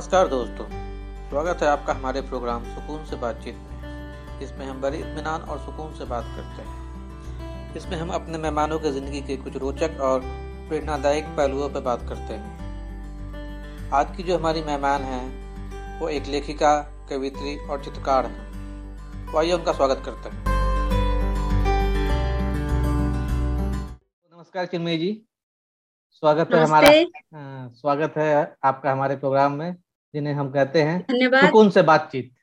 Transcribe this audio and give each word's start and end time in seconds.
नमस्कार 0.00 0.28
दोस्तों 0.28 0.64
स्वागत 1.30 1.62
है 1.62 1.68
आपका 1.68 1.92
हमारे 1.92 2.20
प्रोग्राम 2.20 2.64
सुकून 2.64 3.04
से 3.06 3.16
बातचीत 3.16 3.54
में। 3.54 4.38
इसमें 4.42 4.64
हम 4.66 4.80
बड़े 4.80 4.98
इत्मीनान 4.98 5.40
और 5.42 5.58
सुकून 5.58 5.92
से 5.94 6.04
बात 6.04 6.24
करते 6.36 6.62
हैं। 6.62 7.74
इसमें 7.76 7.96
हम 7.96 8.10
अपने 8.10 8.38
मेहमानों 8.38 8.78
के 8.78 8.92
ज़िंदगी 8.92 9.20
के 9.22 9.36
कुछ 9.36 9.56
रोचक 9.56 10.00
और 10.00 10.20
प्रेरणादायक 10.68 11.24
पहलुओं 11.36 11.68
पर 11.68 11.80
बात 11.80 12.06
करते 12.08 12.34
हैं। 12.34 13.90
आज 13.92 14.16
की 14.16 14.22
जो 14.22 14.38
हमारी 14.38 14.62
मेहमान 14.62 15.02
हैं 15.02 16.00
वो 16.00 16.08
एक 16.08 16.26
लेखिका 16.26 16.72
कवित्री 17.10 17.56
और 17.66 17.84
चित्रकार 17.84 18.26
हैं। 18.26 19.26
तो 19.26 19.38
आइए 19.38 19.52
उनका 19.52 19.72
स्वागत 19.72 20.02
करते 20.06 20.28
हैं। 20.28 20.44
नमस्कार 24.32 24.66
चिन्मय 24.66 24.96
जी। 24.96 25.12
स्वागत 26.22 26.54
है 26.54 26.64
हमारा 26.64 26.88
हाँ, 26.88 27.68
स्वागत 27.70 28.14
है 28.16 28.56
आपका 28.64 28.92
हमारे 28.92 29.16
प्रोग्राम 29.16 29.52
में। 29.52 29.76
जिन्हें 30.14 30.34
हम 30.34 30.50
कहते 30.50 30.82
हैं 30.82 31.06
सुकून 31.46 31.70
से 31.70 31.82
बातचीत। 31.82 32.34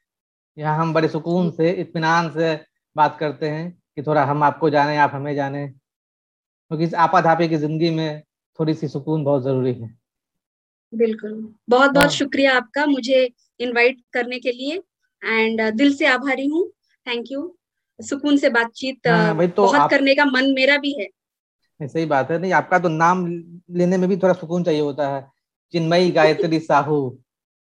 यहाँ 0.58 0.78
हम 0.78 0.94
बड़े 0.94 1.08
सुकून 1.08 1.52
से 1.52 1.72
इतमान 1.72 2.30
से 2.30 2.60
बात 2.98 3.18
करते 3.20 3.50
हैं 3.50 3.84
कि 3.96 4.04
थोड़ा 4.04 4.24
हम 4.26 4.44
आपको 4.44 4.70
जाने 4.70 4.98
आप 4.98 5.12
हमें 5.14 5.36
जाने। 5.36 5.68
क्योंकि 6.68 6.84
इस 6.84 6.94
आपाधापी 6.94 7.50
की 7.50 7.56
ज़िंदगी 7.56 7.90
में 7.90 8.24
थोड़ी 8.60 8.74
सी 8.74 8.88
सुकून 8.88 9.24
बहुत 9.24 9.44
ज़रूरी 9.44 9.74
है। 9.74 10.00
बिल्कुल। 10.94 11.56
बहुत 11.70 11.92
बहुत 11.92 12.06
हाँ। 12.06 12.08
शुक्रिया 12.08 12.58
आपका 12.58 12.86
मुझे 12.86 13.30
इनवाइट 13.60 13.98
करने 14.14 14.40
के 14.40 14.52
लिए। 14.52 14.84
एंड 15.26 15.72
दिल 15.72 15.94
से 15.94 16.06
आभारी 16.06 16.48
हूँ। 16.48 16.70
थैंक 17.08 17.26
यू 17.32 17.58
सुकून 18.02 18.38
से 18.38 18.50
बातचीत 18.50 19.08
हाँ, 19.08 19.38
uh, 19.38 19.50
तो 19.50 19.64
बहुत 19.64 19.80
आप- 19.80 19.92
करने 19.92 20.16
का 20.16 20.26
मन 20.26 20.52
मेरा 20.52 20.78
भी 20.78 20.92
है। 20.92 21.08
सही 21.88 22.06
बात 22.06 22.32
है। 22.32 22.40
नहीं 22.40 22.54
आपका 22.54 22.80
तो 22.80 22.90
नाम 22.90 23.28
लेने 23.72 23.98
में 23.98 24.10
भी 24.10 24.18
थोड़ा 24.18 24.34
सुकून 24.34 24.64
चाहिए 24.64 24.82
होता 24.82 25.10
है। 25.10 25.32
चिन्मयी 25.72 26.12
गायत्री 26.12 26.60
साहू। 26.60 27.20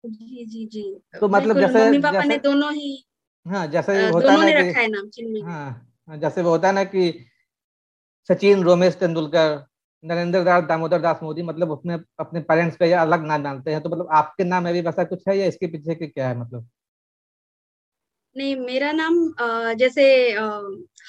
जी 0.03 0.45
जी 0.45 0.65
जी। 0.65 0.83
तो 1.21 1.27
मतलब 1.27 1.59
जैसे- 1.59 1.81
मम्मी 1.81 1.99
पापा 1.99 2.23
ने 2.23 2.37
दोनों 2.37 2.73
ही 2.73 3.03
हाँ 3.45 3.65
जैसे 3.67 3.97
अ, 3.97 4.11
होता 4.11 4.27
दोनों 4.27 4.43
है 4.43 4.53
ने 4.53 4.69
रखा 4.69 4.79
है 4.79 4.87
नाम 4.87 5.07
चिन्मयी 5.09 5.41
हाँ 5.41 6.17
जैसे 6.17 6.41
वो 6.41 6.49
होता 6.49 6.67
है 6.67 6.73
ना 6.73 6.83
कि 6.83 7.11
सचिन 8.29 8.63
रोमेश 8.63 8.95
तेंदुलकर 8.95 9.65
नरेंद्र 10.03 10.43
दास 10.43 10.63
दामोदर 10.63 10.99
दास 11.01 11.19
मोदी 11.23 11.43
मतलब 11.43 11.71
उसमें 11.71 11.95
अपने 12.19 12.39
पेरेंट्स 12.41 12.77
पे 12.77 12.87
या 12.89 13.01
अलग 13.01 13.25
नाम 13.25 13.43
डालते 13.43 13.71
हैं 13.71 13.81
तो 13.81 13.89
मतलब 13.89 14.09
आपके 14.11 14.43
नाम 14.43 14.63
में 14.63 14.73
भी 14.73 14.81
वैसा 14.81 15.03
कुछ 15.03 15.27
है 15.27 15.37
या 15.37 15.45
इसके 15.45 15.67
पीछे 15.67 15.95
के 15.95 16.07
क्या 16.07 16.27
है 16.29 16.37
मतलब? 16.39 16.67
नहीं 18.35 18.55
मेरा 18.55 18.91
नाम 18.91 19.15
जैसे 19.73 20.03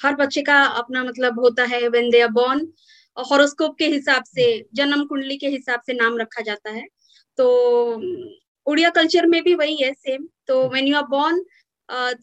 हर 0.03 0.15
बच्चे 0.15 0.41
का 0.41 0.61
अपना 0.77 1.03
मतलब 1.03 1.39
होता 1.39 1.63
है 1.65 1.87
when 1.87 2.09
they 2.09 2.21
are 2.21 2.29
born 2.31 2.67
horoscope 3.17 3.75
के 3.79 3.85
हिसाब 3.87 4.23
से 4.23 4.45
जन्म 4.73 5.05
कुंडली 5.05 5.37
के 5.37 5.47
हिसाब 5.47 5.81
से 5.85 5.93
नाम 5.93 6.17
रखा 6.17 6.41
जाता 6.41 6.71
है। 6.71 6.85
तो 7.37 7.47
उड़िया 8.69 8.89
कल्चर 8.89 9.25
में 9.25 9.41
भी 9.43 9.53
वही 9.55 9.75
है 9.75 9.93
सेम 9.93 10.27
तो 10.47 10.67
वेन 10.69 10.87
यू 10.87 10.95
आर 10.95 11.03
बोर्न 11.07 11.43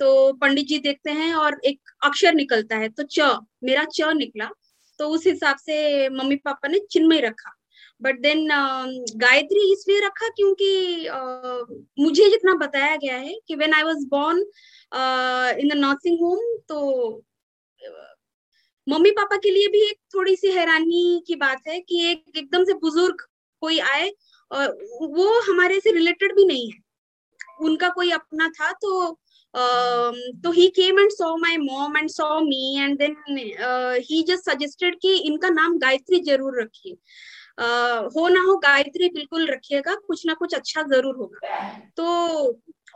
तो 0.01 0.33
पंडित 0.33 0.67
जी 0.67 0.79
देखते 0.79 1.11
हैं 1.11 1.35
और 1.35 1.61
एक 1.65 1.91
अक्षर 2.05 2.35
निकलता 2.35 2.77
है 2.77 2.89
तो 2.89 3.03
च 3.11 3.37
मेरा 3.65 3.85
च 3.95 4.13
निकला 4.17 4.49
तो 4.99 5.09
उस 5.09 5.27
हिसाब 5.27 5.57
से 5.57 6.09
मम्मी 6.09 6.37
पापा 6.37 6.69
ने 6.69 6.79
चिन्मय 6.91 7.21
रखा. 7.21 7.51
बट 8.03 8.21
देन 8.21 8.47
गायत्री 9.17 9.73
इसलिए 9.73 10.01
रखा 10.07 10.29
क्योंकि 10.29 11.07
अ, 11.07 11.19
मुझे 11.99 12.29
जितना 12.31 12.55
बताया 12.55 12.97
गया 12.97 13.17
है 13.17 13.35
कि 13.49 13.55
when 13.55 13.75
I 13.75 13.83
was 13.83 14.05
born 14.05 14.39
in 15.61 15.69
the 15.69 15.73
nursing 15.75 16.19
home 16.21 16.57
तो 16.69 16.81
मम्मी 18.87 19.11
पापा 19.11 19.37
के 19.37 19.51
लिए 19.51 19.69
भी 19.69 19.81
एक 19.83 19.99
थोड़ी 20.15 20.37
सी 20.37 20.51
हैरानी 20.53 21.23
की 21.27 21.37
बात 21.37 21.69
है 21.69 21.81
कि 21.81 22.05
एक 22.11 22.37
एकदम 22.37 22.65
से 22.65 22.75
बुज़ुर्ग 22.75 23.23
कोई 23.63 23.79
आए 23.79 24.11
वो 24.51 25.41
हमारे 25.43 25.79
से 25.81 25.93
रिलेटेड 25.93 26.35
भी 26.37 26.45
नहीं 26.47 26.71
है। 26.71 26.79
उनका 27.61 27.89
कोई 27.91 28.11
अपना 28.13 28.49
था 28.51 28.73
तो 28.83 29.17
तो 29.55 30.51
he 30.53 30.67
came 30.77 30.99
and 31.01 31.11
saw 31.11 31.37
my 31.37 31.57
mom 31.59 31.97
and 31.97 32.09
saw 32.11 32.29
me 32.41 32.79
and 32.79 32.99
then 32.99 33.17
he 34.03 34.23
just 34.29 34.51
suggested 34.51 34.99
कि 35.03 35.15
इनका 35.19 35.49
नाम 35.51 35.79
गायत्री 35.79 36.21
ज़रूर 36.23 36.61
रखिए। 36.61 36.93
uh, 36.93 38.05
हो 38.17 38.29
ना 38.29 38.41
हो 38.43 38.57
गायत्री 38.59 39.09
बिल्कुल 39.09 39.47
रखिएगा 39.47 39.95
कुछ 39.97 40.27
ना 40.27 40.35
कुछ 40.35 40.55
अच्छा 40.55 40.83
ज़रूर 40.85 41.17
होगा। 41.17 41.71
तो 41.97 42.05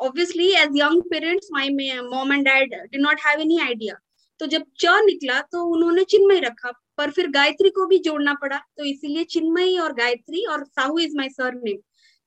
obviously 0.01 0.51
as 0.55 0.77
young 0.77 1.03
parents 1.11 1.49
my 1.53 1.69
mom 2.03 2.33
and 2.33 2.45
dad 2.45 2.75
did 2.75 3.01
not 3.01 3.21
have 3.27 3.41
any 3.41 3.59
idea 3.61 3.95
तो 4.41 4.47
जब 4.47 4.65
च 4.81 5.01
निकला 5.07 5.41
तो 5.53 5.65
उन्होंने 5.67 6.05
चिन्मय 6.05 6.41
रखा। 6.41 6.71
पर 7.01 7.11
फिर 7.11 7.31
गायत्री 7.31 7.71
को 7.71 7.87
भी 7.87 7.99
जोड़ना 7.99 8.35
पड़ा। 8.35 8.59
तो 8.79 8.85
इसीलिए 8.85 9.25
चिन्मयी 9.25 9.79
और 9.79 9.93
गायत्री 9.95 10.45
और 10.47 10.65
Sahu 10.67 10.99
is 10.99 11.17
my 11.17 11.29
surname 11.29 11.79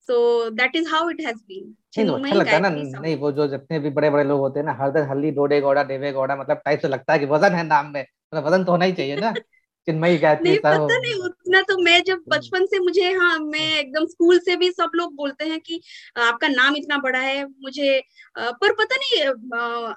so 0.08 0.50
that 0.52 0.76
is 0.76 0.88
how 0.90 1.10
it 1.10 1.22
has 1.22 1.38
been 1.38 1.76
अच्छा 2.14 2.36
लगता 2.36 2.56
है 2.56 2.62
ना 2.62 2.70
नहीं 2.70 3.16
वो 3.18 3.32
जो 3.32 3.48
जितने 3.48 3.80
भी 3.80 3.90
बड़े 3.90 4.10
बड़े 4.10 4.24
लोग 4.24 4.40
होते 4.40 4.60
हैं 4.60 4.66
ना 4.66 4.74
हरदर 4.74 5.08
हल्दी 5.10 5.32
डोडे 5.32 5.60
गौड़ा 5.62 5.84
देवे 5.84 6.12
गौड़ा 6.12 6.36
मतलब 6.36 6.62
टाइप 6.66 6.80
से 6.80 6.88
लगता 6.88 7.14
है 7.14 7.20
कि 7.20 7.26
वज़न 7.26 7.56
है 7.56 7.64
नाम 7.64 7.92
में 7.92 8.02
मतलब 8.02 8.46
वज़न 8.46 8.64
तो 8.64 8.72
होना 8.72 8.86
ही 8.86 8.94
चाहिए 8.94 9.16
ना। 9.18 9.32
चिन्मयी 9.88 10.18
गायत्री 10.18 10.52
नहीं 10.52 10.60
पता 10.64 10.98
नहीं 10.98 11.14
उतना 11.24 11.62
तो 11.62 11.78
मैं 11.78 12.02
जब 12.04 12.24
बचपन 12.28 12.66
से 12.66 12.80
मुझे 12.80 13.12
हाँ 13.14 13.38
मैं 13.40 13.68
एकदम 13.80 14.06
स्कूल 14.06 14.40
से 14.40 14.56
भी 14.56 14.72
सब 14.72 14.92
लोग 14.96 15.16
बोलते 15.16 15.46
हैं 15.46 15.60
कि 15.60 15.82
आपका 16.20 16.48
नाम 16.48 16.76
इतना 16.76 16.98
बड़ा 16.98 17.20
है 17.20 17.46
मुझे 17.46 18.00
पर 18.38 18.74
पता 18.74 18.96
नहीं 18.96 19.22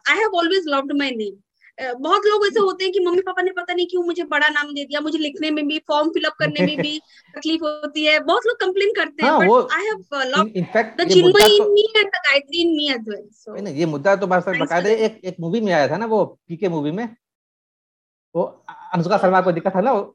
I 0.08 0.18
have 0.18 0.34
always 0.34 0.64
loved 0.68 0.92
my 0.92 1.10
name 1.10 1.34
बहुत 1.80 2.22
लोग 2.26 2.46
ऐसे 2.46 2.60
होते 2.60 2.84
हैं 2.84 2.92
कि 2.92 3.00
मम्मी 3.00 3.20
पापा 3.20 3.42
ने 3.42 3.50
पता 3.50 3.74
नहीं 3.74 3.86
क्यों 3.86 4.02
मुझे 4.02 4.24
बड़ा 4.24 4.48
नाम 4.48 4.74
दे 4.74 4.84
दिया 4.84 5.00
मुझे 5.00 5.18
लिखने 5.18 5.50
में 5.50 5.68
भी 5.68 5.78
फॉर्म 5.78 6.10
फिलअप 6.10 6.32
करने 6.32 6.66
में 6.66 6.76
भी 6.76 7.02
तकलीफ़ 7.36 7.62
होती 7.62 8.04
है। 8.04 8.20
बहुत 8.20 8.46
लोग 8.46 8.60
कंप्लेन 8.60 8.92
करते 8.92 9.26
हैं 9.26 9.38
but 9.38 9.72
I 9.72 9.84
have 9.84 10.04
loved 10.14 10.56
in fact 10.56 11.00
the 11.00 11.08
Chinmayi 11.08 11.32
तो 11.32 11.64
in 11.64 11.72
me 11.72 11.92
and 11.96 12.06
the 12.06 12.10
Gayatri 12.10 12.60
in 12.60 12.68
me 12.68 12.88
as 12.90 13.08
well 13.08 13.28
so 13.32 13.52
नहीं, 13.52 13.62
नहीं, 13.62 13.74
ये 13.74 13.86
मुद्दा 13.86 14.16
तो 14.16 14.26
बकायदे 14.26 14.94
for 14.94 15.00
एक 15.00 15.20
एक 15.24 15.36
मूवी 15.40 15.60
में 15.60 15.72
आया 15.72 15.88
था 15.88 15.96
ना 15.96 16.06
वो 16.06 16.24
पीके 16.48 16.68
मूवी 16.68 16.90
में। 16.90 17.16
वो 18.36 18.64
अनुष्का 18.92 19.18
शर्मा 19.18 19.40
को 19.40 19.52
दिक्कत 19.52 19.72
था 19.76 19.80
ना 19.80 20.12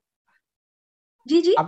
जी 1.27 1.41
जी। 1.41 1.53
अब 1.53 1.65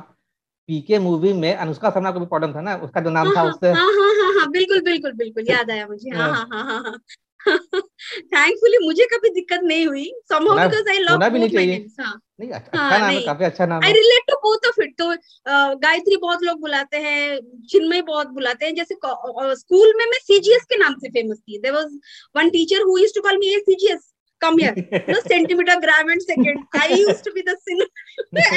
पीके 0.68 1.00
मूवी 1.00 1.34
में 1.34 1.56
अनुष्का 1.56 1.90
शर्मा 1.90 2.12
को 2.12 2.20
भी 2.20 2.26
प्रॉब्लम 2.26 2.54
था 2.54 2.62
ना 2.62 2.76
उसका 2.76 3.02
जो 3.02 3.10
नाम 3.10 3.28
हाँ 3.28 3.36
था 3.36 3.42
हाँ 3.42 3.50
उससे। 3.50 3.68
हाँ 3.68 3.92
हाँ 3.94 4.14
हाँ 4.16 4.40
हाँ 4.40 4.52
बिल्कुल 4.52 4.82
बिल्कुल 4.82 5.12
बिल्कुल 5.12 5.44
याद 5.50 5.72
आया 5.72 5.88
मुझे। 5.88 6.10
हाँ। 6.10 6.34
हाँ 6.34 6.48
हाँ 6.52 6.64
हाँ 6.64 6.84
हाँ। 6.84 7.00
थैंकफुली 7.48 8.78
मुझे 8.86 9.06
कभी 9.14 9.30
दिक्कत 9.30 9.60
नहीं 9.64 9.86
हुई। 9.88 10.06
Somehow 10.32 10.50
होना- 10.50 10.68
because 10.68 10.90
I 10.94 10.98
love 11.00 11.12
होना 11.12 11.30
भी 11.30 11.40
नहीं 11.40 11.50
चाहिए। 11.50 11.86
हाँ। 12.00 12.14
नहीं 12.40 12.50
अच्छा 12.52 12.78
हाँ, 12.78 12.92
अच्छा 12.92 13.00
नाम 13.00 13.12
है 13.12 13.22
काफ़ी 13.26 13.46
अच्छा 13.46 13.66
नाम 13.66 13.84
I 13.86 13.92
relate 13.94 14.24
to 14.30 14.36
both 14.44 14.68
of 14.68 14.82
it 14.82 14.94
तो 15.02 15.10
गायत्री 15.80 16.16
बहुत 16.18 16.44
लोग 16.44 16.60
बुलाते 16.62 16.98
हैं 16.98 17.40
चिन्मय 17.70 18.02
बहुत 18.02 18.28
बुलाते 18.38 18.66
हैं 18.66 18.76
जैसे 18.76 18.96
स्कूल 19.56 19.94
में 19.98 20.06
मैं 20.06 20.20
सीजीएस 20.22 20.64
के 20.70 20.78
नाम 20.78 20.94
से 20.94 21.10
फ़ेमस 21.10 21.38
थी। 21.40 21.60
There 21.60 21.74
was 21.74 22.00
one 22.36 22.50
teacher 22.50 22.82
who 22.82 22.98
used 22.98 23.16
to 23.16 23.22
call 23.22 23.38
me 23.38 23.54
a 23.56 23.60
CGS 23.60 24.10
come 24.42 24.58
here 24.60 25.04
no 25.10 25.20
centimetre 25.20 25.80
gram 25.80 26.10
and 26.12 26.22
second 26.22 26.66
I 26.82 26.96
used 27.02 27.24
to 27.26 27.32
be 27.32 27.42
the 27.42 27.56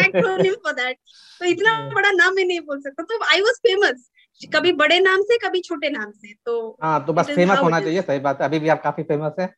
acronym 0.07 0.55
for 0.65 0.73
that 0.73 0.97
तो 1.41 1.45
इतना 1.45 1.75
बड़ा 1.95 2.11
नाम 2.13 2.35
मैं 2.35 2.45
नहीं 2.45 2.61
बोल 2.61 2.81
सकता। 2.81 3.03
तो 3.03 3.19
आई 3.33 3.41
वाज 3.41 3.55
फ़ेमस 3.67 4.09
कभी 4.41 4.73
बड़े 4.73 4.99
नाम 5.01 5.23
से 5.23 5.37
कभी 5.39 5.61
छोटे 5.61 5.91
नाम 5.91 6.11
से 6.11 6.33
तो 6.47 6.79
हाँ 6.83 7.07
तो 7.07 7.13
बस 7.13 7.27
फ़ेमस 7.27 7.59
होना 7.59 7.81
चाहिए 7.81 8.03
सही 8.03 8.19
बात 8.19 8.41
है 8.41 8.49
अभी 8.49 8.59
भी 8.59 8.69
आप 8.69 8.83
काफ़ी 8.83 9.03
फ़ेमस 9.03 9.33
है। 9.41 9.55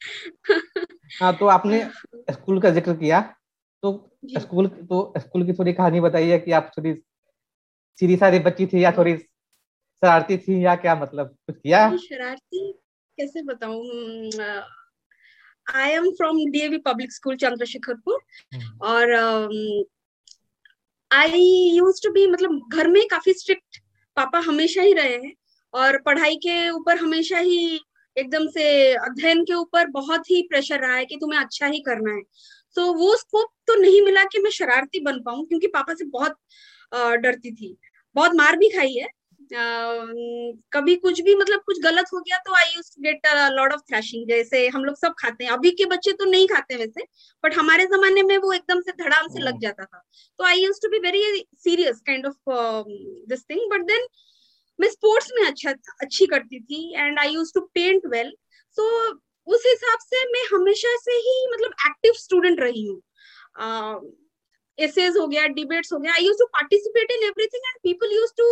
हाँ 1.22 1.36
तो 1.36 1.46
आपने 1.46 1.82
स्कूल 2.32 2.60
का 2.60 2.70
ज़िक्र 2.70 2.94
किया 2.96 3.20
तो 3.82 3.92
स्कूल 4.38 4.68
तो 4.68 5.12
स्कूल 5.18 5.44
की 5.46 5.52
थोड़ी 5.52 5.72
कहानी 5.72 6.00
बताइए 6.00 6.38
कि 6.38 6.52
आप 6.52 6.70
थोड़ी 6.78 6.94
सीधी 7.98 8.16
सादी 8.16 8.38
बच्ची 8.38 8.66
थी 8.66 8.84
या 8.84 8.92
थोड़ी 8.92 9.16
शरारती 9.16 10.38
थी 10.38 10.64
या 10.64 10.76
क्या 10.76 10.94
मतलब 10.94 11.36
कुछ 11.46 11.56
किया? 11.56 11.96
शरारती 11.96 12.72
कैसे 13.18 13.42
बताऊँ 13.42 13.82
I 15.74 15.90
am 15.90 16.10
from 16.10 16.36
DAV 16.50 16.78
public 16.78 17.12
school 17.12 17.36
Chandrashekharpur 17.36 18.20
hmm, 18.54 18.78
और 18.80 19.12
आई 21.10 21.40
यूज़ 21.76 22.02
टू 22.02 22.12
बी 22.12 22.26
मतलब 22.26 22.68
घर 22.72 22.88
में 22.88 23.02
काफ़ी 23.08 23.32
स्ट्रिक्ट 23.32 23.81
पापा 24.16 24.38
हमेशा 24.40 24.82
ही 24.82 24.92
रहे 24.92 25.16
हैं 25.16 25.32
और 25.74 25.98
पढ़ाई 26.02 26.36
के 26.36 26.68
ऊपर 26.70 26.96
हमेशा 26.98 27.38
ही 27.38 27.80
एकदम 28.16 28.46
से 28.48 28.64
अध्ययन 28.96 29.42
के 29.44 29.54
ऊपर 29.54 29.86
बहुत 29.90 30.30
ही 30.30 30.42
प्रेशर 30.42 30.80
रहा 30.80 30.96
है 30.96 31.04
कि 31.04 31.16
तुम्हें 31.16 31.38
अच्छा 31.40 31.66
ही 31.66 31.78
करना 31.80 32.14
है। 32.14 32.22
तो 32.76 32.92
वो 32.94 33.16
स्कोप 33.16 33.48
तो 33.66 33.74
नहीं 33.80 34.00
मिला 34.02 34.24
कि 34.24 34.38
मैं 34.38 34.50
शरारती 34.50 35.00
बन 35.00 35.20
पाऊँ 35.22 35.44
क्योंकि 35.46 35.66
पापा 35.68 35.94
से 35.94 36.04
बहुत 36.08 36.36
डरती 37.22 37.52
थी। 37.54 37.76
बहुत 38.16 38.32
मार 38.36 38.56
भी 38.56 38.68
खाई 38.68 38.94
है 38.94 39.08
कभी 39.54 40.94
कुछ 40.96 41.20
भी 41.22 41.34
मतलब 41.36 41.60
कुछ 41.66 41.80
गलत 41.82 42.06
हो 42.12 42.18
गया 42.20 42.38
तो 42.46 42.54
I 42.56 42.74
use 42.74 42.90
get 43.02 43.26
lot 43.52 43.72
of 43.72 43.80
thrashing 43.90 44.26
जैसे 44.28 44.66
हम 44.68 44.84
लोग 44.84 44.96
सब 44.96 45.14
खाते 45.18 45.44
हैं। 45.44 45.50
अभी 45.52 45.70
के 45.70 45.84
बच्चे 45.86 46.12
तो 46.12 46.24
नहीं 46.24 46.46
खाते 46.48 46.76
वैसे 46.76 47.04
बट 47.44 47.54
हमारे 47.54 47.86
जमाने 47.86 48.22
में 48.22 48.36
वो 48.38 48.52
एकदम 48.52 48.80
से 48.80 48.92
धड़ाम 49.02 49.28
से 49.28 49.40
लग 49.40 49.60
जाता 49.62 49.84
था। 49.84 50.02
तो 50.38 50.44
I 50.44 50.62
use 50.62 50.80
to 50.82 50.88
be 50.88 50.98
very 51.00 51.44
serious 51.64 52.00
kind 52.06 52.26
of 52.26 52.52
this 53.28 53.44
thing 53.50 53.70
but 53.72 53.86
then 53.86 54.06
मैं 54.78 54.88
स्पोर्ट्स 54.88 55.30
में 55.34 55.46
अच्छा 55.46 55.70
अच्छी 56.00 56.26
करती 56.26 56.60
थी 56.60 56.82
and 56.94 57.18
I 57.18 57.34
use 57.34 57.52
to 57.54 57.60
paint 57.74 58.06
well 58.12 58.32
so 58.78 58.88
उस 59.46 59.62
हिसाब 59.66 59.98
से 60.00 60.24
मैं 60.32 60.44
हमेशा 60.54 60.96
से 60.96 61.12
ही 61.28 61.46
मतलब 61.52 61.72
एक्टिव 61.86 62.12
स्टूडेंट 62.16 62.60
रही 62.60 62.86
हूँ। 62.86 63.00
एसेज 64.78 65.12
uh, 65.12 65.20
हो 65.20 65.26
गया 65.26 65.46
डिबेट्स 65.48 65.92
हो 65.92 65.98
गया 65.98 66.12
I 66.12 66.24
use 66.24 66.38
to 66.38 66.44
participate 66.52 67.10
in 67.12 67.24
everything 67.24 67.66
and 67.66 67.78
people 67.82 68.14
use 68.14 68.32
to 68.36 68.44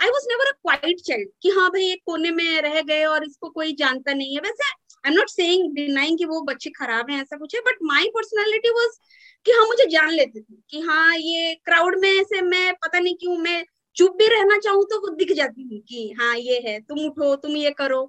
I 0.00 0.08
was 0.08 0.26
never 0.28 0.46
a 0.48 0.52
quite 0.52 1.00
child 1.00 1.28
कि 1.42 1.50
हाँ 1.50 1.68
भाई 1.70 1.90
एक 1.92 2.00
कोने 2.06 2.30
में 2.30 2.60
रह 2.62 2.80
गए 2.82 3.04
और 3.04 3.24
इसको 3.24 3.48
कोई 3.50 3.72
जानता 3.76 4.12
नहीं 4.12 4.34
है। 4.34 4.40
वैसे 4.42 4.64
I 4.70 5.10
am 5.10 5.16
not 5.16 5.28
saying 5.30 5.74
denying 5.74 6.18
कि 6.18 6.24
वो 6.24 6.40
बच्चे 6.42 6.70
खराब 6.70 7.10
हैं, 7.10 7.20
ऐसा 7.22 7.36
कुछ 7.36 7.54
है 7.54 7.60
बट 7.60 7.78
माई 7.84 8.08
पर्सनैलिटी 8.14 8.70
वॉज़ 8.70 8.98
कि 9.46 9.52
हाँ 9.52 9.66
मुझे 9.66 9.86
जान 9.90 10.10
लेते 10.10 10.40
थे 10.40 10.54
कि 10.70 10.80
हाँ 10.80 11.16
ये 11.16 11.54
क्राउड 11.64 11.98
में 12.00 12.22
से 12.24 12.40
मैं 12.42 12.72
पता 12.74 12.98
नहीं 12.98 13.14
क्यों 13.14 13.36
मैं 13.38 13.64
चुप 13.96 14.16
भी 14.18 14.26
रहना 14.28 14.58
चाहूँ 14.58 14.84
तो 14.84 14.98
वो 15.00 15.14
दिख 15.16 15.32
जाती 15.32 15.62
हूँ 15.62 15.80
कि 15.88 16.10
हाँ 16.20 16.36
ये 16.36 16.58
है, 16.66 16.80
तुम 16.80 16.98
उठो, 17.06 17.34
तुम 17.36 17.56
ये 17.56 17.70
करो। 17.70 18.04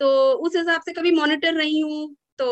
तो 0.00 0.08
उस 0.46 0.56
हिसाब 0.56 0.80
से 0.80 0.92
कभी 0.92 1.10
मॉनिटर 1.12 1.54
रही 1.54 1.80
हूँ 1.80 2.14
तो 2.38 2.48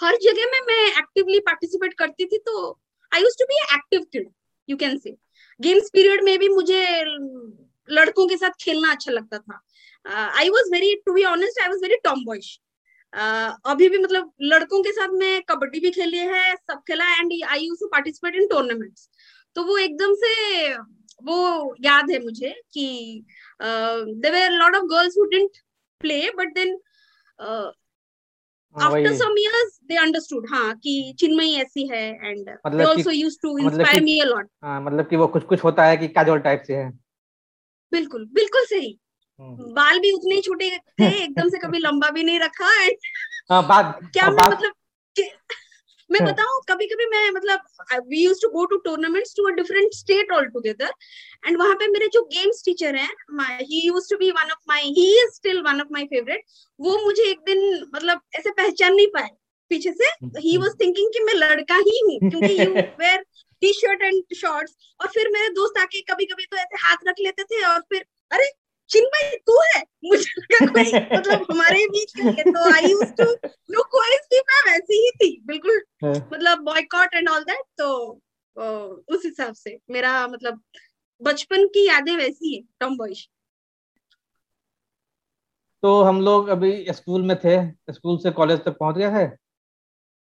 हर 0.00 0.16
जगह 0.16 0.50
में 0.52 0.60
मैं 0.66 0.86
एक्टिवली 0.98 1.38
पार्टिसिपेट 1.40 1.94
करती 1.94 2.26
थी 2.26 2.38
तो 2.38 2.70
I 3.12 3.22
use 3.22 3.36
to 3.38 3.44
be 3.44 3.56
active 3.74 4.00
kid 4.12 4.30
you 4.68 4.76
can 4.76 4.98
say 4.98 5.10
games 5.60 5.90
period 5.92 6.22
में 6.24 6.38
भी 6.38 6.48
मुझे 6.48 6.84
लड़कों 7.88 8.26
के 8.28 8.36
साथ 8.36 8.50
खेलना 8.60 8.90
अच्छा 8.92 9.12
लगता 9.12 9.38
था। 9.38 9.60
I 10.38 10.48
was 10.48 10.70
very 10.72 10.94
to 11.06 11.12
be 11.12 11.24
honest 11.26 11.60
I 11.62 11.68
was 11.68 11.82
very 11.82 11.96
tomboyish 12.24 12.58
अभी 13.12 13.88
भी 13.88 13.98
मतलब 13.98 14.32
लड़कों 14.42 14.82
के 14.82 14.92
साथ 14.92 15.08
मैं 15.18 15.40
कबड्डी 15.48 15.80
भी 15.80 15.90
खेली 15.90 16.18
है, 16.18 16.54
सब 16.54 16.82
खेला 16.88 17.10
and 17.18 17.32
I 17.48 17.60
use 17.60 17.80
to 17.80 17.86
participate 17.92 18.34
in 18.42 18.46
tournaments 18.48 19.08
तो 19.56 19.64
वो 19.64 19.78
एकदम 19.78 20.14
से 20.16 20.72
वो 21.22 21.74
याद 21.84 22.10
है 22.10 22.18
मुझे 22.24 22.54
कि 22.74 23.24
there 23.60 24.50
lot 24.52 24.76
of 24.76 24.84
girls 24.92 25.16
who 25.18 25.24
didn't 25.24 25.56
play 26.00 26.20
but 26.36 26.54
then 26.54 26.76
after 28.76 29.14
some 29.16 29.38
years 29.38 29.78
they 29.84 29.96
understood 29.96 30.46
हाँ 30.50 30.74
कि 30.74 30.92
चिन्मयी 31.18 31.54
ऐसी 31.54 31.86
है 31.88 32.02
and 32.08 32.48
they 32.48 32.82
also 32.84 33.10
used 33.10 33.38
to 33.42 33.56
inspire 33.58 34.02
me 34.02 34.18
a 34.20 34.24
lot 34.24 34.48
हाँ 34.64 34.80
मतलब 34.82 35.08
कि 35.08 35.16
वो 35.16 35.26
कुछ 35.26 35.44
कुछ 35.44 35.64
होता 35.64 35.84
है 35.84 35.96
कि 35.96 36.08
काजोल 36.08 36.38
टाइप 36.38 36.62
से 36.66 36.74
है। 36.74 36.90
बिल्कुल 37.92 38.26
बिल्कुल 38.32 38.64
सही। 38.64 38.98
हम्म। 39.40 39.72
बाल 39.74 39.98
भी 39.98 40.12
उतने 40.12 40.34
ही 40.34 40.40
छोटे 40.40 40.68
थे 41.00 41.08
एकदम 41.24 41.48
से 41.48 41.58
कभी 41.58 41.78
लंबा 41.78 42.10
भी 42.10 42.22
नहीं 42.22 42.40
रखा 42.40 42.72
एंड 42.82 42.96
हाँ, 43.50 43.66
बात 43.68 43.98
क्या 44.12 44.30
मैं 44.30 44.48
मतलब 44.50 44.72
मैं 46.10 46.20
हाँ। 46.20 46.28
बताऊँ 46.28 46.60
कभी 46.68 46.86
कभी 46.86 47.06
मैं 47.06 47.30
मतलब 47.30 48.06
we 48.08 48.22
use 48.22 48.40
to 48.42 48.48
go 48.50 48.64
to 48.66 48.76
tournaments 48.84 49.34
to 49.36 49.46
a 49.48 49.54
different 49.54 49.94
state 49.94 50.32
all 50.32 50.46
together 50.48 50.92
and 51.46 51.58
वहाँ 51.58 51.74
पे 51.74 51.88
मेरे 51.88 52.08
जो 52.12 52.22
गेम्स 52.32 52.62
टीचर 52.64 52.96
हैं 52.96 53.58
he 53.60 53.86
use 53.86 54.08
to 54.10 54.16
be 54.18 54.30
one 54.30 54.50
of 54.50 54.64
my 54.68 54.82
he 54.90 55.06
is 55.22 55.34
still 55.34 55.60
one 55.62 55.80
of 55.80 55.92
my 55.92 56.04
favourite 56.06 56.44
वो 56.80 56.96
मुझे 57.04 57.30
एक 57.30 57.40
दिन 57.46 57.62
मतलब 57.94 58.20
ऐसे 58.36 58.50
पहचान 58.52 58.94
नहीं 58.94 59.06
पाए 59.14 59.28
पीछे 59.70 59.92
से 59.92 60.08
ही 60.40 60.56
वाज 60.56 60.74
थिंकिंग 60.80 61.12
कि 61.12 61.24
मैं 61.24 61.34
लड़का 61.34 61.76
ही 61.80 62.00
हूँ 62.00 62.18
क्योंकि 62.20 62.54
you 62.60 62.70
wear 62.74 63.24
T 63.62 63.72
shirt 63.72 64.02
and 64.02 64.34
shorts 64.36 64.76
और 65.00 65.08
फिर 65.08 65.28
मेरे 65.32 65.48
दोस्त 65.54 65.78
आके 65.78 66.00
कभी 66.04 66.24
कभी 66.26 66.44
तो 66.44 66.56
ऐसे 66.56 66.86
हाथ 66.86 67.08
रख 67.08 67.20
लेते 67.20 67.44
थे 67.44 67.62
और 67.66 67.80
फिर 67.90 68.04
अरे 68.30 68.50
चिन्मय 68.90 69.36
तू 69.46 69.60
है? 69.76 69.82
मुझे 70.04 70.40
लगा 70.40 70.66
कोई 70.72 70.82
मतलब 71.18 71.46
हमारे 71.50 71.86
बीच 71.86 72.12
में 72.16 72.32
है 72.32 72.42
तो 72.42 72.72
आई 72.74 72.90
यूज्ड 72.90 73.16
टू 73.16 73.24
नो 73.70 73.82
भी 74.02 74.40
मैं 74.40 74.72
वैसी 74.72 75.04
ही 75.04 75.10
थी 75.10 75.42
बिल्कुल 75.46 75.82
हाँ। 76.04 76.30
मतलब 76.32 76.58
बॉयकॉट 76.58 77.14
एंड 77.14 77.28
ऑल 77.28 77.44
दैट 77.44 77.64
तो 77.78 78.20
उस 79.08 79.24
हिसाब 79.24 79.54
से 79.54 79.78
मेरा 79.90 80.26
मतलब 80.26 80.62
बचपन 81.22 81.66
की 81.66 81.86
यादें 81.86 82.16
वैसी 82.16 82.54
है 82.54 82.62
टॉम 82.80 82.96
बॉयज़ 82.96 83.26
तो 85.82 86.02
हम 86.02 86.20
लोग 86.20 86.48
अभी 86.48 86.86
स्कूल 86.92 87.22
में 87.22 87.36
थे 87.36 87.56
स्कूल 87.92 88.18
से 88.18 88.30
कॉलेज 88.30 88.58
तक 88.58 88.76
पहुँच 88.78 88.96
गया 88.96 89.10
है? 89.10 89.36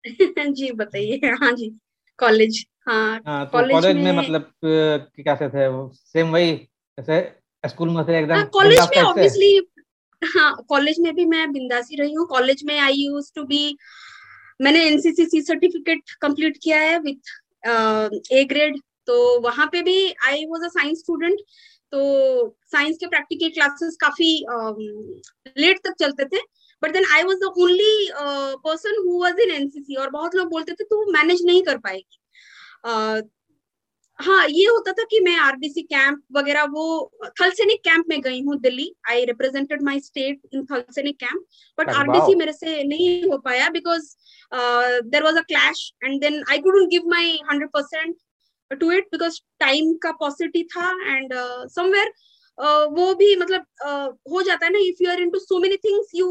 जी 0.52 0.72
बताइए 0.72 1.20
हाँ 1.24 1.52
जी 1.52 1.70
कॉलेज 2.18 2.66
हाँ, 2.88 3.22
हाँ 3.26 3.46
तो 3.46 3.52
कॉलेज 3.52 3.96
में, 3.96 4.12
में 4.12 4.12
मतलब 4.12 4.52
कैसे 4.64 5.48
थे 5.48 5.68
वो 5.68 5.90
सेम 5.94 6.30
वही 6.30 6.56
जैसे 6.98 7.43
स्कूल 7.64 7.88
में 7.90 8.02
से 8.04 8.18
एकदम 8.18 8.42
कॉलेज 8.52 8.78
हाँ, 8.80 8.88
में 8.96 9.02
ऑब्वियसली 9.02 9.60
हाँ 10.22 10.64
कॉलेज 10.68 10.98
में 11.00 11.14
भी 11.14 11.24
मैं 11.26 11.50
बिंदासी 11.52 11.96
रही 11.96 12.12
हूँ। 12.14 12.26
कॉलेज 12.28 12.62
में 12.66 12.78
आई 12.78 12.94
यूज़ 12.94 13.30
टू 13.34 13.44
बी 13.44 13.76
मैंने 14.60 14.84
एनसीसी 14.86 15.40
सर्टिफिकेट 15.42 16.10
कंप्लीट 16.22 16.58
किया 16.62 16.80
है 16.80 16.98
विथ 17.00 18.32
ए 18.32 18.44
ग्रेड 18.48 18.78
तो 19.06 19.40
वहाँ 19.40 19.66
पे 19.72 19.82
भी 19.82 19.96
I 20.26 20.44
was 20.48 20.64
a 20.64 20.68
science 20.68 20.98
student 20.98 21.40
तो 21.92 22.00
साइंस 22.72 22.96
के 23.00 23.06
प्रैक्टिकल 23.06 23.48
क्लासेस 23.54 23.96
काफ़ी 24.00 24.30
लेट 25.58 25.78
तक 25.84 25.94
चलते 26.00 26.24
थे। 26.24 26.40
But 26.82 26.92
then 26.92 27.04
I 27.14 27.22
was 27.22 27.36
the 27.36 27.52
only 27.58 28.08
person 28.64 29.02
who 29.06 29.20
was 29.22 29.40
in 29.40 29.50
NCC 29.50 29.94
और 29.94 30.10
बहुत 30.10 30.34
लोग 30.34 30.48
बोलते 30.50 30.72
थे 30.72 30.84
तू 30.84 31.04
मैनेज 31.12 31.44
नहीं 31.46 31.62
कर 31.62 31.78
पाएगी। 31.86 32.18
हाँ 34.18 34.46
ये 34.48 34.64
होता 34.66 34.92
था 34.92 35.04
कि 35.04 35.20
मैं 35.20 35.36
आरडीसी 35.36 35.82
कैंप 35.82 36.22
वगैरह 36.32 36.64
वो 36.64 36.84
थलसेनिक 37.40 37.80
कैंप 37.80 38.04
में 38.08 38.20
गई 38.20 38.40
हूँ 38.42 38.58
Delhi. 38.60 38.90
I 39.10 39.24
represented 39.24 39.82
my 39.82 40.00
state 40.00 40.40
in 40.54 40.64
Thalsainik 40.64 41.16
camp 41.16 41.44
but 41.78 41.90
RDC 41.90 42.34
मेरे 42.34 42.52
से 42.52 42.82
नहीं 42.84 43.30
हो 43.30 43.38
पाया 43.38 43.68
because 43.70 44.14
there 44.52 45.22
was 45.22 45.36
a 45.36 45.42
clash 45.42 45.90
and 46.04 46.20
then 46.20 46.42
I 46.50 46.58
couldn't 46.58 46.88
give 46.90 47.08
my 47.08 47.38
hundred 47.50 47.70
percent 47.70 48.16
to 48.80 48.90
it 48.92 49.08
because 49.12 49.40
time 49.60 49.92
का 50.02 50.12
पॉसिटी 50.20 50.62
था 50.64 50.90
एंड 51.08 51.34
समवेयर 51.70 52.12
uh, 52.58 52.64
uh, 52.64 52.98
वो 52.98 53.14
भी 53.14 53.34
मतलब 53.36 53.64
uh, 53.86 54.32
हो 54.32 54.42
जाता 54.42 54.66
है 54.66 54.72
ना 54.72 54.78
if 54.78 55.02
you 55.02 55.10
are 55.10 55.20
into 55.20 55.38
so 55.38 55.58
many 55.58 55.76
things 55.84 56.10
you 56.14 56.28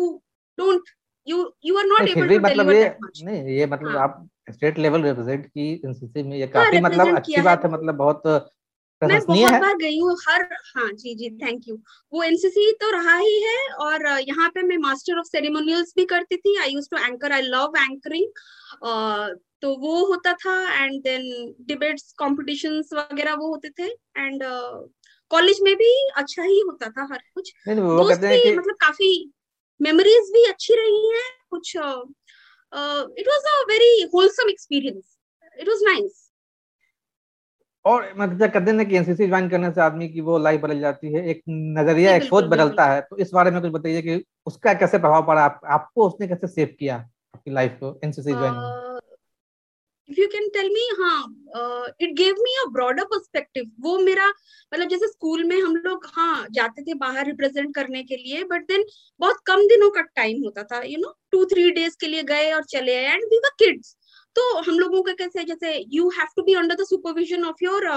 don't 0.57 0.89
you 1.27 1.51
you 1.65 1.77
are 1.77 1.85
not 1.85 2.09
able 2.09 2.27
to 2.27 2.39
मतलब 2.39 2.71
ये 2.71 2.95
नहीं 3.23 3.57
ये 3.57 3.65
मतलब 3.65 3.97
हाँ. 3.97 4.03
आप 4.03 4.27
स्टेट 4.47 4.77
लेवल 4.79 5.03
रिप्रेजेंट 5.03 5.45
की 5.45 5.71
एनसीसी 5.85 6.23
में 6.23 6.37
ये 6.37 6.47
काफ़ी 6.47 6.77
हाँ, 6.77 6.89
मतलब 6.89 7.15
अच्छी 7.15 7.41
बात 7.41 7.63
है 7.65 7.71
मतलब 7.71 7.95
बहुत 7.95 8.27
मैं 9.01 9.19
बहुत 9.27 9.53
बार 9.53 9.75
गई 9.77 9.99
हूँ 9.99 10.15
हर 10.27 10.43
हाँ 10.75 10.91
जी 10.91 11.13
जी 11.15 11.29
थैंक 11.37 11.67
यू 11.67 11.75
वो 12.13 12.23
एनसीसी 12.23 12.71
तो 12.71 12.91
रहा 12.91 13.15
ही 13.17 13.41
है 13.41 13.67
और 13.85 14.05
यहाँ 14.19 14.49
पे 14.49 14.61
मैं 14.61 14.77
मास्टर 14.77 15.17
ऑफ़ 15.19 15.25
सेरेमोनियल्स 15.25 15.93
भी 15.95 16.05
करती 16.05 16.37
थी। 16.37 16.55
I 16.57 16.69
use 16.69 16.87
to 16.91 16.97
anchor 16.97 17.31
I 17.31 17.41
love 17.41 17.73
anchoring 17.77 18.27
तो 19.61 19.75
वो 19.79 20.05
होता 20.05 20.33
था 20.33 20.83
एंड 20.83 21.01
देन 21.01 21.53
डिबेट्स 21.67 22.13
कॉम्पिटिशन्स 22.17 22.93
वगैरह 22.93 23.33
वो 23.33 23.47
होते 23.47 23.69
थे। 23.69 23.87
एंड 24.17 24.43
कॉलेज 25.31 25.59
में 25.63 25.75
भी 25.75 25.91
अच्छा 26.17 26.43
ही 26.43 26.59
होता 26.59 26.89
था 26.89 27.07
हर 27.11 27.21
कुछ। 27.35 27.53
दोस्त 27.69 28.21
भी 28.21 28.55
मतलब 28.55 28.75
काफ़ी 28.81 29.11
मेमोरीज 29.79 30.31
भी 30.33 30.45
अच्छी 30.45 30.75
रही 30.75 31.07
हैं। 31.09 31.29
कुछ 31.49 31.77
it 32.75 33.27
was 33.27 33.49
a 33.49 33.65
very 33.67 34.09
wholesome 34.13 34.49
experience. 34.49 35.17
It 35.59 35.67
was 35.67 35.81
nice. 35.81 36.19
और 37.85 38.13
मतलब 38.17 38.51
कहते 38.51 38.71
हैं 38.71 38.89
कि 38.89 38.97
एनसीसी 38.97 39.27
ज्वाइन 39.27 39.49
करने 39.49 39.71
से 39.71 39.81
आदमी 39.81 40.09
की 40.09 40.21
वो 40.21 40.37
लाइफ 40.37 40.61
बदल 40.61 40.79
जाती 40.79 41.13
है 41.13 41.29
एक 41.29 41.41
नज़रिया 41.49 42.15
एक 42.15 42.23
सोच 42.23 42.43
बदलता 42.43 42.85
है। 42.85 43.01
तो 43.01 43.17
इस 43.17 43.31
बारे 43.33 43.51
में 43.51 43.61
कुछ 43.61 43.71
बताइए 43.71 44.01
कि 44.01 44.23
उसका 44.45 44.73
कैसे 44.73 44.99
प्रभाव 44.99 45.27
पड़ा? 45.27 45.41
आप, 45.41 45.61
आपको 45.65 46.07
उसने 46.07 46.27
कैसे 46.27 46.47
सेव 46.47 46.75
किया 46.79 46.95
आपकी 47.35 47.51
लाइफ 47.51 47.77
को 47.79 47.99
NCC 48.03 48.31
join 48.31 48.92
if 50.09 50.19
you 50.19 50.27
can 50.27 50.47
tell 50.49 50.69
me 50.69 50.87
हाँ 50.99 51.21
it 52.01 52.13
gave 52.17 52.35
me 52.39 52.55
a 52.61 52.65
broader 52.71 53.03
perspective 53.03 53.71
वो 53.79 53.97
मेरा 53.99 54.27
मतलब 54.27 54.87
जैसे 54.89 55.07
स्कूल 55.07 55.43
में 55.43 55.59
हम 55.61 55.75
लोग 55.75 56.05
हाँ 56.13 56.45
जाते 56.51 56.81
थे 56.81 56.93
बाहर 56.93 57.25
रिप्रेजेंट 57.25 57.73
करने 57.75 58.03
के 58.03 58.17
लिए 58.17 58.43
बट 58.43 58.67
देन 58.67 58.85
बहुत 59.19 59.39
कम 59.45 59.67
दिनों 59.67 59.89
का 59.89 60.01
टाइम 60.15 60.43
होता 60.43 60.63
था 60.63 60.81
you 60.83 60.97
know 60.99 61.13
two 61.31 61.45
three 61.45 61.69
days 61.71 61.97
के 62.01 62.07
लिए 62.07 62.23
गए 62.23 62.51
और 62.51 62.63
चले 62.65 62.95
आए 62.95 63.13
एंड 63.13 63.23
वी 63.23 63.37
वर 63.37 63.55
किड्स 63.59 63.95
तो 64.35 64.43
हम 64.61 64.79
लोगों 64.79 65.01
का 65.03 65.13
कैसे 65.13 65.43
जैसे 65.43 65.77
you 65.93 66.09
have 66.09 66.27
to 66.35 66.43
be 66.43 66.53
under 66.53 66.75
the 66.75 66.85
supervision 66.85 67.43
of 67.45 67.63
your 67.63 67.89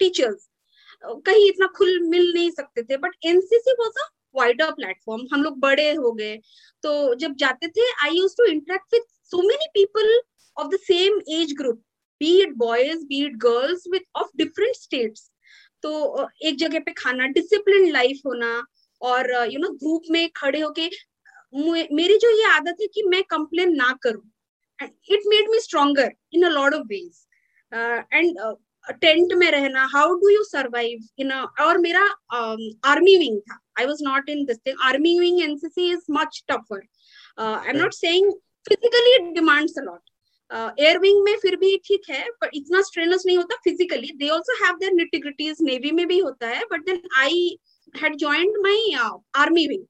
teachers 0.00 0.48
कहीं 1.26 1.48
इतना 1.48 1.66
खुल 1.76 1.98
मिल 2.08 2.32
नहीं 2.34 2.50
सकते 2.50 2.82
थे 2.82 2.96
but 2.96 3.14
NCC 3.26 3.72
was 3.80 4.00
a 4.00 4.08
wider 4.34 4.70
platform 4.72 5.26
हम 5.32 5.42
लोग 5.42 5.58
बड़े 5.60 5.92
हो 5.92 6.12
गए. 6.12 6.36
तो 6.84 7.14
जब 7.14 7.34
जाते 7.36 7.68
थे 7.68 7.90
I 8.04 8.16
use 8.16 8.34
to 8.36 8.44
interact 8.44 8.94
with 8.94 9.02
so 9.30 9.42
many 9.42 9.66
people 9.74 10.20
of 10.60 10.70
the 10.70 10.82
same 10.84 11.20
age 11.38 11.54
group 11.60 11.78
be 12.20 12.30
it 12.44 12.56
boys 12.62 13.04
be 13.10 13.18
it 13.26 13.36
girls 13.44 13.84
with 13.92 14.08
of 14.22 14.32
different 14.40 14.76
states. 14.76 15.20
तो 15.82 15.90
एक 16.46 16.58
जगह 16.58 16.80
पे 16.86 16.92
खाना 16.96 17.26
डिसिप्लिन 17.36 17.90
लाइफ 17.92 18.18
होना 18.26 18.50
और 19.00 19.30
यू 19.52 19.58
नो 19.60 19.68
धूप 19.82 20.10
में 20.10 20.28
खड़े 20.36 20.60
होके 20.60 20.88
मेरी 21.98 22.16
जो 22.24 22.30
ये 22.38 22.44
आदत 22.48 22.76
है 22.80 22.86
कि 22.94 23.02
मैं 23.08 23.22
कंप्लेन 23.30 23.74
ना 23.76 23.92
करूँ 24.02 24.22
it 24.82 25.22
made 25.26 25.48
me 25.50 25.60
stronger 25.60 26.12
in 26.32 26.42
a 26.46 26.48
lot 26.50 26.74
of 26.74 26.82
ways 26.90 27.24
and 28.14 28.38
tent 29.00 29.32
में 29.38 29.50
रहना 29.50 29.86
how 29.94 30.14
do 30.20 30.28
you 30.30 30.42
survive 30.44 31.08
in 31.20 31.32
और 31.32 31.78
मेरा 31.78 32.04
आर्मी 32.90 33.16
विंग 33.18 33.40
था. 33.40 33.58
I 33.78 33.86
was 33.86 34.02
not 34.02 34.28
in 34.30 34.44
this 34.46 34.58
thing 34.66 34.86
army 34.90 35.18
wing 35.20 35.40
NCC 35.42 35.90
is 35.92 36.04
much 36.18 36.42
tougher 36.50 36.86
I 37.40 37.70
am 37.70 37.76
not 37.76 37.94
saying 37.94 38.32
physically 38.68 39.14
it 39.14 39.34
demands 39.34 39.78
a 39.78 39.82
lot 39.84 40.00
air 40.52 40.96
uh, 40.98 41.24
में 41.24 41.36
फिर 41.42 41.56
भी 41.56 41.76
ठीक 41.84 42.02
है 42.10 42.24
पर 42.40 42.50
इतना 42.54 42.80
स्ट्रेनस 42.82 43.22
नहीं 43.26 43.36
होता 43.36 43.56
physically 43.64 44.10
they 44.16 44.28
also 44.28 44.64
have 44.64 44.76
their 44.76 44.92
nitty gritties 44.92 45.56
navy 45.62 45.90
में 45.90 46.06
भी 46.08 46.18
होता 46.18 46.48
है 46.48 46.64
but 46.72 46.84
then 46.86 47.02
I 47.16 47.58
had 48.02 48.16
joined 48.16 48.56
my 48.62 48.92
army 49.36 49.66
wing 49.66 49.84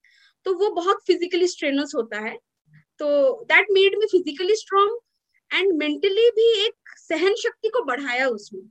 तो 0.45 0.53
वो 0.53 0.69
बहुत 0.69 1.03
फिजिकली 1.07 1.47
स्ट्रेनस 1.47 1.91
होता 1.95 2.19
है. 2.19 2.37
तो 2.99 3.07
that 3.43 3.67
made 3.71 3.95
me 3.99 4.05
physically 4.11 4.55
strong 4.55 4.99
and 5.53 5.73
mentally 5.73 6.29
भी 6.29 6.51
एक 6.65 6.97
सहन 6.97 7.35
शक्ति 7.35 7.69
को 7.69 7.83
बढ़ाया 7.83 8.27
उसमें 8.27 8.61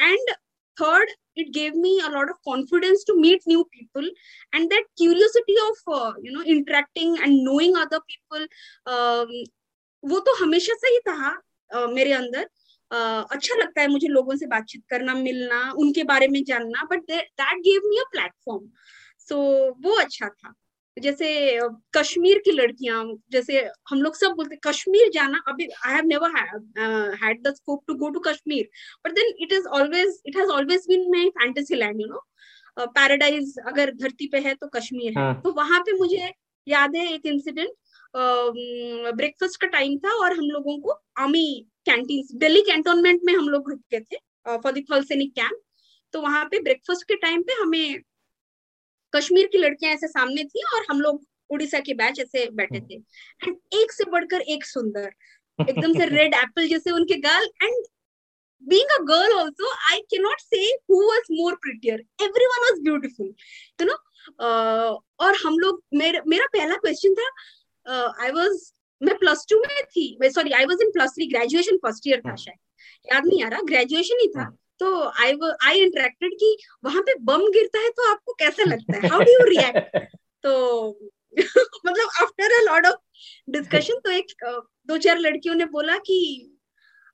and 0.00 0.30
third 0.76 1.10
it 1.36 1.50
gave 1.50 1.72
me 1.76 1.98
of 2.00 2.30
confidence 2.48 3.04
to 3.04 3.14
meet 3.16 3.42
new 3.46 3.64
people 3.64 4.08
and 4.52 4.70
that 4.70 4.84
curiosity 4.96 5.56
of 5.68 5.94
uh, 5.94 6.12
you 6.22 6.32
know 6.32 6.42
interacting 6.42 7.16
and 7.18 7.44
knowing 7.44 7.76
other 7.76 8.00
people 8.00 8.46
um, 8.86 9.28
वो 10.04 10.18
तो 10.20 10.34
हमेशा 10.36 10.74
से 10.74 10.88
ही 10.88 10.98
था 11.08 11.86
मेरे 11.88 12.12
अंदर 12.12 12.48
अच्छा 12.90 13.56
लगता 13.56 13.80
है 13.80 13.88
मुझे 13.88 14.08
लोगों 14.08 14.36
से 14.36 14.46
बातचीत 14.46 14.82
करना 14.90 15.14
मिलना 15.16 15.60
उनके 15.78 16.04
बारे 16.04 16.28
में 16.28 16.42
जानना 16.44 16.84
but 16.90 17.10
that 17.10 17.60
gave 17.60 17.88
me 17.88 17.98
a 17.98 18.04
platform 18.12 18.68
so 19.28 19.38
वो 19.84 19.94
अच्छा 20.00 20.28
था। 20.28 20.52
जैसे 20.96 21.28
कश्मीर 21.94 22.38
की 22.44 22.50
लड़कियाँ 22.52 23.04
जैसे 23.32 23.60
हम 23.90 24.02
लोग 24.02 24.16
सब 24.16 24.32
बोलते 24.36 24.56
कश्मीर 24.64 25.10
जाना 25.14 25.42
अभी 25.48 25.68
I 25.86 25.94
have 25.94 26.04
never 26.06 26.36
had 27.22 27.42
the 27.42 27.54
scope 27.54 27.84
to 27.88 27.94
go 27.94 28.08
to 28.10 28.20
Kashmir. 28.20 28.68
But 29.06 29.12
then 29.12 29.32
it 29.40 29.52
is 29.52 29.66
always 29.78 30.20
it 30.26 30.36
has 30.36 30.50
always 30.50 30.84
been 30.88 31.10
my 31.12 31.28
fantasy 31.38 31.74
land 31.74 32.00
you 32.00 32.06
know 32.06 32.22
paradise 32.76 33.54
अगर 33.66 33.94
धरती 33.94 34.26
पे 34.32 34.38
है 34.40 34.54
तो 34.54 34.68
कश्मीर 34.74 35.18
है। 35.18 35.24
हाँ. 35.24 35.40
तो 35.44 35.52
वहाँ 35.52 35.80
पे 35.80 35.98
मुझे 35.98 36.30
याद 36.66 36.96
है 36.96 37.06
एक 37.14 37.26
इंसिडेंट 37.26 37.70
ब्रेकफास्ट 38.16 39.60
का 39.60 39.66
टाइम 39.66 39.98
था 39.98 40.12
और 40.24 40.32
हम 40.32 40.44
लोगों 40.44 40.78
को 40.78 40.90
आर्मी 41.18 41.66
कैंटीन 41.86 42.38
दिल्ली 42.38 42.60
कैंटोनमेंट 42.60 43.20
में 43.24 43.34
हम 43.34 43.48
लोग 43.48 43.70
रुके 43.70 44.00
थे 44.00 44.16
फॉर 44.46 44.72
द 44.72 44.84
थल 44.92 45.02
सैनिक 45.04 45.32
कैंप 45.34 45.60
तो 46.12 46.20
वहाँ 46.20 46.44
पे 46.44 46.60
ब्रेकफास्ट 46.60 47.08
के 47.08 47.14
टाइम 47.16 47.42
पे 47.42 47.52
हमें 47.52 48.00
कश्मीर 49.16 49.46
की 49.46 49.58
लड़कियाँ 49.58 49.94
ऐसे 49.94 50.08
सामने 50.08 50.44
थी 50.44 50.62
और 50.74 50.86
हम 50.90 51.00
लोग 51.00 51.24
उड़ीसा 51.50 51.80
के 51.80 51.94
बैच 51.94 52.20
ऐसे 52.20 52.50
बैठे 52.50 52.80
थे. 52.80 52.94
एंड 53.44 53.56
एक 53.74 53.92
से 53.92 54.04
बढ़कर 54.10 54.40
एक 54.40 54.64
सुंदर. 54.64 55.10
एकदम 55.68 55.92
से 55.92 56.06
रेड 56.06 56.34
एप्पल 56.34 56.68
जैसे 56.68 56.90
उनके 56.90 57.14
गाल 57.20 57.48
and 57.62 57.84
being 58.70 58.90
a 58.96 59.04
girl 59.04 59.32
also 59.38 59.68
i 59.90 60.00
cannot 60.12 60.40
say 60.40 60.64
who 60.88 60.98
was 61.06 61.24
more 61.30 61.56
prettier. 61.56 61.98
Everyone 62.20 62.62
was 62.66 62.80
beautiful 62.80 63.26
you 63.80 63.86
know? 63.86 63.96
uh, 64.40 64.96
और 65.20 65.36
हम 65.44 65.58
लोग 65.58 65.82
मेरा 65.94 66.20
मेरा 66.26 66.46
पहला 66.46 66.74
क्वेश्चन 66.74 67.14
था 67.14 67.28
आई 67.86 68.30
वॉज़ 68.30 68.48
वाज 68.48 68.72
मैं 69.02 69.18
प्लस 69.18 69.46
टू 69.50 69.58
में 69.58 69.84
थी 69.84 70.18
sorry 70.24 70.50
I 70.50 70.64
was 70.64 70.78
in 70.82 70.90
plus 70.90 71.10
three 71.10 71.26
graduation 71.26 71.76
first 71.76 72.06
year 72.06 72.20
था 72.20 72.36
शायद। 72.36 72.58
याद 73.12 73.26
नहीं 73.26 73.44
आ 73.44 73.48
रहा 73.48 73.60
ग्रेजुएशन 73.60 74.18
ही 74.20 74.28
था। 74.28 74.56
तो 74.78 75.02
आई 75.22 75.32
आई 75.66 75.80
इंटरेक्टेड 75.80 76.34
कि 76.34 76.56
वहाँ 76.84 77.02
पे 77.02 77.14
बम 77.14 77.50
गिरता 77.50 77.78
है 77.78 77.88
तो 77.88 78.10
आपको 78.10 78.32
कैसा 78.32 78.64
लगता 78.64 78.96
है? 78.96 79.08
हाउ 79.08 79.20
डू 79.20 79.32
यू 79.32 79.44
रिएक्ट 79.44 79.98
तो 80.42 80.90
मतलब 81.86 82.08
after 82.22 82.60
a 82.60 82.72
lot 82.72 82.86
of 82.86 82.96
discussion 83.50 83.94
तो 84.04 84.10
एक 84.10 84.26
दो 84.86 84.98
चार 84.98 85.18
लड़कियों 85.18 85.54
ने 85.54 85.64
बोला 85.64 85.96
कि 85.98 86.48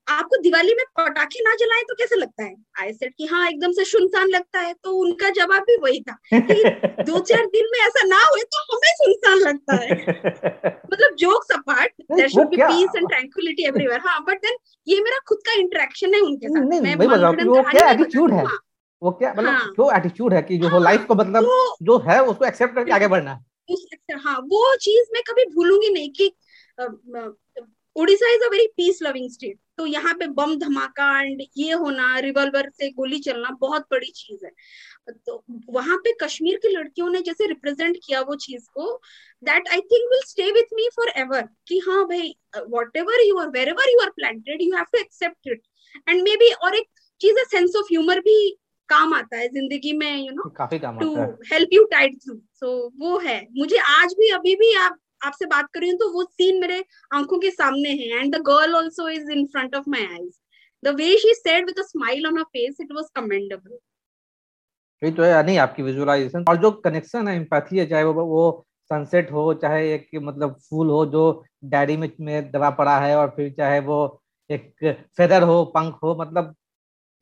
आपको 0.08 0.36
दिवाली 0.36 0.74
में 0.74 0.84
पटाखे 0.96 1.40
ना 1.40 1.54
जलाए 1.54 1.82
तो 1.82 1.94
कैसे 1.94 2.16
लगता 2.16 2.44
है? 2.44 2.56
आई 2.80 2.92
सेड 2.92 3.14
कि 3.18 3.26
हाँ 3.26 3.48
एकदम 3.50 3.72
से 3.72 3.84
सुनसान 3.84 4.28
लगता 4.28 4.60
है 4.60 4.74
तो 4.84 4.92
उनका 4.92 5.30
जवाब 5.30 5.62
भी 5.62 5.76
वही 5.76 6.00
था 6.00 6.18
कि 6.34 6.62
दो 7.02 7.18
चार 7.18 7.46
दिन 7.46 7.68
में 7.72 7.78
ऐसा 7.80 8.06
ना 8.06 8.20
हुए 8.30 8.42
तो 8.42 8.62
हमें 8.72 8.92
सुनसान 8.94 9.38
लगता 9.38 9.74
है। 9.74 9.96
मतलब 10.92 11.14
jokes 11.14 11.50
apart 11.50 11.92
there 12.12 12.28
should 12.28 12.48
be 12.48 12.56
peace 12.56 12.96
and 12.96 13.08
tranquillity 13.08 13.64
everywhere 13.64 14.00
हाँ 14.00 14.24
बट 14.24 14.38
देन 14.38 14.56
ये 14.88 15.00
मेरा 15.00 15.18
खुद 15.28 15.38
का 15.38 15.52
इंटरेक्शन 15.52 16.14
है 16.14 16.20
उनके 16.20 16.48
साथ। 16.48 16.62
नहीं, 16.62 16.80
मैं 16.80 16.96
वो 17.46 17.62
क्या 17.62 17.90
एटीट्यूड 17.90 18.32
है? 18.32 18.44
हाँ। 18.44 18.58
वो 19.02 19.10
क्या 19.10 19.32
मतलब 19.32 19.48
हाँ, 19.48 19.72
क्यों 19.74 19.96
एटीट्यूड 19.96 20.34
है 20.34 20.42
कि 20.42 20.58
जो 20.58 20.68
हाँ, 20.68 20.80
लाइफ 20.80 21.04
को 21.04 21.14
मतलब 21.14 21.44
जो 21.82 21.98
है 21.98 22.22
उसको 22.24 22.44
एक्सेप्ट 22.44 22.74
करके 22.74 22.92
आगे 22.92 23.08
बढ़ना 23.08 23.32
है। 23.32 24.16
हाँ 24.16 24.38
वो 24.38 24.76
चीज़ 24.76 25.08
मैं 25.12 25.22
कभी 25.30 25.44
भूलूँगी 25.44 25.88
नहीं 25.90 26.10
कि 26.10 26.32
Orissa 27.96 28.34
is 28.34 28.42
a 28.42 28.48
very 28.48 28.66
peace 28.66 28.98
loving 29.02 29.30
state 29.30 29.58
तो 29.78 29.86
यहाँ 29.86 30.14
पे 30.14 30.26
बम 30.36 30.54
धमाका 30.58 31.08
एंड 31.22 31.42
ये 31.56 31.72
होना 31.74 32.18
रिवॉल्वर 32.20 32.68
से 32.70 32.88
गोली 32.92 33.18
चलना 33.20 33.50
बहुत 33.60 33.86
बड़ी 33.90 34.10
चीज़ 34.14 34.44
है। 34.44 34.50
तो 35.26 35.42
वहाँ 35.70 35.96
पे 36.04 36.12
कश्मीर 36.22 36.56
की 36.62 36.68
लड़कियों 36.68 37.08
ने 37.10 37.20
जैसे 37.22 37.46
रिप्रेजेंट 37.46 37.96
किया 38.06 38.20
वो 38.20 38.34
चीज़ 38.36 38.66
को 38.74 38.92
that 39.42 39.68
I 39.68 39.80
think 39.92 40.08
will 40.10 40.22
stay 40.26 40.50
with 40.52 40.74
me 40.74 40.88
for 40.96 41.08
ever 41.16 41.48
कि 41.68 41.78
हाँ 41.88 42.04
भाई 42.06 42.34
whatever 42.96 43.26
you 43.26 43.38
are 43.38 43.48
wherever 43.68 43.90
you 43.90 44.00
are 44.02 44.10
planted 44.16 44.62
you 44.62 44.74
have 44.76 44.84
to 44.92 45.00
accept 45.00 45.48
it 45.48 45.62
and 46.08 46.22
maybe 46.36 46.50
और 46.64 46.76
एक 46.76 46.88
चीज़ 47.20 47.38
है 47.38 47.44
सेंस 47.50 47.76
ऑफ़ 47.76 47.86
ह्यूमर 47.92 48.20
भी 48.20 48.38
काम 48.88 49.14
आता 49.14 49.36
है 49.36 49.48
ज़िंदगी 49.48 49.92
में 49.92 50.16
you 50.16 50.32
know 50.32 50.48
to 51.00 51.14
help 51.52 51.68
you 51.72 51.84
tide 51.90 52.14
through 52.24 52.34
so 52.54 52.70
वो 53.00 53.18
है। 53.18 53.40
मुझे 53.58 53.78
आज 53.88 54.14
भी 54.18 54.28
अभी 54.34 54.54
भी 54.56 54.74
आप 54.84 54.98
आपसे 55.20 55.46
बात 55.46 55.68
कर 55.74 55.80
रही 55.80 55.90
हूँ 55.90 55.98
तो 55.98 56.10
वो 56.12 56.24
सीन 56.24 56.60
मेरे 56.60 56.84
आँखों 57.14 57.38
के 57.38 57.50
सामने 57.50 57.90
है 57.92 58.20
and 58.20 58.34
the 58.34 58.40
girl 58.42 58.74
also 58.76 59.08
is 59.08 59.30
in 59.32 59.46
front 59.46 59.74
of 59.74 59.88
my 59.88 60.06
eyes 60.06 60.38
the 60.82 60.94
way 60.96 61.16
she 61.18 61.34
said 61.34 61.66
with 61.66 61.78
a 61.78 61.82
smile 61.82 62.26
on 62.26 62.38
her 62.38 62.44
face 62.46 62.76
it 62.80 62.92
was 62.92 63.04
commendable 63.14 63.78
ये 65.02 65.10
तो 65.12 65.22
है 65.22 65.42
नहीं 65.46 65.58
आपकी 65.58 65.82
विजुअलाइजेशन 65.82 66.44
और 66.48 66.56
जो 66.56 66.70
कनेक्शन 66.84 67.28
है 67.28 67.34
एम्पैथी 67.36 67.78
है 67.78 67.86
चाहे 67.86 68.04
वो 68.04 68.24
वो 68.26 68.44
सनसेट 68.90 69.30
हो 69.32 69.52
चाहे 69.54 69.94
एक 69.94 70.08
मतलब 70.22 70.56
फूल 70.70 70.88
हो 70.90 71.04
जो 71.06 71.22
डायरी 71.64 71.96
में, 71.96 72.10
में 72.20 72.50
दबा 72.50 72.70
पड़ा 72.70 72.98
है 73.00 73.16
और 73.16 73.28
फिर 73.36 73.52
चाहे 73.58 73.80
वो 73.80 73.98
एक 74.50 74.72
फेदर 75.16 75.42
हो 75.42 75.64
पंख 75.74 75.98
हो 76.02 76.16
मतलब 76.20 76.54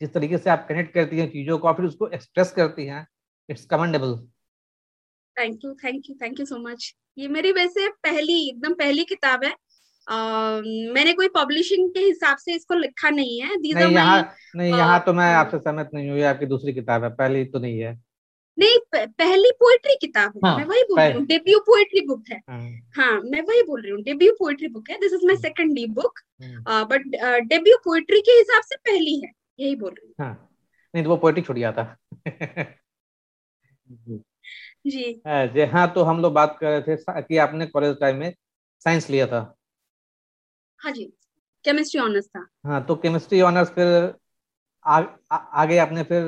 जिस 0.01 0.13
तरीके 0.15 0.39
से 0.39 0.51
आप 0.51 0.67
कनेक्ट 0.69 0.93
करती 0.95 1.19
हैं 1.19 1.29
चीज़ों 1.31 1.59
को 1.59 1.69
और 1.69 1.75
फिर 1.75 1.87
उसको 1.87 2.09
एक्सप्रेस 2.09 2.53
करती 2.53 2.87
हैं 2.87 3.07
it's 3.49 3.65
commendable 3.67 4.19
thank 5.39 5.65
you 5.65 5.75
thank 5.75 6.11
you 6.11 6.17
thank 6.23 6.41
you 6.41 6.47
so 6.47 6.59
much 6.59 6.95
ये 7.19 7.29
मेरी 7.29 7.53
वैसे 7.53 7.89
पहली 7.89 8.49
एकदम 8.49 8.75
पहली 8.75 9.05
किताब 9.05 9.45
है। 9.45 9.55
Uh, 10.07 10.63
मैंने 10.95 11.13
कोई 11.13 11.29
पब्लिशिंग 11.29 11.91
के 11.91 12.01
हिसाब 12.01 12.37
से 12.37 12.55
इसको 12.55 12.75
लिखा 12.75 13.11
नहीं 13.11 13.41
है। 13.41 13.57
नहीं 13.57 13.93
यहाँ 13.93 14.35
नहीं 14.57 14.71
यहाँ 14.71 15.03
तो 15.07 15.13
मैं 15.13 15.35
आपसे 15.35 15.59
सहमत 15.59 15.91
नहीं 15.95 16.11
हुई 16.11 16.23
आपकी 16.23 16.47
दूसरी 16.47 16.73
किताब 16.73 17.05
है 17.05 17.11
पहली 17.11 17.45
तो 17.45 17.59
नहीं 17.59 17.79
है। 17.79 18.01
नहीं 18.59 18.79
पहली 18.95 19.53
पोएट्री 19.53 19.97
किताब 20.01 20.33
है 20.37 20.41
हाँ, 20.45 20.59
मैं 20.59 20.65
वही 20.65 20.83
बोल 20.83 21.01
रही 21.01 21.13
हूँ 21.13 21.27
डेब्यू 21.27 21.59
पोएट्री 21.59 22.07
बुक 22.07 22.25
है। 22.31 22.43
हाँ, 22.51 22.71
हाँ 22.97 23.21
मैं 23.25 23.43
वही 23.43 23.63
बोल 23.63 23.83
रही 23.83 23.93
हूँ 23.93 24.03
डेब्यू 24.03 24.33
पोएट्री 24.33 24.69
बुक 24.69 24.91
है 24.91 25.01
this 25.01 25.13
is 25.13 25.27
my 25.27 25.37
second 25.37 25.75
the 25.75 25.87
book 25.87 26.21
but 26.93 27.03
debut 27.49 27.77
poetry 27.77 28.21
के 28.21 28.31
हिसाब 28.31 28.63
से 28.63 28.77
पहली 28.77 29.21
है 29.21 29.33
यही 29.61 29.77
बोल 29.77 29.91
रही 29.91 30.07
हूँ। 30.07 30.15
हाँ, 30.21 30.51
नहीं 30.95 31.05
तो 31.05 31.11
वो 31.11 31.17
पोएट्री 31.17 31.43
छुट 31.43 31.57
गया 31.57 31.73
था। 31.73 31.97
जी। 34.87 35.13
जी 35.27 35.65
हाँ 35.67 35.93
तो 35.95 36.03
हम 36.03 36.21
लोग 36.23 36.33
बात 36.33 36.57
कर 36.61 36.71
रहे 36.71 36.97
थे 36.97 37.23
कि 37.23 37.37
आपने 37.39 37.67
कॉलेज 37.67 37.97
टाइम 38.01 38.17
में 38.17 38.35
साइंस 38.83 39.09
लिया 39.11 39.27
था। 39.27 39.41
हाँ 40.83 40.93
जी 40.93 41.05
केमिस्ट्री 41.65 42.01
ऑनर्स 42.01 42.27
था। 42.27 42.47
हाँ 42.67 42.85
तो 42.87 42.95
केमिस्ट्री 42.97 43.41
ऑनर्स 43.41 43.71
फिर 43.71 44.15
आ, 44.87 45.01
आ, 45.33 45.37
आगे 45.37 45.79
आपने 45.79 46.03
फिर 46.03 46.23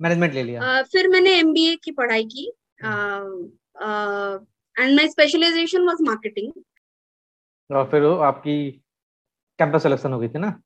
मैनेजमेंट 0.00 0.34
ले 0.34 0.42
लिया। 0.42 0.62
आ, 0.62 0.82
फिर 0.82 1.08
मैंने 1.08 1.38
एमबीए 1.38 1.76
की 1.76 1.90
पढ़ाई 1.92 2.24
की। 2.24 2.46
And 4.76 4.96
my 4.96 5.08
specialisation 5.08 5.86
was 5.86 5.98
marketing 6.02 6.52
और 7.70 7.84
फिर 7.90 8.04
आपकी 8.24 8.70
कैंपस 9.58 9.82
सिलेक्शन 9.82 10.12
हो 10.12 10.18
गई 10.18 10.28
थी 10.28 10.38
ना? 10.38 10.60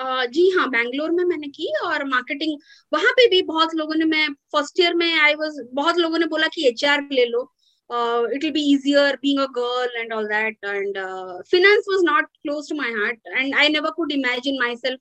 जी 0.00 0.48
हाँ 0.50 0.68
बैंगलोर 0.70 1.10
में 1.10 1.24
मैंने 1.24 1.48
की 1.48 1.72
और 1.84 2.04
मार्केटिंग 2.04 2.58
वहाँ 2.92 3.12
पे 3.12 3.28
भी 3.28 3.42
बहुत 3.42 3.74
लोगों 3.74 3.94
ने 3.94 4.04
मैं 4.04 4.28
फ़र्स्ट 4.52 4.80
ईयर 4.80 4.94
में 4.94 5.12
आई 5.14 5.34
वाज 5.34 5.56
बहुत 5.74 5.98
लोगों 5.98 6.18
ने 6.18 6.26
बोला 6.26 6.46
कि 6.46 6.66
एच 6.68 6.84
ले 7.12 7.24
लो 7.24 7.42
it 8.34 8.44
will 8.44 8.52
be 8.52 8.62
easier 8.72 9.16
being 9.22 9.40
a 9.40 9.46
girl 9.58 10.00
and 10.00 10.12
all 10.12 10.26
that 10.28 10.64
and 10.64 10.98
finance 11.50 11.84
was 11.90 12.04
not 12.04 12.26
close 12.42 12.68
to 12.70 12.76
my 12.76 12.90
heart 12.92 13.26
and 13.26 13.54
I 13.54 13.68
never 13.68 13.90
could 13.90 14.12
imagine 14.12 14.58
myself 14.76 15.00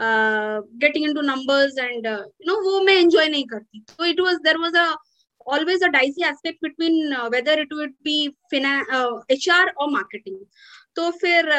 getting 0.00 1.04
into 1.04 1.20
numbers 1.20 1.78
and 1.78 2.06
you 2.06 2.46
know 2.46 2.60
वो 2.70 2.80
मैं 2.84 2.94
enjoy 2.94 3.28
नहीं 3.28 3.44
करती 3.46 3.84
तो 3.88 4.04
it 4.04 4.20
was 4.20 4.36
there 4.44 4.58
was 4.58 4.76
a 4.76 4.92
always 5.46 5.82
a 5.82 5.90
dicey 5.90 6.22
aspect 6.22 6.60
between 6.60 7.12
uh, 7.12 7.28
whether 7.28 7.52
it 7.52 7.68
would 7.72 7.94
be 8.02 8.34
finan- 8.52 8.88
uh, 8.90 9.20
HR 9.28 9.72
or 9.76 9.90
marketing. 9.90 10.38
तो 10.96 11.10
फिर 11.20 11.50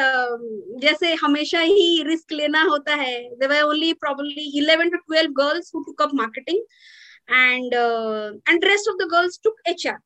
जैसे 0.82 1.12
हमेशा 1.22 1.60
ही 1.60 2.02
risk 2.06 2.32
लेना 2.32 2.62
होता 2.64 2.94
है। 2.96 3.18
Were 3.42 3.62
only 3.62 3.92
probably 4.00 4.50
eleven 4.58 4.90
to 4.90 4.96
twelve 4.98 5.32
girls 5.38 5.70
who 5.74 5.82
took 5.84 6.02
up 6.02 6.14
marketing 6.14 6.58
and 7.30 7.74
and 8.48 8.64
rest 8.64 8.88
of 8.90 8.96
the 8.96 9.08
girls 9.12 9.40
took 9.44 9.60
H 9.68 9.86
R 9.86 9.98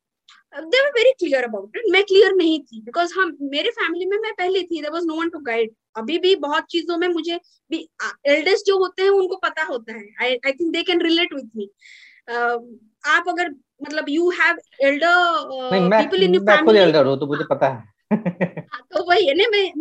they 0.64 0.80
were 0.80 0.90
very 0.90 1.12
clear 1.18 1.44
about 1.44 1.76
it 1.76 1.82
मैं 1.92 2.02
clear 2.04 2.34
नहीं 2.34 2.58
थी 2.60 2.80
बिकॉज़ 2.82 3.12
हम 3.18 3.36
मेरे 3.52 3.70
फैमिली 3.70 4.06
में 4.06 4.16
मैं 4.18 4.32
पहले 4.38 4.62
थी 4.62 4.80
there 4.82 4.90
was 4.92 5.06
no 5.06 5.14
one 5.14 5.28
to 5.30 5.38
guide 5.48 5.74
अभी 5.96 6.18
भी 6.18 6.34
बहुत 6.46 6.64
चीज़ों 6.70 6.96
में 6.98 7.06
मुझे 7.08 7.38
भी 7.70 7.88
एल्डेस्ट 8.26 8.66
जो 8.66 8.78
होते 8.78 9.02
हैं 9.02 9.10
उनको 9.10 9.36
पता 9.44 9.64
होता 9.64 9.92
है। 9.92 10.06
I 10.22 10.34
I 10.46 10.52
think 10.52 10.72
they 10.72 10.82
can 10.82 11.00
relate 11.02 11.34
with 11.34 11.56
me 11.56 11.68
आप 13.08 13.28
अगर 13.28 13.50
मतलब 13.82 14.08
you 14.08 14.30
have 14.40 14.58
elder 14.86 15.10
people 15.72 16.22
in 16.22 16.34
your 16.34 16.44
family 16.46 16.80
elder 16.80 17.06
हो 17.06 17.16
तो 17.16 17.26
मुझे 17.26 17.44
पता 17.50 17.68
है। 17.68 17.97
हाँ, 18.72 18.80
तो 18.92 19.04
वही 19.10 19.26
है 19.26 19.34
ना 19.34 19.48
मैं 19.50 19.72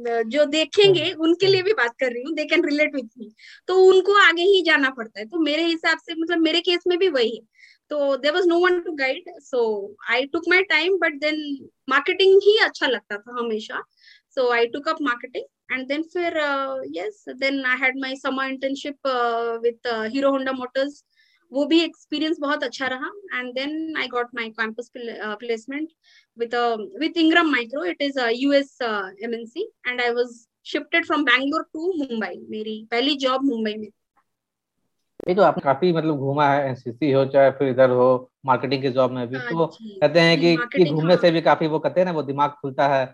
मैं 0.00 0.28
जो 0.28 0.44
देखेंगे 0.44 1.04
हाँ, 1.04 1.14
उनके 1.18 1.46
लिए 1.46 1.56
हाँ। 1.56 1.64
भी 1.64 1.72
बात 1.72 1.94
कर 2.00 2.12
रही 2.12 2.22
हूँ 2.22 2.34
they 2.34 2.44
can 2.44 2.64
relate 2.64 2.94
with 2.94 3.08
me 3.18 3.32
तो 3.68 3.78
उनको 3.84 4.14
आगे 4.28 4.42
ही 4.42 4.62
जाना 4.62 4.90
पड़ता 4.90 5.20
है। 5.20 5.26
तो 5.26 5.40
मेरे 5.40 5.64
हिसाब 5.64 5.98
से 5.98 6.14
मतलब 6.14 6.38
मेरे 6.38 6.60
केस 6.60 6.84
में 6.86 6.98
भी 6.98 7.08
वही 7.08 7.36
है। 7.36 7.42
तो 7.90 8.16
there 8.16 8.32
was 8.32 8.46
no 8.48 8.58
one 8.58 8.80
to 8.80 8.92
guide 8.92 9.30
so 9.40 9.60
I 10.10 10.26
took 10.26 10.42
my 10.48 10.62
time 10.62 10.98
but 10.98 11.18
then 11.20 11.68
marketing 11.88 12.40
ही 12.44 12.56
अच्छा 12.64 12.86
लगता 12.86 13.18
था 13.18 13.36
हमेशा। 13.40 13.82
So 14.34 14.50
I 14.52 14.66
took 14.66 14.88
up 14.88 15.02
marketing 15.02 15.44
and 15.74 15.88
then 15.88 16.02
for 16.04 16.30
uh, 16.38 16.76
yes 16.88 17.24
then 17.38 17.64
i 17.66 17.76
had 17.76 17.96
my 17.96 18.14
summer 18.14 18.44
internship 18.44 18.94
uh, 19.04 19.58
with 19.62 19.88
uh, 19.94 20.04
hero 20.08 20.30
honda 20.30 20.52
motors 20.52 21.02
वो 21.52 21.64
भी 21.66 21.80
experience 21.80 22.38
बहुत 22.40 22.62
अच्छा 22.64 22.86
रहा. 22.86 23.10
And 23.34 23.52
then 23.54 23.96
I 23.98 24.08
got 24.08 24.28
my 24.34 24.48
campus 24.50 24.90
placement 24.96 25.88
with 26.36 26.54
with 27.00 27.16
Ingram 27.16 27.50
Micro 27.52 27.84
it 27.84 28.02
is 28.02 28.18
US 28.34 28.78
MNC 28.82 29.70
and 29.88 30.00
I 30.00 30.10
was 30.14 30.34
shifted 30.66 31.06
from 31.06 31.24
Bangalore 31.24 31.62
to 31.72 31.92
Mumbai 31.98 32.36
मेरी 32.50 32.82
पहली 32.90 33.14
job 33.18 33.44
Mumbai 33.44 33.74
में. 33.74 33.88
ये 35.28 35.34
तो 35.34 35.42
आपने 35.42 35.62
काफ़ी 35.62 35.92
मतलब 35.92 36.18
घूमा 36.18 36.48
है 36.48 36.68
एनसीसी 36.68 37.10
हो 37.12 37.24
चाहे 37.26 37.50
फिर 37.50 37.68
इधर 37.68 37.90
हो 37.90 38.08
मार्केटिंग 38.46 38.82
के 38.82 38.90
जॉब 38.90 39.12
में 39.12 39.26
भी। 39.28 39.36
हाँ 39.36 39.48
तो 39.48 39.66
कहते 39.66 40.20
हैं 40.20 40.38
कि, 40.40 40.56
कि 40.56 40.84
घूमने 40.84 41.12
हाँ. 41.12 41.20
से 41.20 41.30
भी 41.30 41.40
काफ़ी 41.40 41.66
वो 41.66 41.78
कहते 41.78 42.00
हैं 42.00 42.04
ना 42.06 42.12
वो 42.12 42.22
दिमाग 42.22 42.50
खुलता 42.60 42.88
है 42.88 43.04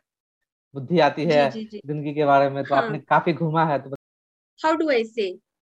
बुद्धि 0.75 0.99
आती 1.01 1.25
है 1.25 1.51
ज़िंदगी 1.51 2.15
के 2.15 2.25
बारे 2.25 2.49
में। 2.51 2.65
तो 2.65 2.75
हाँ. 2.75 2.83
आपने 2.85 2.99
काफ़ी 2.99 3.33
घूमा 3.33 3.65
है 3.67 3.79
तो 3.83 3.95
हाउ 4.61 4.75
डू 4.77 4.89
आई 4.91 5.05
से 5.05 5.31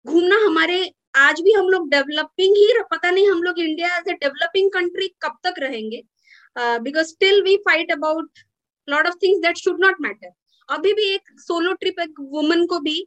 घूमना 0.05 0.35
हमारे 0.45 0.83
आज 1.15 1.41
भी 1.41 1.51
हम 1.53 1.69
लोग 1.69 1.89
डेवलपिंग 1.89 2.55
ही 2.57 2.67
पता 2.91 3.09
नहीं 3.11 3.29
हम 3.29 3.43
लोग 3.43 3.59
India 3.59 3.95
as 3.97 4.09
a 4.09 4.13
developing 4.13 4.69
country 4.71 5.07
कब 5.21 5.37
तक 5.43 5.59
रहेंगे। 5.59 6.01
Because 6.55 7.07
still 7.07 7.41
we 7.43 7.55
fight 7.65 7.91
about 7.91 8.39
lot 8.87 9.07
of 9.07 9.15
things 9.23 9.41
that 9.41 9.57
should 9.57 9.79
not 9.81 10.01
matter 10.01 10.31
अभी 10.69 10.93
भी 10.93 11.03
एक 11.13 11.29
सोलो 11.39 11.73
ट्रिप 11.73 11.99
एक 11.99 12.19
वुमन 12.31 12.65
को 12.65 12.79
भी 12.79 12.99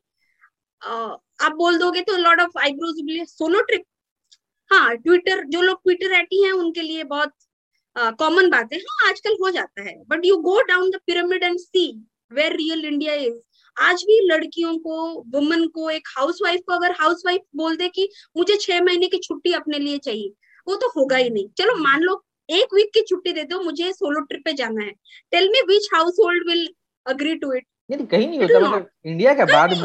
uh, 0.83 1.15
आप 1.45 1.53
बोल 1.57 1.79
दोगे 1.79 2.01
तो 2.03 2.17
lot 2.17 2.41
of 2.41 2.59
eyebrows 2.63 3.27
solo 3.29 3.61
trip 3.63 3.85
हाँ 4.71 4.97
ट्विटर 4.97 5.45
जो 5.49 5.61
लोग 5.63 5.83
ट्विटर 5.85 6.13
एटी 6.15 6.43
हैं 6.45 6.53
उनके 6.53 6.83
लिए 6.83 7.05
बहुत 7.07 7.33
कॉमन 8.19 8.49
बात 8.51 8.73
है। 8.73 8.79
हाँ 8.81 9.09
आजकल 9.09 9.37
हो 9.43 9.51
जाता 9.51 9.83
है। 9.83 9.95
But 10.09 10.25
you 10.25 10.37
go 10.43 10.61
down 10.63 10.91
the 10.91 10.99
pyramid 11.07 11.45
and 11.45 11.59
see 11.59 11.85
where 12.33 12.57
real 12.57 12.85
India 12.85 13.15
is 13.15 13.35
आज 13.81 14.03
भी 14.07 14.19
लड़कियों 14.27 14.77
को 14.79 14.97
वुमन 15.35 15.67
को 15.75 15.89
एक 15.91 16.09
हाउसवाइफ 16.17 16.61
को 16.67 16.75
अगर 16.75 16.95
हाउसवाइफ 17.01 17.41
बोल 17.57 17.77
दे 17.77 17.89
कि 17.89 18.09
मुझे 18.37 18.57
छह 18.61 18.83
महीने 18.85 19.07
की 19.09 19.19
छुट्टी 19.19 19.53
अपने 19.55 19.79
लिए 19.79 19.99
चाहिए 19.99 20.33
वो 20.67 20.75
तो 20.77 20.89
होगा 20.97 21.17
ही 21.17 21.31
नहीं। 21.31 21.49
चलो 21.59 21.77
मान 21.83 22.03
लो 22.03 22.23
एक 22.49 22.75
वीक 22.75 22.91
की 22.95 23.01
छुट्टी 23.09 23.33
दे 23.33 23.43
दो 23.45 23.61
मुझे 23.63 23.93
सोलो 23.93 24.21
ट्रिप 24.21 24.43
पे 24.45 24.53
जाना 24.53 24.85
है। 24.85 24.93
Tell 25.33 25.49
me 25.53 25.61
which 25.69 25.89
household 26.21 26.49
will 26.49 26.69
agree 27.07 27.35
to 27.37 27.53
it 27.53 27.67
नहीं 27.91 28.07
कहीं 28.07 28.27
नहीं 28.29 28.39
होता 28.41 28.59
मतलब 28.61 28.89
इंडिया 29.07 29.33
के 29.35 29.45
बाद 29.45 29.73
उस 29.73 29.79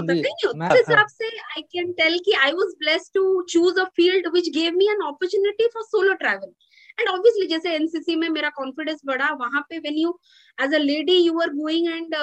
हिसाब 0.71 1.07
से 1.09 1.27
आई 1.27 1.61
कैन 1.61 1.91
टेल 1.99 2.17
कि 2.25 2.31
I 2.39 2.51
was 2.53 2.73
blessed 2.79 3.13
to 3.13 3.41
choose 3.49 3.79
a 3.79 3.83
field 3.97 4.27
which 4.33 4.49
gave 4.55 4.73
me 4.77 4.87
an 4.91 5.05
opportunity 5.07 5.67
for 5.73 5.83
solo 5.83 6.13
travel 6.23 6.51
and 6.99 7.09
obviously 7.09 7.45
जैसे 7.47 7.73
एनसीसी 7.75 8.15
में 8.15 8.27
मेरा 8.29 8.49
कॉन्फिडेंस 8.57 8.99
बढ़ा 9.05 9.29
वहाँ 9.39 9.61
पे 9.69 9.77
when 9.77 9.97
you 9.97 10.17
as 10.57 10.73
a 10.73 10.77
lady 10.79 11.17
you 11.17 11.39
are 11.41 11.53
going 11.53 11.87
and 11.87 12.15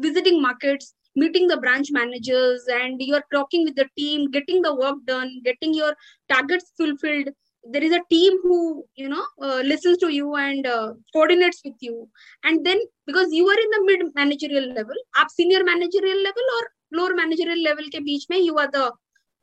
visiting 0.00 0.40
markets 0.42 0.94
meeting 1.15 1.47
the 1.47 1.57
branch 1.57 1.89
managers 1.91 2.65
and 2.79 3.01
you're 3.01 3.27
talking 3.33 3.63
with 3.65 3.75
the 3.75 3.87
team 3.97 4.29
getting 4.31 4.61
the 4.61 4.73
work 4.75 4.97
done 5.05 5.29
getting 5.43 5.73
your 5.73 5.93
targets 6.31 6.71
fulfilled 6.77 7.29
there 7.71 7.83
is 7.83 7.91
a 7.91 8.01
team 8.09 8.37
who 8.43 8.85
you 8.95 9.09
know 9.09 9.25
uh, 9.41 9.61
listens 9.71 9.97
to 9.97 10.09
you 10.13 10.35
and 10.35 10.67
uh, 10.67 10.93
coordinates 11.13 11.61
with 11.65 11.75
you 11.79 12.07
and 12.43 12.65
then 12.65 12.79
because 13.05 13.31
you 13.31 13.47
are 13.53 13.59
in 13.65 13.71
the 13.75 13.81
mid 13.89 14.13
managerial 14.15 14.67
level 14.73 14.99
up 15.19 15.29
senior 15.29 15.63
managerial 15.63 16.21
level 16.27 16.53
or 16.57 16.63
lower 16.99 17.15
managerial 17.21 17.61
level 17.69 17.89
ke 17.95 18.03
beech 18.09 18.27
mein 18.33 18.45
you 18.49 18.57
are 18.63 18.69
the 18.77 18.85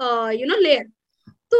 uh, 0.00 0.30
you 0.40 0.46
know 0.46 0.60
layer 0.66 0.86
so 1.54 1.58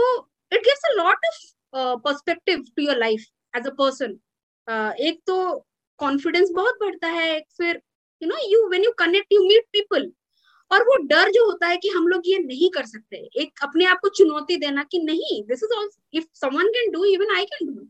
it 0.51 0.63
gives 0.69 0.85
a 0.93 0.97
lot 1.03 1.29
of 1.31 1.37
uh, 1.79 1.97
perspective 2.09 2.63
to 2.77 2.87
your 2.89 2.99
life 3.07 3.27
as 3.55 3.67
a 3.73 3.75
person 3.83 4.21
uh, 4.73 4.93
एक 5.09 5.21
तो 5.27 5.37
confidence 5.99 6.51
बहुत 6.55 6.79
बढ़ता 6.81 7.09
है 7.17 7.41
फिर 7.59 7.81
you 8.22 8.30
know 8.30 8.38
you 8.50 8.68
when 8.70 8.84
you 8.84 8.92
connect 9.00 9.34
you 9.34 9.44
meet 9.44 9.66
people 9.74 10.12
और 10.72 10.84
वो 10.88 10.96
डर 11.06 11.30
जो 11.32 11.46
होता 11.46 11.68
है 11.68 11.78
कि 11.78 11.90
हम 11.90 12.08
लोग 12.08 12.28
ये 12.28 12.38
नहीं 12.40 12.70
कर 12.72 12.86
सकते। 12.86 13.18
एक 13.42 13.64
अपने 13.64 13.86
आप 13.86 14.00
को 14.02 14.10
चुनौती 14.18 14.58
देना 14.58 14.84
कि 14.92 15.00
नहीं 15.04 15.42
this 15.44 15.64
is 15.64 15.74
also 15.78 16.18
if 16.18 16.26
someone 16.36 16.68
can 16.76 16.92
do 16.92 17.04
even 17.06 17.36
I 17.36 17.46
can 17.46 17.68
do 17.68 17.86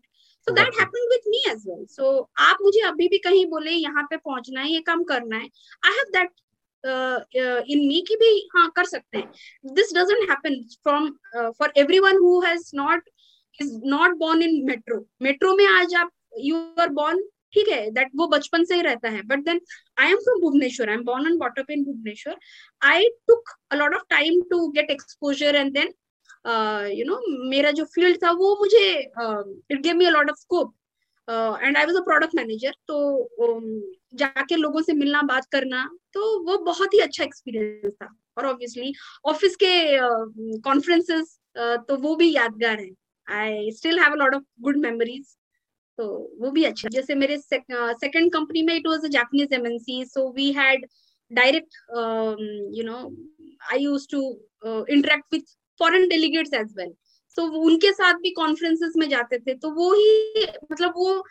so 0.47 0.53
that 0.55 0.79
happened 0.79 1.27
me 1.27 1.43
as 1.49 1.63
well 1.67 1.85
so 1.89 2.11
आप 2.39 2.57
मुझे 2.61 2.81
अभी 2.87 3.07
भी 3.07 3.17
कहीं 3.25 3.45
बोले 3.45 3.71
यहाँ 3.71 4.03
पे 4.09 4.17
पहुँचना 4.17 4.61
है 4.61 4.71
ये 4.71 4.79
काम 4.81 5.03
करना 5.03 5.37
है। 5.37 5.49
आई 5.85 5.97
हैव 5.97 6.11
दैट 6.13 6.31
इन 7.71 7.87
मी 7.87 8.01
की 8.07 8.15
भी 8.15 8.29
हाँ 8.55 8.69
कर 8.75 8.85
सकते 8.85 9.17
हैं। 9.17 9.73
This 9.75 9.93
doesn't 9.95 10.29
happen 10.29 10.61
from 10.83 11.09
for 11.35 11.73
everyone 11.99 12.17
who 12.17 12.39
has 12.41 12.69
not 12.75 13.09
is 13.59 13.73
not 13.87 14.15
born 14.17 14.41
in 14.43 14.63
metro 14.67 15.05
metro 15.21 15.55
में 15.55 15.65
आज 15.67 15.95
आप 15.95 16.11
यू 16.39 16.57
आर 16.79 16.89
बॉर्न 17.01 17.23
ठीक 17.53 17.67
है 17.69 17.89
दैट 17.91 18.11
वो 18.15 18.27
बचपन 18.27 18.63
से 18.65 18.75
ही 18.75 18.81
रहता 18.81 19.09
है। 19.09 19.21
But 19.27 19.43
then 19.45 19.61
I 19.99 20.11
am 20.11 20.17
from 20.17 20.41
Bhubaneswar 20.41 20.89
I 20.89 20.95
am 20.95 21.03
born 21.05 21.27
and 21.27 21.39
brought up 21.39 21.71
in 21.71 21.83
Bhubaneswar 21.85 22.37
I 22.81 23.09
took 23.27 23.49
a 23.71 23.75
lot 23.75 23.95
of 23.95 24.03
time 24.09 24.41
to 24.49 24.67
get 24.71 24.91
exposure 24.91 25.55
and 25.55 25.73
then 25.73 25.93
you 26.97 27.05
know 27.05 27.21
मेरा 27.49 27.71
जो 27.71 27.85
फ़ील्ड 27.95 28.23
था 28.23 28.31
वो 28.33 28.55
मुझे 28.59 28.89
it 28.99 29.81
gave 29.81 29.95
me 29.95 30.05
a 30.05 30.09
lot 30.09 30.29
of 30.29 30.39
scope 30.39 30.73
and 31.27 31.77
I 31.77 31.85
was 31.85 31.95
a 31.95 32.01
product 32.01 32.35
manager 32.35 32.75
तो 32.87 32.95
um, 33.43 33.65
जाके 34.19 34.55
लोगों 34.55 34.81
से 34.81 34.93
मिलना 34.93 35.21
बात 35.23 35.45
करना 35.51 35.83
तो 36.13 36.21
वो 36.45 36.57
बहुत 36.65 36.93
ही 36.93 36.99
अच्छा 36.99 37.23
एक्सपीरियंस 37.23 37.93
था। 37.93 38.07
और 38.37 38.45
ऑब्वियसली 38.45 38.93
ऑफ़िस 39.25 39.55
के 39.63 39.71
कॉन्फ्रेंसेस 40.59 41.37
uh, 41.57 41.63
uh, 41.63 41.87
तो 41.87 41.95
वो 41.97 42.15
भी 42.15 42.31
यादगार 42.35 42.79
है। 42.79 42.89
I 43.27 43.71
still 43.71 43.99
have 43.99 44.11
a 44.11 44.15
lot 44.15 44.35
of 44.35 44.43
good 44.61 44.77
memories 44.77 45.35
तो 45.99 46.05
वो 46.39 46.51
भी 46.51 46.63
अच्छा 46.63 46.89
जैसे 46.89 47.15
मेरे 47.15 47.37
सेकंड 47.37 48.31
कंपनी 48.33 48.61
में 48.61 48.75
it 48.75 48.87
was 48.87 49.05
a 49.05 49.07
Japanese 49.07 49.53
MNC 49.53 50.05
so 50.05 50.31
we 50.31 50.51
had 50.51 50.85
direct 51.31 51.75
you 52.77 52.83
know 52.83 52.97
I 53.73 53.79
use 53.79 54.07
to 54.11 54.21
interact 54.65 55.33
with 55.33 55.55
foreign 55.79 56.07
delegates 56.07 56.53
as 56.53 56.73
well 56.77 56.93
सो 57.37 57.43
उनके 57.61 57.91
साथ 57.91 58.13
भी 58.13 58.29
कॉन्फ्रेंसेस 58.31 58.93
में 58.97 59.09
जाते 59.09 59.39
थे 59.39 59.53
तो 59.53 59.71
वो 59.71 59.93
ही 59.93 60.45
मतलब 60.71 60.93
वो 60.97 61.23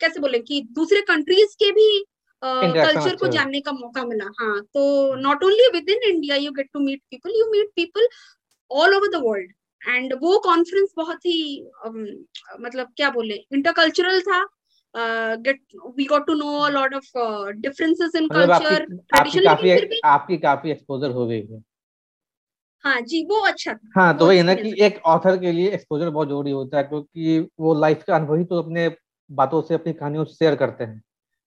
कैसे 0.00 0.20
बोले 0.20 0.38
कि 0.38 0.60
दूसरे 0.72 1.00
कंट्रीज़ 1.00 1.56
के 1.62 1.70
भी 1.72 2.04
कल्चर 2.42 3.10
uh, 3.10 3.18
को 3.18 3.26
जानने 3.26 3.60
का 3.60 3.72
मौका 3.72 4.04
मिला। 4.04 4.24
हाँ 4.40 4.60
तो 4.62 5.14
not 5.14 5.44
only 5.44 5.68
within 5.90 6.08
India 6.10 6.36
you 6.36 6.50
get 6.52 6.68
to 6.72 6.80
meet 6.80 7.02
people 7.10 7.30
you 7.30 7.50
meet 7.50 7.68
people 7.76 8.08
all 8.70 8.94
over 8.94 9.08
the 9.08 9.22
world 9.22 9.52
and 9.88 10.14
वो 10.14 10.38
कॉन्फ्रेंस 10.38 10.92
बहुत 10.96 11.26
ही 11.26 11.66
um, 11.86 12.06
मतलब 12.60 12.92
क्या 12.96 13.10
बोले 13.10 13.34
इंटरकल्चरल 13.34 14.20
था। 14.20 14.46
Get 15.36 15.60
we 15.96 16.04
got 16.04 16.26
to 16.26 16.34
know 16.34 16.58
a 16.58 16.68
lot 16.68 16.94
of 16.94 17.50
differences 17.52 18.14
in 18.16 18.28
culture 18.28 18.84
tradition 18.84 19.44
काफ़ी 19.44 20.00
आपकी 20.04 20.36
काफ़ी 20.36 20.70
एक्सपोजर 20.70 21.10
हो 21.10 21.26
गई 21.26 21.40
है 21.40 21.62
हाँ 22.84 23.00
जी 23.00 23.24
वो 23.24 23.40
अच्छा 23.40 23.74
था। 23.74 24.00
हाँ 24.00 24.18
तो 24.18 24.26
वही 24.26 24.42
ना 24.42 24.54
कि 24.54 24.74
एक 24.80 25.00
ऑथर 25.04 25.36
के 25.36 25.52
लिए 25.52 25.70
एक्सपोजर 25.70 26.10
बहुत 26.10 26.28
ज़रूरी 26.28 26.50
होता 26.50 26.76
है 26.76 26.82
क्योंकि 26.82 27.50
वो 27.60 27.74
लाइफ 27.74 28.02
का 28.02 28.16
अनुभव 28.16 28.34
ही 28.34 28.44
तो 28.44 28.62
अपने 28.62 28.96
बातों 29.30 29.62
से 29.62 29.74
अपनी 29.74 29.92
कहानियों 29.92 30.24
से 30.24 30.34
शेयर 30.34 30.54
करते 30.54 30.84
हैं। 30.84 31.02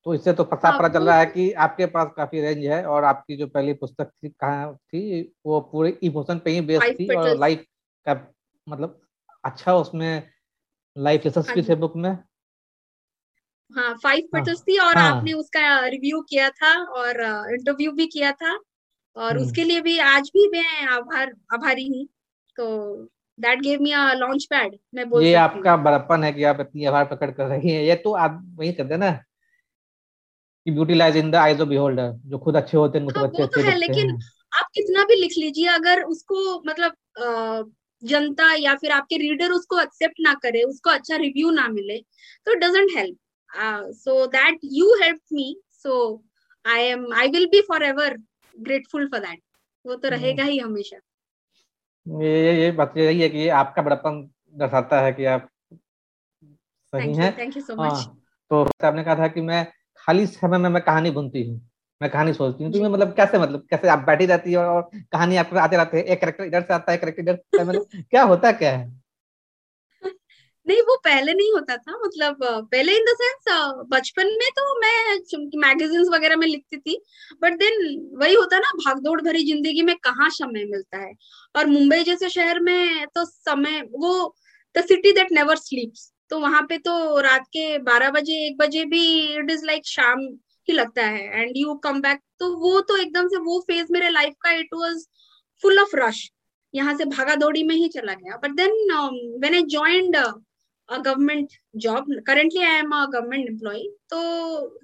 तो 0.05 0.13
इससे 0.13 0.33
तो 0.33 0.43
पता 0.43 0.69
हाँ, 0.69 0.79
पता 0.79 0.87
चल 0.87 1.05
रहा 1.05 1.19
है 1.19 1.25
कि 1.25 1.51
आपके 1.51 1.85
पास 1.85 2.11
काफ़ी 2.17 2.41
रेंज 2.41 2.65
है 2.65 2.85
और 2.85 3.03
आपकी 3.03 3.35
जो 3.37 3.47
पहली 3.47 3.73
पुस्तक 3.73 4.11
थी 4.23 4.29
कहाँ 4.29 4.75
थी 4.75 5.33
वो 5.45 5.59
पूरे 5.61 5.97
इमोशन 6.03 6.39
पे 6.39 6.51
ही 6.51 6.61
बेस्ड 6.61 6.99
थी 6.99 7.15
और 7.15 7.37
लाइफ 7.37 7.65
मतलब 8.07 9.01
अच्छा 9.43 9.75
उसमें 9.75 10.29
लाइफ 10.97 11.25
लेसन्स 11.25 11.51
भी 11.51 11.61
थे 11.61 11.75
बुक 11.75 11.95
में? 11.95 12.17
हाँ 13.75 13.93
फाइव 14.03 14.29
हाँ, 14.35 14.43
थी 14.45 14.77
और 14.77 14.97
हाँ, 14.97 15.17
आपने 15.17 15.33
उसका 15.33 15.87
रिव्यू 15.87 16.21
किया 16.21 16.49
था 16.49 16.83
और 16.83 17.21
इंटरव्यू 17.53 17.91
भी 17.91 18.07
किया 18.07 18.31
था 18.31 18.59
और 19.15 19.31
हम्म। 19.31 19.45
उसके 19.45 19.63
लिए 19.63 19.81
भी 19.81 19.99
आज 19.99 20.29
भी 20.33 20.47
मैं 20.47 20.87
आभार 20.87 21.33
आभारी 21.53 21.87
हूँ। 21.87 22.05
तो 22.57 22.95
that 23.39 23.61
gave 23.61 23.81
me 23.81 23.91
a 23.91 24.13
launch 24.13 24.45
pad 24.45 24.77
मैं 24.93 25.09
बोल 25.09 25.23
ये 25.23 25.33
आपका 25.33 25.77
बड़प्पन 25.77 26.23
है 26.23 26.33
कि 26.33 26.43
आप 26.43 26.59
इतनी 26.59 26.85
आभार 26.85 27.05
प्रकट 27.05 27.35
कर 27.35 27.45
रही 27.45 27.71
हैं। 27.71 27.83
ये 27.83 27.95
तो 27.95 28.13
आप 28.13 28.53
वही 28.55 28.73
कहते 28.73 28.93
हैं 28.93 28.99
ना 28.99 29.11
कि 30.65 30.71
beauty 30.71 30.93
lies 30.93 31.17
in 31.17 31.31
the 31.31 31.35
eyes 31.35 31.61
of 31.61 31.69
beholder 31.69 32.11
जो 32.25 32.37
खुद 32.37 32.55
अच्छे 32.55 32.77
होते 32.77 32.99
हैं 32.99 33.05
हाँ, 33.05 33.27
अच्छे 33.27 33.45
तो 33.45 33.61
है 33.61 33.77
लेकिन 33.77 34.17
आप 34.57 34.65
कितना 34.73 35.03
भी 35.03 35.15
लिख 35.15 35.31
लीजिए 35.37 35.67
अगर 35.67 36.03
उसको 36.03 36.63
मतलब 36.67 36.95
जनता 38.03 38.53
या 38.53 38.73
फिर 38.75 38.91
आपके 38.91 39.17
रीडर 39.17 39.51
उसको 39.51 39.79
एक्सेप्ट 39.79 40.19
ना 40.19 40.33
करे 40.33 40.63
उसको 40.63 40.89
अच्छा 40.89 41.15
रिव्यू 41.15 41.51
ना 41.51 41.67
मिले 41.67 41.97
तो 42.45 42.53
doesn't 42.55 42.89
help 42.97 43.17
so 43.95 44.25
that 44.27 44.59
you 44.73 44.93
help 45.03 45.19
me 45.33 45.55
so 45.71 46.23
I 46.65 46.83
am 46.83 47.13
I 47.13 47.27
will 47.27 47.45
be 47.45 47.61
forever 47.83 48.17
grateful 48.55 49.07
for 49.07 49.19
that 49.19 49.41
वो 49.85 49.95
तो. 49.95 50.09
रहेगा 50.09 50.43
ही 50.43 50.57
हमेशा। 50.57 50.97
ये 52.05 52.61
ये 52.61 52.71
बात 52.71 52.97
यही 52.97 53.21
है 53.21 53.29
कि 53.29 53.47
आपका 53.47 53.81
बड़प्पन 53.81 54.21
दर्शाता 54.55 54.99
है 55.01 55.11
कि 55.13 55.25
आप 55.25 55.49
सही 56.93 57.13
हैं। 57.15 57.37
थैंक 57.37 57.57
यू 57.57 57.63
सो 57.63 57.75
मच 57.75 58.05
तो 58.51 58.63
आपने 58.85 59.03
कहा 59.03 59.15
था 59.15 59.27
कि 59.27 59.41
मैं 59.41 59.65
खाली 59.97 60.25
समय 60.27 60.57
में 60.57 60.69
मैं 60.69 60.81
कहानी 60.83 61.11
बुनती 61.11 61.43
हूँ। 61.43 61.59
मैं 62.01 62.09
कहानी 62.11 62.33
सोचती 62.33 62.63
हूँ। 62.63 62.71
तुम्हें 62.73 62.89
मतलब 62.91 63.13
कैसे 63.15 63.39
मतलब 63.39 63.65
कैसे 63.69 63.87
आप 63.87 63.99
बैठी 63.99 64.25
रहती 64.25 64.51
है 64.51 64.57
और 64.57 64.81
कहानी 65.11 65.37
आपको 65.37 65.55
आते 65.59 65.77
रहते 65.77 65.97
हैं 65.97 66.03
एक 66.05 66.21
करेक्टर 66.21 66.43
इधर 66.45 66.61
से 66.61 66.73
आता 66.73 66.91
है 66.91 66.97
करेक्टर 66.97 67.21
इधर 67.21 67.35
से 67.55 67.63
मतलब 67.63 67.87
क्या 68.11 68.23
होता 68.23 68.51
क्या 68.51 68.71
है? 68.77 68.85
नहीं 70.65 70.81
वो 70.81 70.95
पहले 71.03 71.33
नहीं 71.33 71.51
होता 71.53 71.75
था 71.77 71.91
मतलब 72.05 72.37
पहले 72.71 72.95
इन 72.97 73.03
द 73.05 73.13
सेंस 73.17 73.45
बचपन 73.91 74.27
में 74.39 74.49
तो 74.57 74.63
मैं 74.79 75.19
मैगजीन्स 75.59 76.09
वगैरह 76.13 76.35
में 76.35 76.47
लिखती 76.47 76.77
थी 76.77 76.97
बट 77.43 77.53
देन 77.53 77.77
वही 78.21 78.33
होता 78.33 78.57
ना 78.59 78.71
भागदौड़ 78.77 79.21
भरी 79.21 79.43
ज़िंदगी 79.45 79.81
में 79.81 79.95
कहाँ 80.03 80.29
समय 80.29 80.65
मिलता 80.65 80.97
है? 80.97 81.13
और 81.55 81.65
मुंबई 81.67 82.03
जैसे 82.03 82.29
शहर 82.29 82.59
में 82.59 83.05
तो 83.15 83.25
समय 83.25 83.81
वो 83.91 84.35
the 84.75 84.81
city 84.85 85.11
that 85.11 85.31
never 85.31 85.55
sleeps 85.57 86.11
तो 86.29 86.39
वहाँ 86.39 86.61
पे 86.69 86.77
तो 86.77 87.19
रात 87.21 87.45
के 87.47 87.77
बारह 87.83 88.09
बजे 88.11 88.33
एक 88.47 88.57
बजे 88.57 88.83
भी 88.85 89.03
इट 89.35 89.51
इज़ 89.51 89.65
लाइक 89.65 89.85
शाम 89.87 90.27
ही 90.69 90.75
लगता 90.75 91.05
है। 91.05 91.41
एंड 91.41 91.57
यू 91.57 91.73
कम 91.83 92.01
बैक 92.01 92.19
तो 92.39 92.49
वो 92.59 92.79
तो 92.81 92.97
एकदम 92.97 93.27
से 93.27 93.37
वो 93.43 93.59
फ़ेज़ 93.67 93.91
मेरे 93.91 94.09
लाइफ 94.09 94.33
का 94.43 94.51
it 94.59 94.73
was 94.73 95.05
full 95.63 95.79
of 95.79 95.95
rush 95.95 96.29
यहाँ 96.73 96.93
से 96.97 97.05
भागा 97.07 97.35
दौड़ी 97.35 97.63
में 97.63 97.75
ही 97.75 97.87
चला 97.89 98.13
गया। 98.13 98.37
But 98.37 98.51
then 98.55 98.71
when 99.43 99.53
I 99.53 99.61
joined 99.75 100.15
a 100.15 100.27
government 100.89 101.53
job 101.83 102.05
currently 102.27 102.61
I 102.63 102.79
am 102.79 102.91
a 102.95 103.05
government 103.13 103.49
employee 103.49 103.81
तो 104.09 104.19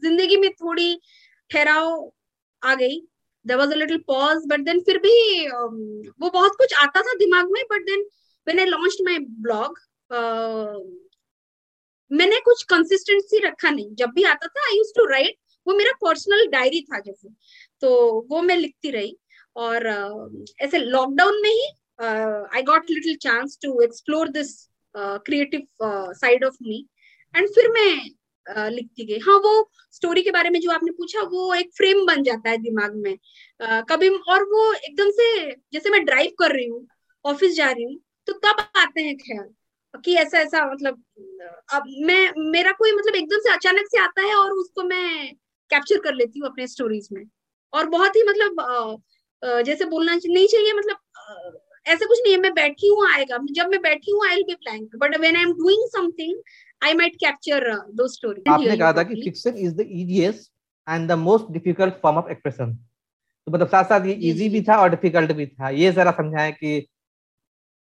ज़िंदगी 0.03 0.37
में 0.37 0.49
थोड़ी 0.53 0.95
ठहराव 1.51 2.11
आ 2.61 2.73
गई। 2.75 2.99
There 3.45 3.57
was 3.57 3.71
a 3.71 3.75
little 3.75 3.97
pause 4.07 4.43
but 4.47 4.59
then 4.65 4.79
फिर 4.81 4.97
भी 4.97 5.13
um, 5.47 5.77
वो 6.21 6.29
बहुत 6.29 6.55
कुछ 6.57 6.73
आता 6.83 7.01
था 7.01 7.13
दिमाग 7.19 7.51
में 7.51 7.63
but 7.71 7.85
then 7.85 8.05
when 8.47 8.59
I 8.59 8.65
launch 8.65 8.97
my 9.05 9.17
blog 9.19 9.79
मैंने 12.11 12.39
कुछ 12.45 12.63
कंसिस्टेंसी 12.69 13.39
रखा 13.45 13.69
नहीं। 13.69 13.93
जब 13.95 14.09
भी 14.15 14.23
आता 14.23 14.47
था 14.47 14.65
आई 14.67 14.77
यूज़ 14.77 14.91
टू 14.95 15.05
राइट 15.11 15.35
वो 15.67 15.73
मेरा 15.73 15.91
पर्सनल 16.01 16.47
डायरी 16.47 16.81
था 16.81 16.99
जैसे। 16.99 17.29
तो 17.81 17.89
वो 18.31 18.41
मैं 18.41 18.55
लिखती 18.57 18.91
रही 18.91 19.17
और 19.55 19.87
ऐसे 20.61 20.77
लॉकडाउन 20.77 21.41
में 21.41 21.49
ही 21.49 21.67
I 22.55 22.61
got 22.63 22.89
little 22.89 23.15
chance 23.15 23.57
to 23.63 23.79
explore 23.81 24.29
this 24.29 24.51
creative 24.95 25.67
side 26.13 26.45
of 26.45 26.57
me 26.61 26.85
and 27.35 27.47
फिर 27.49 27.69
मैं 27.71 28.09
uh, 28.47 28.69
लिखती 28.71 29.05
गई। 29.05 29.19
हाँ 29.19 29.37
वो 29.37 29.69
स्टोरी 29.91 30.21
के 30.21 30.31
बारे 30.31 30.49
में 30.49 30.59
जो 30.59 30.71
आपने 30.71 30.91
पूछा 30.91 31.21
वो 31.21 31.53
एक 31.53 31.71
फ्रेम 31.77 32.05
बन 32.05 32.23
जाता 32.23 32.49
है 32.49 32.57
दिमाग 32.57 32.95
में। 32.95 33.13
uh, 33.13 33.83
कभी 33.89 34.09
और 34.09 34.43
वो 34.43 34.73
एकदम 34.73 35.11
से 35.11 35.51
जैसे 35.73 35.89
मैं 35.89 36.03
ड्राइव 36.05 36.31
कर 36.39 36.55
रही 36.55 36.67
हूँ 36.67 36.87
ऑफ़िस 37.25 37.55
जा 37.55 37.71
रही 37.71 37.83
हूँ 37.83 37.99
तो 38.27 38.33
तब 38.33 38.59
आते 38.75 39.01
हैं 39.01 39.15
ख्याल 39.17 40.01
कि 40.05 40.15
ऐसा 40.15 40.39
ऐसा 40.39 40.65
मतलब 40.71 41.03
अब 41.73 41.83
मैं 42.05 42.51
मेरा 42.51 42.71
कोई 42.71 42.91
मतलब 42.91 43.15
एकदम 43.15 43.39
से 43.39 43.53
अचानक 43.53 43.87
से 43.87 43.99
आता 43.99 44.21
है 44.21 44.35
और 44.35 44.51
उसको 44.51 44.83
मैं 44.83 45.33
कैप्चर 45.71 45.99
कर 46.01 46.13
लेती 46.15 46.39
हूँ 46.39 46.49
अपने 46.49 46.67
स्टोरीज 46.67 47.07
में। 47.13 47.23
और 47.73 47.89
बहुत 47.89 48.15
ही 48.15 48.23
मतलब 48.23 49.01
जैसे 49.65 49.85
बोलना 49.85 50.15
नहीं 50.15 50.47
चाहिए 50.47 50.73
मतलब 50.73 51.59
ऐसा 51.85 52.05
कुछ 52.05 52.19
नहीं 52.19 52.33
है 52.33 52.39
मैं 52.41 52.53
बैठी 52.53 52.87
हूँ 52.87 53.07
आएगा। 53.07 53.37
जब 53.51 53.69
मैं 53.69 53.81
बैठी 53.81 54.11
हूँ 54.11 54.25
I 54.27 54.35
will 54.35 54.43
be 54.45 54.53
blank 54.55 54.95
but 54.97 55.17
when 55.19 55.35
I 55.35 55.43
am 55.43 55.51
doing 55.53 55.87
something 55.91 56.37
I 56.81 56.93
might 56.93 57.15
capture 57.19 57.69
दो 57.93 58.07
स्टोरी 58.07 58.43
आपने 58.49 58.77
कहा 58.77 58.93
था 58.93 59.03
कि 59.03 59.15
fiction 59.15 59.57
is 59.57 59.73
the 59.75 59.87
easiest 59.91 60.51
and 60.87 61.07
the 61.09 61.17
most 61.19 61.51
difficult 61.53 61.93
form 62.01 62.17
of 62.17 62.31
expression 62.31 62.73
तो 62.73 63.51
मतलब 63.51 63.67
साथ 63.67 63.83
साथ 63.85 64.05
ये 64.05 64.13
इजी 64.29 64.49
भी 64.49 64.61
था 64.63 64.77
और 64.81 64.89
डिफ़िकल्ट 64.89 65.31
भी 65.31 65.45
था। 65.47 65.69
ये 65.71 65.91
जरा 65.91 66.11
समझाएँ 66.11 66.51
कि 66.53 66.87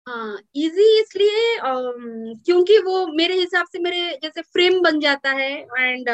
हाँ 0.07 0.39
इजी 0.57 0.89
इसलिए 1.01 1.59
क्योंकि 1.63 2.79
वो 2.79 3.07
मेरे 3.15 3.35
हिसाब 3.35 3.67
से 3.73 3.79
मेरे 3.79 4.11
जैसे 4.23 4.43
फ्रेम 4.43 4.81
बन 4.83 5.01
जाता 5.01 5.31
है 5.33 5.51
and 5.79 6.09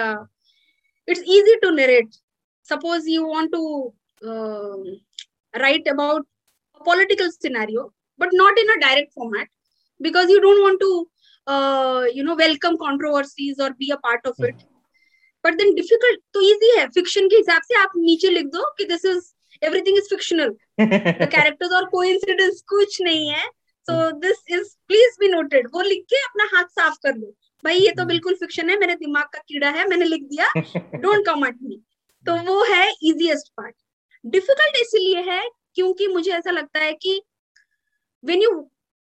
it's 1.08 1.20
easy 1.20 1.54
to 1.62 1.70
narrate 1.70 2.14
suppose 2.68 3.08
you 3.10 3.26
want 3.34 3.52
to 3.52 3.62
write 5.54 5.88
about 5.88 6.26
political 6.80 7.28
scenario 7.32 7.82
but 8.18 8.30
not 8.32 8.56
in 8.60 8.70
a 8.70 8.80
direct 8.80 9.12
format 9.14 9.48
because 10.00 10.28
you 10.28 10.40
don't 10.40 10.60
want 10.60 10.80
to 10.80 10.88
uh, 11.46 12.04
you 12.12 12.22
know 12.22 12.34
welcome 12.36 12.78
controversies 12.78 13.60
or 13.60 13.68
be 13.74 13.90
a 13.90 13.98
part 13.98 14.26
of 14.30 14.40
it 14.40 14.64
but 15.44 15.58
then 15.58 15.74
difficult 15.74 16.18
तो 16.34 16.42
easy 16.48 16.70
है 16.78 16.86
fiction 16.96 17.28
के 17.30 17.36
हिसाब 17.36 17.62
से 17.62 17.78
आप 17.82 17.92
नीचे 17.96 18.30
लिख 18.30 18.46
दो 18.56 18.64
कि 18.78 18.88
this 18.88 19.04
is 19.12 19.30
everything 19.62 20.00
is 20.02 20.08
fictional 20.14 20.54
the 21.22 21.28
characters 21.36 21.76
और 21.80 21.88
coincidence 21.94 22.60
कुछ 22.74 23.00
नहीं 23.02 23.28
है 23.28 23.44
so 23.86 24.00
this 24.24 24.42
is 24.58 24.74
please 24.90 25.16
be 25.24 25.32
noted 25.36 25.70
वो 25.74 25.82
लिख 25.92 26.04
के 26.10 26.22
अपना 26.24 26.48
हाथ 26.56 26.74
साफ़ 26.80 26.98
कर 27.06 27.16
लो 27.16 27.34
भाई 27.64 27.78
ये 27.78 27.90
तो 27.98 28.04
बिल्कुल 28.04 28.34
फिक्शन 28.34 28.70
है 28.70 28.78
मेरे 28.78 28.94
दिमाग 28.96 29.24
का 29.32 29.38
कीड़ा 29.48 29.70
है 29.70 29.86
मैंने 29.88 30.04
लिख 30.04 30.22
दिया। 30.30 30.46
डोंट 31.00 31.24
कम 31.26 31.46
एट 31.46 31.56
मी 31.62 31.76
तो 32.26 32.36
वो 32.46 32.62
है 32.64 32.90
इजीएस्ट 33.02 33.52
पार्ट 33.56 33.74
डिफ़िकल्ट 34.24 34.76
इसलिए 34.80 35.22
है 35.30 35.42
क्योंकि 35.74 36.06
मुझे 36.08 36.30
ऐसा 36.32 36.50
लगता 36.50 36.80
है 36.80 36.92
कि 37.02 37.20
वेन 38.24 38.42
यू 38.42 38.50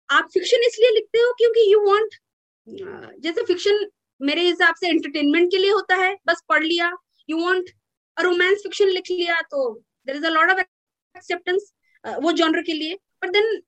आप 0.09 0.29
फिक्शन 0.35 0.67
इसलिए 0.67 0.91
लिखते 0.95 1.19
हो 1.19 1.33
क्योंकि 1.39 1.73
यू 1.73 1.81
वांट 1.87 2.15
जैसे 3.23 3.45
फिक्शन 3.45 3.87
मेरे 4.21 4.43
हिसाब 4.43 4.75
से 4.81 4.89
एंटरटेनमेंट 4.89 5.51
के 5.51 5.59
लिए 5.59 5.71
होता 5.71 5.97
है 5.97 6.17
बस 6.27 6.43
पढ़ 6.49 6.65
लिया। 6.65 6.93
यू 7.29 7.45
वांट 7.45 7.71
रोमांस 8.17 8.63
फिक्शन 8.63 8.89
लिख 8.89 9.11
लिया 9.11 9.41
तो 9.51 9.73
there 10.07 10.17
is 10.17 10.27
a 10.27 10.31
lot 10.31 10.51
of 10.51 10.61
acceptance 10.61 11.73
वो 12.23 12.33
जॉनर 12.33 12.63
के 12.63 12.73
लिए। 12.73 12.99
But 13.23 13.31
then 13.33 13.61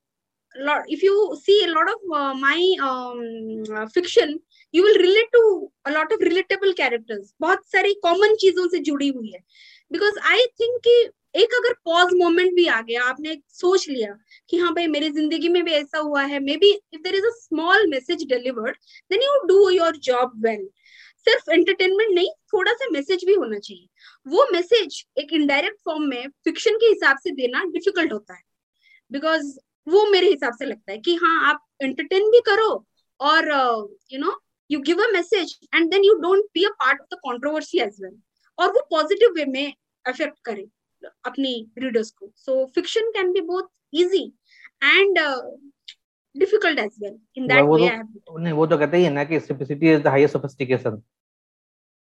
if 0.89 1.03
you 1.05 1.17
see 1.41 1.57
a 1.65 1.67
lot 1.73 1.89
of 1.91 2.13
uh, 2.13 2.35
my 2.35 2.63
um, 2.87 3.91
fiction 3.97 4.33
will 4.75 4.99
relate 4.99 5.31
to 5.33 5.69
a 5.85 5.93
lot 5.93 6.13
of 6.13 6.21
relatable 6.21 6.75
characters. 6.77 7.33
बहुत 7.41 7.65
सारी 7.67 7.95
common 7.95 8.35
चीज़ों 8.35 8.67
से 8.69 8.79
जुड़ी 8.79 9.09
हुई 9.09 9.31
है। 9.31 9.41
बिकॉज़ 9.93 10.19
आई 10.25 10.47
थिंक 10.61 10.81
कि 10.87 11.01
एक 11.35 11.55
अगर 11.55 11.73
पॉज 11.85 12.13
मोमेंट 12.15 12.55
भी 12.55 12.67
आ 12.67 12.81
गया, 12.81 13.03
आपने 13.03 13.37
सोच 13.49 13.89
लिया 13.89 14.17
कि 14.51 14.57
हाँ 14.57 14.73
भाई, 14.75 14.87
मेरी 14.87 15.11
ज़िंदगी 15.11 15.49
में 15.49 15.63
भी 15.65 15.73
ऐसा 15.73 15.99
हुआ 15.99 16.23
है। 16.23 16.41
Maybe 16.57 16.71
if 16.95 17.01
there 17.03 17.15
is 17.15 17.25
a 17.25 17.31
small 17.35 17.87
message 17.91 18.25
delivered 18.29 18.77
then 19.11 19.23
you 19.23 19.47
do 19.47 19.69
your 19.71 19.97
job 19.97 20.33
well 20.47 20.69
सिर्फ़ 21.27 21.51
एंटरटेनमेंट 21.51 22.11
नहीं, 22.15 22.31
थोड़ा 22.53 22.73
सा 22.73 22.89
मैसेज 22.91 23.25
भी 23.25 23.35
होना 23.35 23.59
चाहिए। 23.59 23.87
वो 24.27 24.47
मैसेज 24.53 25.05
एक 25.19 25.33
इनडायरेक्ट 25.33 25.79
फॉर्म 25.85 26.03
में 26.03 26.29
फिक्शन 26.45 26.77
के 26.77 26.87
हिसाब 26.87 27.19
से 27.25 27.31
देना 27.31 27.65
डिफ़िकल्ट 27.65 28.13
होता 28.13 28.35
है। 28.35 28.43
बिकॉज़ 29.11 29.59
वो 29.89 30.07
मेरे 30.11 30.31
हिसाब 30.31 30.53
से 30.59 30.65
लगता 30.65 30.93
है 30.93 30.99
कि 30.99 31.15
हाँ 31.15 31.51
आप 31.51 31.65
एंटरटेन 31.83 32.31
भी 32.31 32.41
करो 32.41 32.87
और 33.21 33.49
you 34.13 34.19
know 34.19 34.41
you 34.71 34.81
give 34.81 35.03
a 35.03 35.11
message 35.13 35.59
and 35.75 35.91
then 35.91 36.05
you 36.05 36.15
don't 36.21 36.45
be 36.55 36.65
a 36.65 36.71
part 36.81 37.01
of 37.01 37.15
the 37.15 37.19
controversy 37.23 37.81
as 37.81 37.97
well 38.03 38.19
और 38.59 38.73
वो 38.73 38.87
पॉजिटिव 38.91 39.33
वे 39.37 39.45
में 39.47 39.73
अफेक्ट 40.05 40.39
करे 40.45 40.67
अपनी 41.25 41.55
रीडर्स 41.79 42.11
को. 42.11 42.33
So 42.37 42.65
fiction 42.75 43.11
can 43.11 43.33
be 43.33 43.41
both 43.47 43.69
easy 43.95 44.25
and 44.85 45.19
difficult 46.35 46.79
as 46.79 46.97
well 47.03 47.19
in 47.37 47.47
that 47.47 47.65
way 47.65 47.89
I 47.89 47.99
नहीं 48.43 48.53
वो 48.53 48.67
तो 48.67 48.79
कहते 48.79 48.97
ही 48.97 49.05
है 49.05 49.11
ना 49.13 49.25
कि 49.25 49.41
simplicity 49.41 49.93
is 49.93 50.01
the 50.03 50.07
highest 50.07 50.33
sophistication 50.33 51.03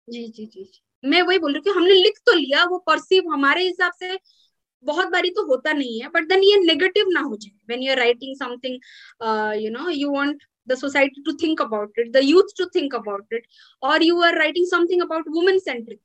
जी 0.08 0.28
जी 0.28 0.46
जी 0.46 0.70
मैं 1.04 1.22
वही 1.22 1.40
बोल 1.40 1.54
रही 1.54 1.58
हूँ 1.58 1.64
कि 1.64 1.80
हमने 1.80 1.94
लिख 1.94 2.20
तो 2.26 2.34
लिया 2.34 2.64
वो 2.66 2.78
परसीव 2.88 3.30
हमारे 3.32 3.64
हिसाब 3.64 3.92
से 4.00 4.18
बहुत 4.86 5.08
बारी 5.08 5.30
तो 5.30 5.46
होता 5.48 5.74
नहीं 5.74 6.00
है 6.02 6.08
बट 6.10 6.28
देन 6.30 6.44
ये 6.44 6.58
नेगेटिव 6.58 7.10
ना 7.10 7.20
हो 7.20 7.36
जाए. 7.36 7.52
When 7.68 7.82
you 7.84 7.92
are 7.92 7.98
writing 7.98 8.36
something 8.36 8.76
you 9.64 9.70
know 9.72 9.90
you 9.90 10.12
want 10.12 10.44
the 10.68 10.78
society 10.78 11.22
to 11.24 11.38
think 11.44 11.60
about 11.60 11.90
it, 11.98 12.14
the 12.14 12.24
youth 12.24 12.56
to 12.58 12.68
think 12.74 12.94
about 12.94 13.26
it, 13.32 13.46
or 13.82 14.02
you 14.02 14.18
are 14.22 14.34
writing 14.38 14.66
something 14.74 15.08
about 15.10 15.38
women 15.38 15.64
centric 15.70 16.00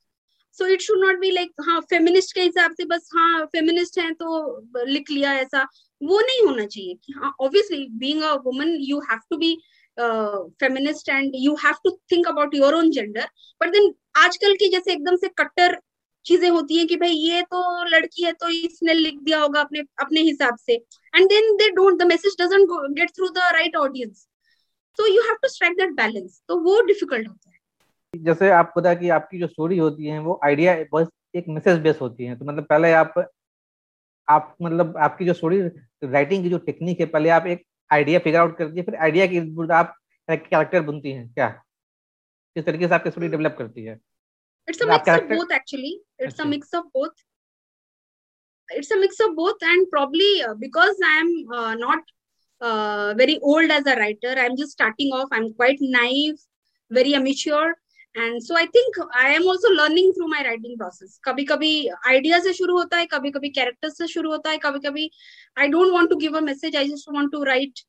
so 0.57 0.67
it 0.67 0.81
should 0.83 0.99
not 1.01 1.19
be 1.21 1.31
like 1.31 1.51
हाँ 1.63 1.81
feminist 1.91 2.35
के 2.35 2.41
हिसाब 2.43 2.73
से 2.77 2.85
बस 2.93 3.09
हाँ 3.15 3.45
feminist 3.53 3.99
है 3.99 4.13
तो 4.23 4.85
लिख 4.87 5.11
लिया 5.11 5.33
ऐसा। 5.39 5.63
वो 6.01 6.21
नहीं 6.21 6.41
होना 6.47 6.65
चाहिए 6.67 7.29
obviously 7.41 7.87
being 7.99 8.23
a 8.23 8.33
woman 8.45 8.75
you 8.81 8.99
have 9.11 9.19
to 9.31 9.37
be 9.37 9.53
feminist 9.97 11.09
and 11.09 11.33
you 11.37 11.55
have 11.65 11.75
to 11.85 11.91
think 12.13 12.29
about 12.29 12.55
your 12.55 12.75
own 12.75 12.91
gender 12.91 13.29
but 13.61 13.73
then 13.73 13.93
आजकल 14.25 14.55
की 14.61 14.69
जैसे 14.71 14.93
एकदम 14.93 15.17
से 15.17 15.29
कट्टर 15.39 15.79
चीज़ें 16.27 16.49
होती 16.51 16.79
हैं 16.79 16.87
कि 16.87 16.97
भाई 16.97 17.11
ये 17.11 17.43
तो 17.53 17.85
लड़की 17.91 18.25
है 18.25 18.33
तो 18.41 18.49
इसने 18.49 18.95
लिख 18.95 19.19
दिया 19.23 19.41
होगा 19.41 19.61
अपने 19.61 19.83
अपने 20.03 20.21
हिसाब 20.31 20.57
से। 20.67 20.75
And 20.75 21.29
then 21.29 21.55
they 21.57 21.69
don't 21.77 21.99
the 22.03 22.07
message 22.07 22.37
doesn't 22.41 22.69
get 22.99 23.11
through 23.17 23.29
the 23.29 23.53
right 23.55 23.77
audience 23.77 24.27
तो 24.99 25.07
you 25.07 25.23
have 25.23 25.37
to 25.43 25.49
strike 25.49 25.77
that 25.79 25.93
balance 25.97 26.41
तो 26.49 26.59
वो 26.61 26.81
डिफ़िकल्ट 26.87 27.29
होता 27.29 27.51
है। 27.51 27.57
जैसे 28.25 28.51
आप 28.51 28.73
पता 28.77 28.95
कि 28.95 29.09
आपकी 29.17 29.39
जो 29.39 29.47
स्टोरी 29.47 29.79
होती 29.79 30.07
है 30.07 30.19
वो 30.21 30.39
आइडिया 30.45 30.77
बस 30.93 31.09
एक 31.37 31.49
मैसेज 31.49 31.79
बेस 31.83 31.99
होती 32.01 32.25
है। 32.25 32.37
तो 32.39 32.45
मतलब 32.45 32.65
पहले 32.67 32.93
आप 32.93 33.15
आप 34.29 34.57
मतलब 34.63 34.97
आपकी 35.07 35.25
जो 35.25 35.33
स्टोरी 35.35 35.61
राइटिंग 36.05 36.43
की 36.43 36.51
जो 36.51 36.59
टेक्निक 36.67 37.01
है 37.01 37.07
पहले 37.07 37.29
आप 37.37 37.47
एक 37.47 37.65
आइडिया 37.91 38.19
फिगर 38.25 38.39
आउट 38.39 38.57
करती 38.59 38.77
है 38.77 38.83
फिर 38.85 38.95
आइडिया 38.97 39.27
की 39.27 39.39
आप 39.73 39.95
कैरेक्टर 40.29 40.81
बनती 40.83 41.13
हैं। 41.13 41.29
क्या? 41.35 41.49
किस 42.57 42.65
तरीके 42.65 42.89
से 42.89 42.95
आपकी 42.95 43.11
स्टोरी 43.11 43.29
डेवलप 43.29 43.55
करती 43.59 43.85
है? 43.85 43.99
It's 44.69 44.83
a 44.85 44.87
mix 44.87 45.09
of 45.09 45.29
both 45.29 45.53
actually. 45.57 45.91
It's 46.19 46.41
a 46.41 46.47
mix 46.49 46.75
of 46.79 46.87
both. 46.93 47.23
It's 48.69 48.91
a 48.91 48.99
mix 49.03 49.21
of 49.27 49.35
both 49.37 49.63
and 49.63 49.87
probably 49.93 50.43
uh, 50.47 50.55
because 50.55 50.99
i 51.11 51.13
am 51.21 51.31
uh, 51.59 51.75
not 51.75 52.11
uh, 52.61 53.15
very 53.15 53.39
old 53.41 53.71
as 53.71 53.87
a 53.87 53.97
writer. 53.97 54.35
I'm 54.39 54.57
just 54.57 54.73
starting 54.73 55.13
off. 55.13 55.29
I'm 55.33 55.55
quite 55.55 55.79
naive 55.81 56.41
very 56.91 57.15
immature. 57.15 57.75
And 58.17 58.41
so 58.43 58.55
I 58.57 58.67
think 58.67 58.99
I 59.17 59.35
am 59.35 59.47
also 59.49 59.69
learning 59.73 60.13
through 60.15 60.27
my 60.29 60.43
writing 60.43 60.77
process 60.79 61.19
कभी 61.25 61.45
कभी 61.45 61.71
idea 62.09 62.39
से 62.43 62.53
शुरू 62.53 62.77
होता 62.79 62.97
है 62.97 63.07
कभी 63.07 63.31
कभी 63.31 63.49
character 63.49 63.89
से 63.89 64.07
शुरू 64.09 64.31
होता 64.31 64.51
है 64.51 64.59
कभी 64.59 64.79
कभी 64.89 65.11
I 65.59 65.69
don't 65.69 65.93
want 65.93 66.11
to 66.11 66.17
give 66.17 66.37
a 66.37 66.41
message 66.41 66.77
I 66.77 66.89
just 66.89 67.09
want 67.15 67.33
to 67.33 67.43
write 67.45 67.81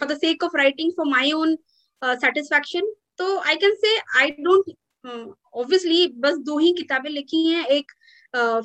for 0.00 0.08
the 0.12 0.18
sake 0.18 0.44
of 0.44 0.56
writing 0.56 0.92
for 0.96 1.06
my 1.06 1.32
own 1.32 1.56
satisfaction 2.02 2.92
तो 3.18 3.36
I 3.38 3.56
can 3.56 3.74
say 3.84 3.96
I 4.20 4.30
don't 4.40 4.72
obviously 5.54 6.06
बस 6.16 6.38
दो 6.46 6.58
ही 6.58 6.72
किताबें 6.72 7.10
लिखी 7.10 7.46
हैं. 7.46 7.64
एक 7.66 7.92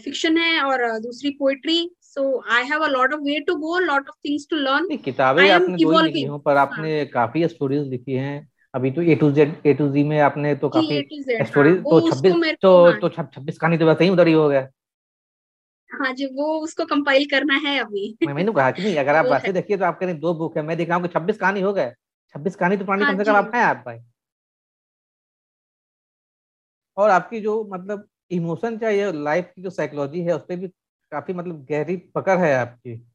फिक्शन 0.03 0.35
uh, 0.35 0.41
है 0.41 0.61
और 0.61 0.99
दूसरी 0.99 1.29
poetry 1.29 1.89
so 2.15 2.43
I 2.51 2.63
have 2.63 2.83
a 2.83 2.87
lot 2.87 3.13
of 3.13 3.21
way 3.21 3.39
to 3.39 3.55
go 3.55 3.79
lot 3.79 4.09
of 4.09 4.15
things 4.25 4.47
to 4.49 4.55
learn 4.55 4.97
किताबें 4.97 5.49
आपने 5.49 5.77
दो 5.77 5.99
लिखी 6.01 6.23
हो 6.23 6.37
पर। 6.37 6.57
आपने 6.57 6.97
हाँ. 6.97 7.05
काफ़ी 7.05 7.47
स्टोरीज 7.47 7.87
लिखी 7.87 8.13
हैं। 8.13 8.47
अभी 8.73 8.91
तो 8.91 9.01
A 9.01 9.15
to 9.15 9.31
Z 9.31 9.55
A 9.65 9.73
to 9.73 9.89
G 9.89 10.03
में 10.03 10.19
आपने 10.19 10.55
तो 10.55 10.69
काफ़ी 10.69 11.01
स्टोरी 11.45 11.69
हाँ, 11.69 11.83
तो 11.83 11.99
छब्बीस 12.09 12.55
तो 12.61 12.83
हाँ। 12.85 12.99
तो 12.99 13.09
छब्बीस 13.09 13.57
कहानी 13.57 13.77
तो 13.77 13.85
वैसे 13.85 14.03
ही 14.03 14.09
उधर 14.09 14.27
ही 14.27 14.33
हो 14.33 14.49
गया। 14.49 14.67
हाँ 15.89 16.13
जी 16.13 16.25
वो 16.25 16.59
उसको 16.59 16.85
कंपाइल 16.85 17.25
करना 17.25 17.55
है 17.55 17.79
अभी। 17.79 18.17
मैं 18.25 18.33
मैंने 18.33 18.51
कहा 18.51 18.71
कि 18.71 18.81
नहीं 18.83 18.95
अगर 18.97 19.15
आप 19.15 19.25
वैसे 19.31 19.53
देखिए 19.53 19.77
तो 19.77 19.85
आपके 19.85 20.13
दो 20.13 20.33
बुक 20.33 20.57
है। 20.57 20.63
मैं 20.63 20.77
देख 20.77 20.89
रहा 20.89 20.97
हूँ 20.97 21.07
छब्बीस 21.07 21.37
कहानी 21.37 21.61
हो 21.61 21.73
गए। 21.73 21.91
छब्बीस 22.35 22.55
कहानी 22.55 22.77
तो 22.77 22.85
पुरानी 22.85 23.05
कम 23.05 23.17
से 23.17 23.25
कम 23.25 23.35
आप 23.35 23.51
है 23.55 23.63
आप 23.63 23.83
भाई। 23.85 23.97
और 26.97 27.09
आपकी 27.09 27.39
जो 27.41 27.69
मतलब 27.73 28.07
इमोशन 28.31 28.77
चाहिए 28.77 29.11
लाइफ 29.11 29.51
की 29.55 29.61
जो 29.61 29.69
साइकोलॉजी 29.69 30.21
है 30.21 30.35
उस 30.35 30.41
पर 30.41 30.55
भी 30.55 30.67
काफ़ी 31.11 31.33
मतलब 31.33 31.65
गहरी 31.65 31.95
पकड़ 32.15 32.37
है 32.39 32.53
आपकी। 32.55 33.05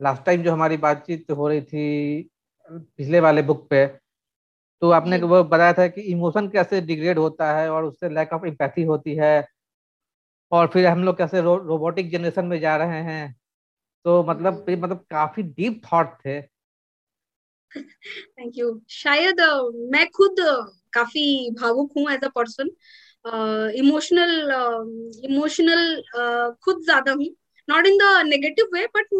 लास्ट 0.00 0.24
टाइम 0.24 0.42
जो 0.42 0.52
हमारी 0.52 0.76
बातचीत 0.76 1.30
हो 1.30 1.48
रही 1.48 1.60
थी 1.62 2.30
पिछले 2.70 3.20
वाले 3.20 3.42
बुक 3.42 3.66
पे 3.70 3.86
तो 4.82 4.90
आपने 4.90 5.18
वो 5.18 5.44
बताया 5.44 5.72
था 5.72 5.86
कि 5.88 6.00
इमोशन 6.00 6.48
कैसे 6.48 6.80
डिग्रेड 6.80 7.18
होता 7.18 7.56
है 7.56 7.70
और 7.70 7.84
उससे 7.84 8.08
लैक 8.08 8.32
ऑफ़ 8.32 8.46
इम्पैथी 8.46 8.82
होती 8.82 9.14
है 9.14 9.48
और 10.52 10.66
फिर 10.66 10.86
हम 10.86 11.04
लोग 11.04 11.18
कैसे 11.18 11.40
रो, 11.40 11.56
रोबोटिक 11.56 12.10
जनरेशन 12.10 12.44
में 12.44 12.60
जा 12.60 12.76
रहे 12.76 13.02
हैं। 13.02 13.36
तो 14.04 14.22
मतलब 14.24 14.66
मतलब 14.70 15.04
काफ़ी 15.10 15.42
डीप 15.42 15.80
थॉट 15.92 16.06
थे। 16.06 16.40
थैंक 17.80 18.58
यू 18.58 18.82
शायद 18.90 19.40
मैं 19.90 20.06
खुद 20.10 20.36
काफ़ी 20.92 21.50
भावुक 21.50 21.92
हूँ 21.96 22.10
as 22.12 22.24
a 22.24 22.28
person 22.28 22.70
emotional 23.24 24.32
emotional 25.24 26.02
खुद 26.64 26.82
ज़्यादा 26.84 27.12
हूँ। 27.12 27.34
Not 27.68 27.86
in 27.86 27.94
the 27.96 28.08
negative 28.24 28.66
way 28.72 28.86
but 28.94 29.12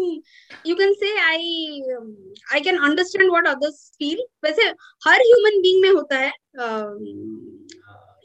you 0.63 0.73
can 0.75 0.91
say 0.97 1.11
i 1.27 1.37
um, 1.93 2.09
i 2.53 2.59
can 2.59 2.75
understand 2.87 3.31
what 3.35 3.47
others 3.51 3.79
feel 4.01 4.19
वैसे 4.45 4.67
हर 5.05 5.23
human 5.29 5.57
being 5.63 5.81
में 5.81 5.89
होता 5.89 6.17
है 6.17 6.31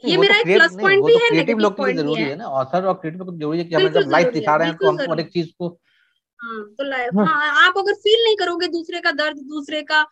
ये 0.03 0.17
मेरा 0.17 0.35
एक 0.35 0.45
प्लस 0.45 0.75
पॉइंट 0.81 1.05
भी 1.05 1.13
है 1.13 1.29
क्रिएटिव 1.29 1.57
लोग 1.59 1.73
के 1.77 1.85
लिए 1.85 1.93
ज़रूरी 1.93 2.21
है। 2.21 2.35
ना 2.35 2.45
ऑथर 2.59 2.85
और 2.85 2.93
क्रिएटिव 2.93 3.23
को 3.25 3.31
ज़रूरी 3.37 3.57
है 3.57 3.63
कि 3.63 3.75
हमें 3.75 3.91
जब 3.93 4.11
लाइफ 4.11 4.33
दिखा 4.33 4.55
रहे 4.55 4.67
हैं 4.67 4.77
तो 4.77 4.91
हम 4.91 5.19
एक 5.19 5.31
चीज़ 5.33 5.49
को 5.57 5.67
हाँ 6.39 6.63
तो 6.77 6.83
लाइफ 6.89 7.15
हाँ।, 7.15 7.25
हाँ 7.25 7.67
आप 7.67 7.77
अगर 7.77 7.93
फील 8.05 8.23
नहीं 8.23 8.35
करोगे 8.35 8.67
दूसरे 8.77 9.01
का 9.01 9.11
दर्द 9.23 9.37
दूसरे 9.49 9.81
का 9.91 10.05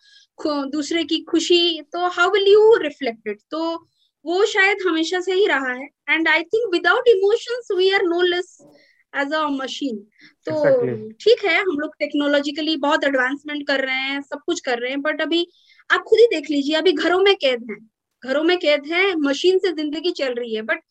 दूसरे 0.45 1.03
की 1.03 1.19
खुशी 1.29 1.81
तो 1.93 2.07
how 2.17 2.31
will 2.33 2.51
you 2.51 2.75
reflect 2.83 3.27
it 3.27 3.39
तो 3.51 3.75
वो 4.25 4.45
शायद 4.45 4.77
हमेशा 4.87 5.19
से 5.21 5.33
ही 5.33 5.45
रहा 5.47 5.71
है। 5.71 5.87
And 6.09 6.27
I 6.27 6.43
think 6.43 6.71
without 6.71 7.07
emotions 7.07 7.67
we 7.77 7.89
are 7.91 8.03
no 8.03 8.21
less 8.21 8.57
as 9.13 9.33
a 9.33 9.47
machine 9.51 9.97
तो 10.47 11.13
ठीक 11.21 11.43
है 11.45 11.57
हम 11.59 11.79
लोग 11.79 11.95
टेक्नोलॉजिकली 11.99 12.75
बहुत 12.77 13.03
एडवांसमेंट 13.03 13.65
कर 13.67 13.85
रहे 13.85 13.95
हैं 13.99 14.21
सब 14.21 14.41
कुछ 14.45 14.59
कर 14.61 14.79
रहे 14.79 14.91
हैं 14.91 15.01
बट 15.01 15.21
अभी 15.21 15.47
आप 15.89 16.03
खुद 16.07 16.19
ही 16.19 16.25
देख 16.33 16.49
लीजिए 16.51 16.75
अभी 16.75 16.91
घरों 16.93 17.19
में 17.19 17.35
कैद 17.35 17.65
हैं। 17.69 17.77
घरों 18.23 18.43
में 18.43 18.57
कैद 18.57 18.85
है 18.87 19.13
मशीन 19.17 19.57
से 19.59 19.71
ज़िंदगी 19.73 20.11
चल 20.11 20.33
रही 20.33 20.55
है 20.55 20.61
but 20.61 20.81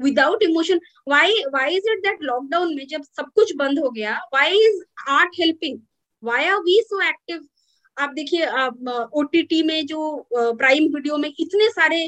without 0.00 0.42
emotion 0.42 0.80
why 1.08 1.42
why 1.52 1.76
is 1.76 1.90
it 1.90 1.98
that 1.98 2.22
lockdown 2.22 2.74
में 2.74 2.86
जब 2.86 3.02
सब 3.02 3.30
कुछ 3.34 3.54
बंद 3.56 3.78
हो 3.78 3.90
गया 3.90 4.16
why 4.34 4.58
is 4.66 4.82
art 5.10 5.40
helping 5.40 5.78
why 6.22 6.46
are 6.46 6.58
we 6.60 6.80
so 6.82 7.00
active 7.08 7.46
आप 7.96 8.10
देखिए 8.14 8.46
ओटीटी 9.20 9.62
में 9.62 9.86
जो 9.86 10.00
प्राइम 10.32 10.84
वीडियो 10.94 11.16
में 11.16 11.28
इतने 11.30 11.68
सारे 11.70 12.06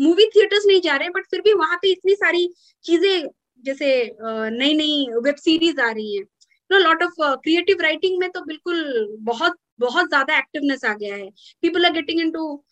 मूवी 0.00 0.24
थिएटर्स 0.26 0.66
नहीं 0.66 0.80
जा 0.80 0.96
रहे 0.96 1.04
हैं 1.04 1.12
बट 1.12 1.26
फिर 1.30 1.40
भी 1.42 1.52
वहाँ 1.54 1.76
पे 1.82 1.90
इतनी 1.92 2.14
सारी 2.14 2.48
चीज़ें, 2.84 3.28
जैसे 3.64 3.88
नई 4.22 4.74
नई 4.76 5.06
वेब 5.24 5.34
सीरीज़ 5.36 5.80
आ 5.80 5.90
रही 5.90 6.16
है। 6.16 6.22
No 6.70 6.78
lot 6.78 7.02
of 7.02 7.14
creative 7.42 7.80
writing 7.82 8.18
में 8.20 8.28
तो 8.30 8.40
बिल्कुल 8.44 9.06
बहुत 9.22 9.56
बहुत 9.80 10.08
ज़्यादा 10.08 10.38
एक्टिवनेस 10.38 10.84
आ 10.84 10.92
गया 10.94 11.14
है। 11.16 11.28
People 11.62 11.84
are 11.86 11.92
getting 11.92 12.20
into 12.30 12.64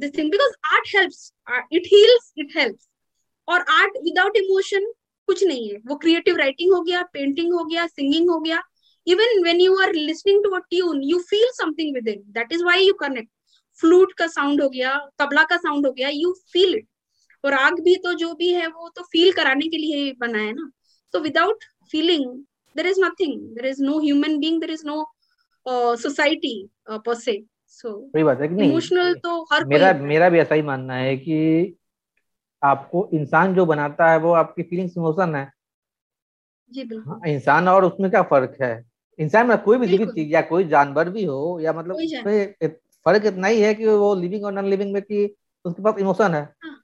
this 0.00 0.16
thing 0.18 0.30
because 0.30 0.52
art 0.74 0.94
helps 0.96 1.32
it 1.72 1.86
heals 1.92 2.32
it 2.38 2.56
helps 2.56 2.88
और 3.48 3.64
आर्ट 3.72 3.96
विदाउट 4.04 4.36
इमोशन 4.36 4.92
कुछ 5.28 5.44
नहीं 5.44 5.68
है। 5.68 5.78
वो 5.86 5.96
क्रिएटिव 5.96 6.36
राइटिंग 6.36 6.72
हो 6.72 6.80
गया 6.82 7.02
पेंटिंग 7.12 7.52
हो 7.52 7.64
गया 7.64 7.86
सिंगिंग 7.86 8.30
हो 8.30 8.38
गया। 8.40 8.60
Even 9.06 9.42
when 9.44 9.60
you 9.60 9.76
are 9.82 9.92
listening 9.94 10.42
to 10.44 10.50
a 10.50 10.58
tune 10.60 11.02
you 11.04 11.18
feel 11.30 11.48
something 11.54 11.94
with 11.94 12.08
it 12.08 12.22
that 12.34 12.52
is 12.52 12.64
why 12.64 12.86
you 12.86 12.94
connect 13.00 13.30
flute 13.80 14.12
का 14.12 14.26
साउंड 14.26 14.62
हो 14.62 14.68
गया 14.68 14.98
तबला 15.18 15.42
का 15.44 15.56
साउंड 15.56 15.86
हो 15.86 15.92
गया 15.92 16.08
यू 16.08 16.32
फील 16.52 16.74
इट 16.74 16.86
और 17.44 17.54
आग 17.54 17.80
भी 17.80 17.96
तो 17.96 18.12
जो 18.14 18.34
भी 18.34 18.52
है 18.52 18.66
वो 18.66 18.88
तो 18.88 19.02
फील 19.02 19.32
कराने 19.32 19.68
के 19.68 19.76
लिए 19.76 20.12
बना 20.12 20.38
है 20.38 20.52
ना। 20.52 20.70
तो 21.12 21.20
without 21.20 21.64
feeling 21.92 22.24
there 22.76 22.86
is 22.86 23.00
nothing 23.00 23.40
there 23.56 23.66
is 23.66 23.82
no 23.82 23.98
human 24.00 24.38
being 24.38 24.60
there 24.60 24.70
is 24.70 24.86
no 24.86 25.04
society 25.96 26.68
per 26.90 27.14
se 27.14 27.42
so 27.68 28.10
बात 28.24 28.40
है 28.40 28.48
कि 28.48 28.54
नहीं? 28.54 28.70
इमोशनल 28.70 29.14
तो 29.14 29.42
हर 29.52 29.64
मेरा 29.64 29.92
मेरा 29.92 30.28
भी 30.28 30.38
ऐसा 30.38 30.54
ही 30.54 30.62
मानना 30.62 30.94
है 30.94 31.16
कि 31.16 31.76
आपको 32.62 33.08
इंसान 33.14 33.54
जो 33.54 33.66
बनाता 33.66 34.10
है 34.10 34.18
वो 34.18 34.32
आपकी 34.32 34.62
फीलिंग्स 34.62 34.96
इमोशन 34.96 35.34
है। 35.34 35.50
जी 36.72 36.84
बिल्कुल। 36.84 37.12
हाँ, 37.12 37.20
इंसान 37.26 37.68
और 37.68 37.84
उसमें 37.84 38.10
क्या 38.10 38.22
फ़र्क 38.22 38.56
है? 38.62 38.84
इंसान 39.18 39.46
में 39.46 39.56
कोई 39.58 39.78
भी 39.78 39.86
जीवित 39.86 40.08
चीज़ 40.08 40.28
या 40.28 40.40
कोई 40.42 40.64
जानवर 40.68 41.08
भी 41.10 41.24
हो 41.24 41.58
या 41.60 41.72
मतलब 41.72 41.96
फ़र्क 43.06 43.26
इतना 43.26 43.48
ही 43.48 43.60
है 43.60 43.74
कि 43.74 43.86
वो 43.86 44.14
लिविंग 44.14 44.44
और 44.44 44.52
नॉन 44.52 44.68
लिविंग 44.70 44.92
में 44.92 45.02
कि 45.02 45.24
उसके 45.64 45.82
पास 45.82 45.98
इमोशन 46.00 46.34
है। 46.34 46.42
हाँ, 46.62 46.76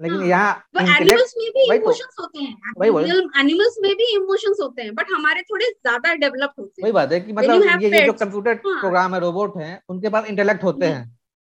लेकिन 0.00 0.18
हाँ, 0.18 0.26
यहाँ 0.26 0.96
एनिमल्स 0.96 1.34
में 1.38 1.50
भी 1.50 1.74
इमोशंस 1.74 2.14
तो, 2.16 2.22
होते 2.22 2.38
हैं। 2.38 3.40
एनिमल्स 3.40 3.76
में 3.82 3.94
भी 3.94 4.14
इमोशंस 4.16 4.58
होते 4.62 4.82
हैं 4.82 4.94
बट 4.94 5.06
हमारे 5.12 5.42
थोड़े 5.42 5.66
ज़्यादा 5.66 6.14
डेवलप 6.16 6.52
होते 6.58 6.80
हैं। 6.80 6.84
वही 6.84 6.92
बात 6.92 7.12
है 7.12 7.20
कि 7.20 7.32
मतलब 7.32 7.82
ये, 7.82 7.90
ये 7.90 8.04
जो 8.06 8.12
कंप्यूटर 8.14 8.54
प्रोग्राम 8.56 9.14
है। 9.14 9.20
रोबोट 9.20 9.56
हैं 9.56 9.80
उनके 9.88 10.08
पास 10.08 10.26
इंटेलेक्ट 10.28 10.64
होते 10.64 10.86
हैं 10.86 11.04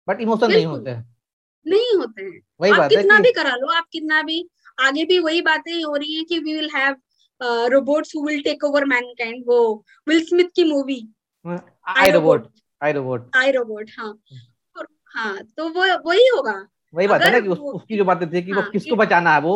बट 0.07 0.21
इमोशन 0.21 0.51
नहीं 0.51 0.65
होते 0.65 0.89
हैं। 0.89 1.15
नहीं 1.65 1.95
होते 1.97 2.21
हैं। 2.23 2.39
वही 2.61 2.71
बात 2.71 2.91
है 2.91 2.97
कितना 2.97 3.19
भी 3.19 3.31
करा 3.31 3.55
लो 3.55 3.71
आप 3.73 3.87
कितना 3.91 4.21
भी 4.23 4.47
आगे 4.77 5.03
भी 5.05 5.19
वही 5.19 5.41
बातें 5.41 5.73
हो 5.73 5.95
रही 5.95 6.15
है 6.15 6.23
कि 6.23 6.39
we 6.39 6.53
will 6.53 6.69
have 6.75 6.95
robots 7.71 8.15
who 8.15 8.25
will 8.27 8.41
take 8.41 8.63
over 8.63 8.85
mankind 8.85 9.43
वो 9.47 9.57
विल 10.07 10.23
स्मिथ 10.25 10.45
की 10.55 10.63
movie 10.63 10.99
I 11.45 12.11
robot 12.11 12.47
I 12.81 12.91
robot 12.93 13.29
I 13.35 13.51
robot 13.51 13.89
हाँ। 13.97 14.13
हाँ 15.15 15.37
तो 15.57 15.67
वो 15.69 15.85
वही 16.05 16.27
होगा। 16.27 16.53
वही 16.93 17.07
बात 17.07 17.21
है 17.21 17.31
ना 17.31 17.39
कि 17.39 17.47
उस, 17.47 17.59
उसकी 17.59 17.97
जो 17.97 18.05
बातें 18.05 18.29
थी 18.31 18.41
कि 18.41 18.51
हाँ, 18.51 18.61
वो 18.61 18.71
किसको 18.71 18.95
बचाना 18.95 19.33
है 19.33 19.41
वो 19.41 19.55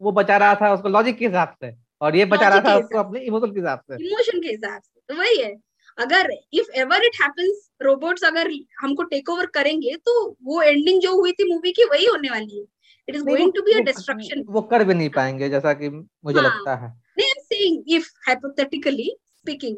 वो 0.00 0.12
बचा 0.12 0.36
रहा 0.36 0.54
था 0.54 0.72
उसको 0.74 0.88
लॉजिक 0.88 1.16
के 1.18 1.26
हिसाब 1.26 1.54
से 1.64 1.74
और 2.00 2.16
ये 2.16 2.24
बचा 2.24 2.48
रहा 2.48 2.60
था 2.60 2.76
उसको 2.76 2.98
अपने 2.98 3.20
इमोशन 3.20 3.52
के 3.52 3.60
हिसाब 3.60 3.80
से। 3.80 4.04
इमोशन 4.06 4.40
के 4.40 4.48
हिसाब 4.48 4.80
से 4.82 5.00
तो 5.08 5.14
वही 5.14 5.36
है। 5.42 5.54
अगर 5.98 6.30
if 6.54 6.70
ever 6.80 7.04
it 7.04 7.20
happens 7.22 7.68
robots 7.82 8.24
अगर 8.24 8.50
हमको 8.80 9.02
टेक 9.02 9.30
ओवर 9.30 9.46
करेंगे 9.54 9.94
तो 10.06 10.14
वो 10.44 10.60
एंडिंग 10.62 11.00
जो 11.00 11.14
हुई 11.20 11.32
थी 11.32 11.52
मूवी 11.52 11.72
की 11.72 11.84
वही 11.84 12.06
होने 12.06 12.30
वाली 12.30 12.58
है। 12.58 12.64
It 13.08 13.14
is 13.16 13.24
going 13.24 13.52
to 13.52 13.62
be 13.62 13.72
a 13.72 13.82
destruction 13.84 14.44
वो 14.48 14.60
कर 14.72 14.84
भी 14.84 14.94
नहीं 14.94 15.08
पाएँगे 15.10 15.48
जैसा 15.48 15.72
कि 15.72 15.88
मुझे 15.88 16.38
हाँ, 16.38 16.48
लगता 16.48 16.74
है। 16.76 16.88
नहीं 16.88 17.26
I 17.26 17.30
am 17.30 17.42
saying 17.44 17.96
if 17.96 18.10
hypothetically 18.26 19.14
speaking 19.38 19.76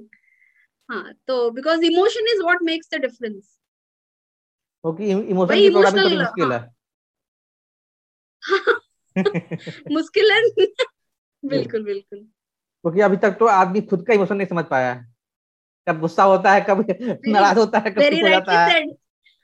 हाँ 0.89 1.15
तो 1.27 1.51
because 1.51 1.85
emotion 1.85 2.35
is 2.35 2.43
what 2.43 2.59
makes 2.63 2.89
the 2.95 2.97
difference 3.01 3.59
okay 4.85 5.05
emotion 5.05 5.55
की 5.55 5.71
थोड़ी 5.71 5.71
मुश्किल 5.71 6.13
है। 6.13 6.19
मुश्किल 6.19 6.53
है। 6.53 6.75
बिल्कुल 11.45 11.85
बिल्कुल। 11.85 12.19
क्योंकि 12.19 13.01
अभी 13.01 13.17
तक 13.17 13.31
तो 13.31 13.47
आदमी 13.47 13.81
खुद 13.81 14.07
का 14.07 14.15
इमोशन 14.15 14.37
नहीं 14.37 14.47
समझ 14.47 14.65
पाया 14.65 14.93
है। 14.93 15.13
कब 15.89 16.01
गुस्सा 16.01 16.23
होता 16.23 16.53
है 16.53 16.61
कब 16.61 16.85
नाराज़ 17.01 17.59
होता 17.59 17.79
है 17.79 17.91
कब 17.91 17.99
हो 17.99 18.29
जाता 18.29 18.65
है। 18.65 18.87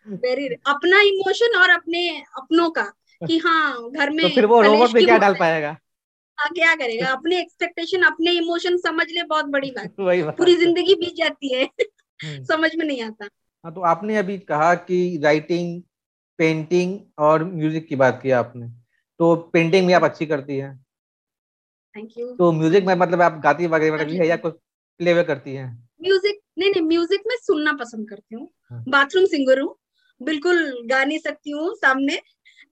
वेरी 0.06 0.56
अपना 0.66 1.00
इमोशन 1.00 1.58
और 1.58 1.70
अपने 1.70 2.20
अपनों 2.20 2.70
का 2.70 2.92
कि 3.26 3.38
हाँ 3.38 3.90
घर 3.90 4.10
में 4.10 4.22
तो 4.22 4.28
फिर 4.28 4.46
वो 4.46 4.62
रोबोट 4.62 4.90
में 4.90 5.04
क्या 5.04 5.18
डाल 5.18 5.34
पाएगा? 5.34 5.76
हाँ 6.38 6.48
क्या 6.54 6.74
करेगा? 6.74 7.08
अपने 7.08 7.40
एक्सपेक्टेशन 7.40 8.02
अपने 8.02 8.30
इमोशन 8.30 8.76
समझ 8.76 9.06
ले 9.10 9.22
बहुत 9.22 9.44
बड़ी 9.44 9.70
बात। 9.70 9.94
वही 10.00 10.22
बात। 10.22 10.36
पूरी 10.38 10.56
ज़िंदगी 10.56 10.94
बीत 10.94 11.14
जाती 11.16 11.54
है। 11.54 11.64
हम्म। 11.64 12.44
समझ 12.44 12.70
में 12.76 12.86
नहीं 12.86 13.02
आता। 13.02 13.28
हाँ 13.64 13.74
तो 13.74 13.80
आपने 13.80 14.16
अभी 14.16 14.38
कहा 14.38 14.74
कि 14.74 15.20
राइटिंग 15.24 15.82
पेंटिंग 16.38 16.98
और 17.18 17.44
म्यूज़िक 17.44 17.86
की 17.88 17.96
बात 17.96 18.20
की 18.22 18.30
आपने। 18.30 18.68
तो 19.20 19.34
पेंटिंग 19.52 19.86
भी 19.86 19.92
आप 19.92 20.04
अच्छी 20.04 20.26
करती 20.26 20.56
है। 20.56 20.78
थैंक 21.96 22.18
यू 22.18 22.26
तो 22.36 22.52
म्यूज़िक 22.52 22.84
में 22.84 22.94
मतलब 22.94 23.22
आप 23.22 23.40
गाती 23.44 23.66
वगैरह 23.66 23.94
मतलब 23.94 24.20
है 24.20 24.26
या 24.28 24.36
कुछ 24.36 24.54
प्ले 25.00 25.14
वे 25.14 25.22
करती 25.24 25.54
है? 25.54 25.66
म्यूज़िक 26.02 26.40
नहीं 26.58 26.70
नहीं 26.70 26.82
म्यूज़िक 26.82 27.20
में 27.26 27.36
सुनना 27.36 27.72
पसंद 27.72 28.08
करती 28.08 28.34
हूँ। 28.34 28.48
बाथरूम 28.88 29.24
सिंगर 29.24 29.60
हूँ। 29.60 29.74
बिल्कुल 30.20 30.86
गा 30.86 31.04
नहीं 31.04 31.18
सकती 31.18 31.50
हूँ 31.50 31.74
सामने। 31.74 32.20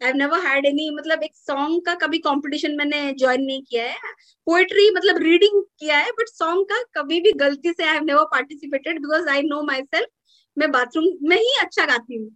I 0.01 0.07
have 0.07 0.17
never 0.17 0.47
had 0.47 0.67
any 0.67 0.91
मतलब 0.95 1.23
एक 1.23 1.35
सॉन्ग 1.37 1.81
का 1.87 1.95
कभी 1.97 2.19
कंपटीशन 2.21 2.77
मैंने 2.77 3.01
ज्वाइन 3.15 3.43
नहीं 3.43 3.63
किया 3.63 3.85
है। 3.85 4.13
पोएट्री 4.47 4.91
मतलब 4.97 5.23
रीडिंग 5.23 5.63
किया 5.81 5.99
है 5.99 6.11
बट 6.19 6.29
सॉन्ग 6.29 6.67
का 6.73 6.83
कभी 6.95 7.21
भी 7.21 7.33
गलती 7.37 7.73
से 7.73 7.85
I 7.85 7.95
have 7.95 8.05
never 8.05 8.25
participated 8.33 9.01
because 9.03 9.29
I 9.29 9.43
know 9.45 9.63
myself 9.85 10.09
मैं 10.57 10.71
बाथरूम 10.73 11.07
में 11.29 11.37
ही 11.37 11.55
अच्छा 11.61 11.87
गाती 11.87 12.17
हूँ। 12.17 12.31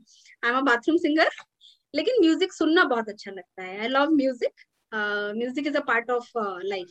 I 0.45 0.51
am 0.51 0.57
a 0.57 0.61
bathroom 0.63 0.97
singer 0.99 1.31
लेकिन 1.95 2.21
म्यूज़िक 2.21 2.53
सुनना 2.53 2.85
बहुत 2.87 3.09
अच्छा 3.09 3.31
लगता 3.31 3.63
है। 3.63 3.79
I 3.81 3.89
love 3.89 4.11
music 4.13 4.67
music 5.37 5.67
is 5.67 5.77
a 5.77 5.81
part 5.87 6.11
of 6.11 6.31
life 6.37 6.89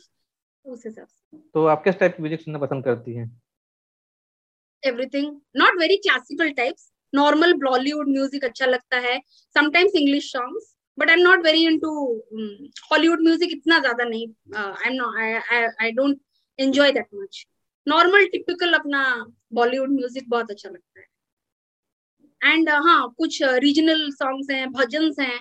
उस 0.66 0.82
हिसाब 0.86 1.06
से। 1.06 1.38
तो 1.54 1.64
आप 1.66 1.84
किस 1.84 1.98
टाइप 1.98 2.16
की 2.16 2.22
म्यूज़िक 2.22 2.40
सुनना 2.40 2.58
पसंद 2.58 2.84
करती 2.84 3.14
हैं? 3.14 3.26
Everything 4.82 5.36
not 5.56 5.80
very 5.80 5.96
classical 5.98 6.50
types 6.52 6.90
normal 7.14 7.52
Bollywood 7.62 8.08
music 8.08 8.44
अच्छा 8.44 8.66
लगता 8.66 8.98
है। 8.98 9.18
Sometimes 9.56 9.92
English 9.96 10.30
songs 10.32 10.74
but 10.98 11.10
I 11.10 11.16
am 11.16 11.22
not 11.22 11.44
very 11.44 11.64
into 11.66 11.90
Hollywood 12.90 13.22
music 13.22 13.52
इतना 13.52 13.78
ज़्यादा 13.78 14.04
नहीं 14.04 14.26
I 14.56 14.90
am 14.90 14.94
not 14.94 15.80
I 15.82 15.90
don't 15.92 16.20
enjoy 16.58 16.92
that 16.92 17.06
much 17.14 17.46
normal 17.86 18.26
typical 18.26 18.72
अपना 18.74 19.02
बॉलीवुड 19.52 19.90
म्यूज़िक 19.90 20.28
बहुत 20.28 20.50
अच्छा 20.50 20.68
लगता 20.68 21.00
है। 21.00 21.06
एंड 22.42 22.68
uh, 22.70 22.74
हाँ 22.74 23.14
कुछ 23.18 23.42
रीजनल 23.42 24.06
uh, 24.06 24.12
सॉन्ग्स 24.14 24.50
हैं 24.50 24.70
भजन 24.72 25.12
हैं 25.20 25.38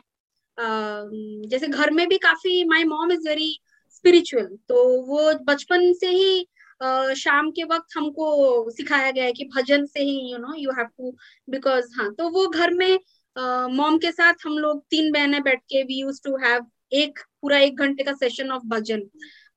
uh, 0.58 1.49
जैसे 1.49 1.67
घर 1.67 1.91
में 1.91 2.08
भी 2.08 2.17
काफ़ी 2.17 2.63
my 2.69 2.84
mom 2.84 3.12
is 3.12 3.27
very 3.27 3.51
spiritual 3.95 4.45
तो 4.69 4.84
वो 5.05 5.34
बचपन 5.45 5.93
से 5.93 6.08
ही 6.08 6.47
uh, 6.82 7.13
शाम 7.13 7.52
के 7.52 7.63
वक्त 7.63 7.98
हमको 7.98 8.70
सिखाया 8.72 9.12
गया 9.12 9.24
है 9.24 9.34
कि 9.34 9.46
भजन 9.56 9.86
से 9.86 10.04
ही 10.04 10.32
you 10.32 10.38
know 10.38 10.54
you 10.58 10.72
have 10.72 10.86
to 10.88 11.15
because 11.50 11.92
हाँ 11.98 12.13
तो 12.15 12.30
वो 12.30 12.48
घर 12.48 12.74
में 12.74 13.00
मॉम 13.76 13.96
uh, 13.96 14.02
के 14.02 14.12
साथ 14.12 14.34
हम 14.46 14.58
लोग 14.58 14.84
तीन 14.89 15.12
बहनें 15.12 15.42
बैठ 15.44 15.62
के 15.62 15.84
वी 15.84 16.00
यूज़ 16.00 16.22
टू 16.26 16.36
हैव 16.38 16.65
एक 16.94 17.20
पूरा 17.42 17.58
एक 17.60 17.80
घंटे 17.80 18.04
का 18.04 18.13
सेशन 18.13 18.52
ऑफ़ 18.52 18.63
भजन 18.68 19.10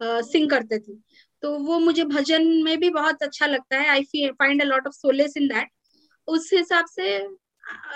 सिंग 0.03 0.51
करते 0.51 0.79
थे। 0.79 0.95
तो 1.43 1.59
वो 1.59 1.79
मुझे 1.79 2.05
भजन 2.05 2.47
में 2.65 2.79
भी 2.81 2.91
बहुत 2.91 3.23
अच्छा 3.23 3.47
लगता 3.47 3.79
है। 3.79 3.89
I 3.89 4.03
find 4.31 4.63
a 4.63 4.65
lot 4.65 4.87
of 4.87 4.95
solace 4.95 5.37
in 5.37 5.49
that 5.49 5.69
उस 6.29 6.51
हिसाब 6.55 6.87
से 6.87 7.19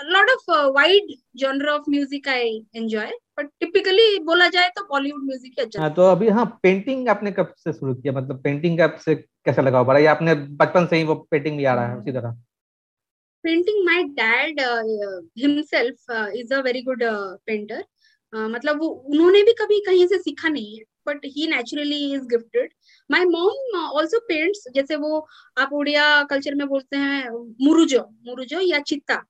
lot 0.05 0.29
of 0.29 0.51
wide 0.73 1.13
genre 1.37 1.67
of 1.69 1.89
music 1.89 2.27
I 2.29 2.49
enjoy 2.75 3.11
but 3.37 3.49
typically 3.59 4.19
बोला 4.25 4.47
जाए 4.49 4.69
तो 4.69 4.83
बॉलीवुड 4.89 5.23
म्यूज़िक 5.23 5.59
ही 5.59 5.63
अच्छा 5.65 5.81
हाँ, 5.81 5.93
तो 5.93 6.01
अभी 6.11 6.29
हाँ 6.29 6.45
पेंटिंग 6.63 7.09
आपने 7.09 7.31
कब 7.31 7.53
से 7.57 7.73
शुरू 7.73 7.93
किया? 7.95 8.13
मतलब 8.13 8.41
पेंटिंग 8.43 8.77
का 8.79 8.87
से 9.05 9.15
कैसा 9.15 9.61
लगा 9.61 9.83
पड़ा 9.83 9.99
या 9.99 10.11
आपने 10.11 10.35
बचपन 10.35 10.85
से 10.85 10.97
ही 10.97 11.03
वो 11.03 11.15
पेंटिंग 11.31 11.57
भी 11.57 11.65
आ 11.65 11.73
रहा 11.75 11.87
है 11.89 11.97
उसी 11.97 12.11
तरह? 12.11 12.31
Painting 13.43 13.85
my 13.85 14.03
dad 14.19 14.59
himself 15.39 16.11
is 16.35 16.53
a 16.53 16.59
very 16.61 16.81
good 16.81 17.03
painter 17.45 17.83
मतलब 18.33 18.79
वो 18.79 18.87
उन्होंने 18.87 19.41
भी 19.43 19.53
कभी 19.59 19.79
कहीं 19.85 20.07
से 20.07 20.17
सीखा 20.17 20.49
नहीं 20.49 20.77
है 20.77 20.83
but 21.07 21.25
he 21.25 21.47
naturally 21.47 21.99
is 22.13 22.23
gifted 22.27 22.71
my 23.09 23.25
mom 23.25 23.79
also 23.81 24.19
paints 24.27 24.63
जैसे 24.75 24.95
वो 24.95 25.25
आप 25.57 25.73
उड़िया 25.73 26.23
कल्चर 26.23 26.55
में 26.55 26.67
बोलते 26.67 26.97
हैं 26.97 27.29
मुरुजो 27.65 27.99
मुरुजो 28.27 28.59
या 28.61 28.79
चित्ता। 28.79 29.23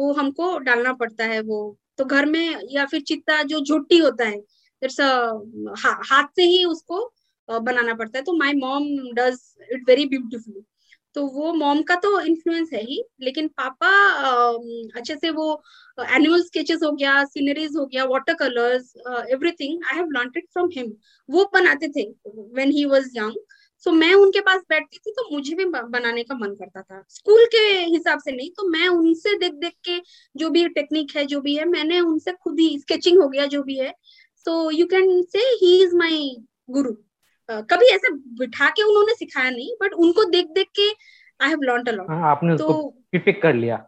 वो 0.00 0.12
हमको 0.12 0.56
डालना 0.58 0.92
पड़ता 0.92 1.24
है 1.24 1.40
वो। 1.42 1.60
तो 1.98 2.04
घर 2.04 2.26
में 2.26 2.56
या 2.70 2.84
फिर 2.86 3.00
चित्ता 3.00 3.42
जो 3.42 3.60
झोटी 3.60 3.98
होता 3.98 4.26
है 4.26 4.38
हा, 4.82 6.00
हाथ 6.10 6.28
से 6.36 6.42
ही 6.42 6.64
उसको 6.64 7.12
बनाना 7.48 7.94
पड़ता 7.94 8.18
है। 8.18 8.24
तो 8.24 8.32
my 8.32 8.52
mom 8.54 8.84
does 9.14 9.38
it 9.72 9.84
very 9.88 10.06
beautifully 10.06 10.64
तो 11.16 11.26
वो 11.26 11.52
मॉम 11.54 11.80
का 11.82 11.94
तो 11.94 12.20
इन्फ्लुएंस 12.20 12.70
है 12.72 12.82
ही 12.84 13.02
लेकिन 13.20 13.48
पापा 13.56 13.88
अच्छे 14.96 15.14
से 15.16 15.30
वो 15.30 15.46
एनिमल 15.98 16.42
स्केचेस 16.42 16.80
हो 16.84 16.92
गया 16.92 17.24
सीनरीज 17.24 17.76
हो 17.76 17.86
गया 17.86 18.04
water 18.04 18.34
colours 18.34 18.92
everything 19.32 19.84
I 19.84 19.96
have 19.96 20.10
learn 20.10 20.30
it 20.36 20.46
from 20.52 20.68
him 20.72 20.92
वो 21.28 21.50
बनाते 21.54 21.88
थे 21.88 22.08
when 22.28 22.70
he 22.70 22.84
was 22.84 23.10
young 23.16 23.34
so 23.84 23.92
मैं 23.92 24.12
उनके 24.14 24.40
पास 24.40 24.60
बैठती 24.68 24.98
थी 24.98 25.10
तो 25.10 25.28
मुझे 25.32 25.54
भी 25.54 25.64
बनाने 25.64 26.22
का 26.22 26.34
मन 26.34 26.54
करता 26.54 26.82
था। 26.82 27.02
स्कूल 27.08 27.44
के 27.46 27.58
हिसाब 27.92 28.18
से 28.18 28.32
नहीं 28.32 28.50
तो 28.50 28.68
मैं 28.68 28.88
उनसे 28.88 29.36
देख 29.38 29.52
देख 29.60 29.72
के 29.88 29.98
जो 30.36 30.50
भी 30.50 30.66
टेक्निक 30.70 31.16
है 31.16 31.24
जो 31.26 31.40
भी 31.40 31.54
है 31.56 31.64
मैंने 31.68 32.00
उनसे 32.02 32.32
खुद 32.34 32.60
ही 32.60 32.78
स्केचिंग 32.78 33.20
हो 33.22 33.28
गया 33.28 33.46
जो 33.46 33.62
भी 33.62 33.78
है। 33.78 33.92
सो 34.46 34.70
यू 34.70 34.86
कैन 34.86 35.22
से 35.32 35.38
ही 35.62 35.82
इज़ 35.82 35.94
माई 35.96 36.36
गुरु 36.70 36.94
कभी 37.70 37.86
ऐसे 37.86 38.12
बिठा 38.38 38.68
के 38.70 38.82
उन्होंने 38.82 39.14
सिखाया 39.14 39.50
नहीं 39.50 39.74
बट 39.82 39.92
उनको 39.96 40.24
देख 40.30 40.46
देख 40.54 40.68
के 40.76 40.88
I 41.40 41.48
have 41.48 41.62
learn 41.62 41.84
a 41.84 41.92
lot 41.92 42.10
आपने 42.26 42.56
तो 42.56 42.82
पिक 43.14 43.42
कर 43.42 43.54
लिया। 43.54 43.86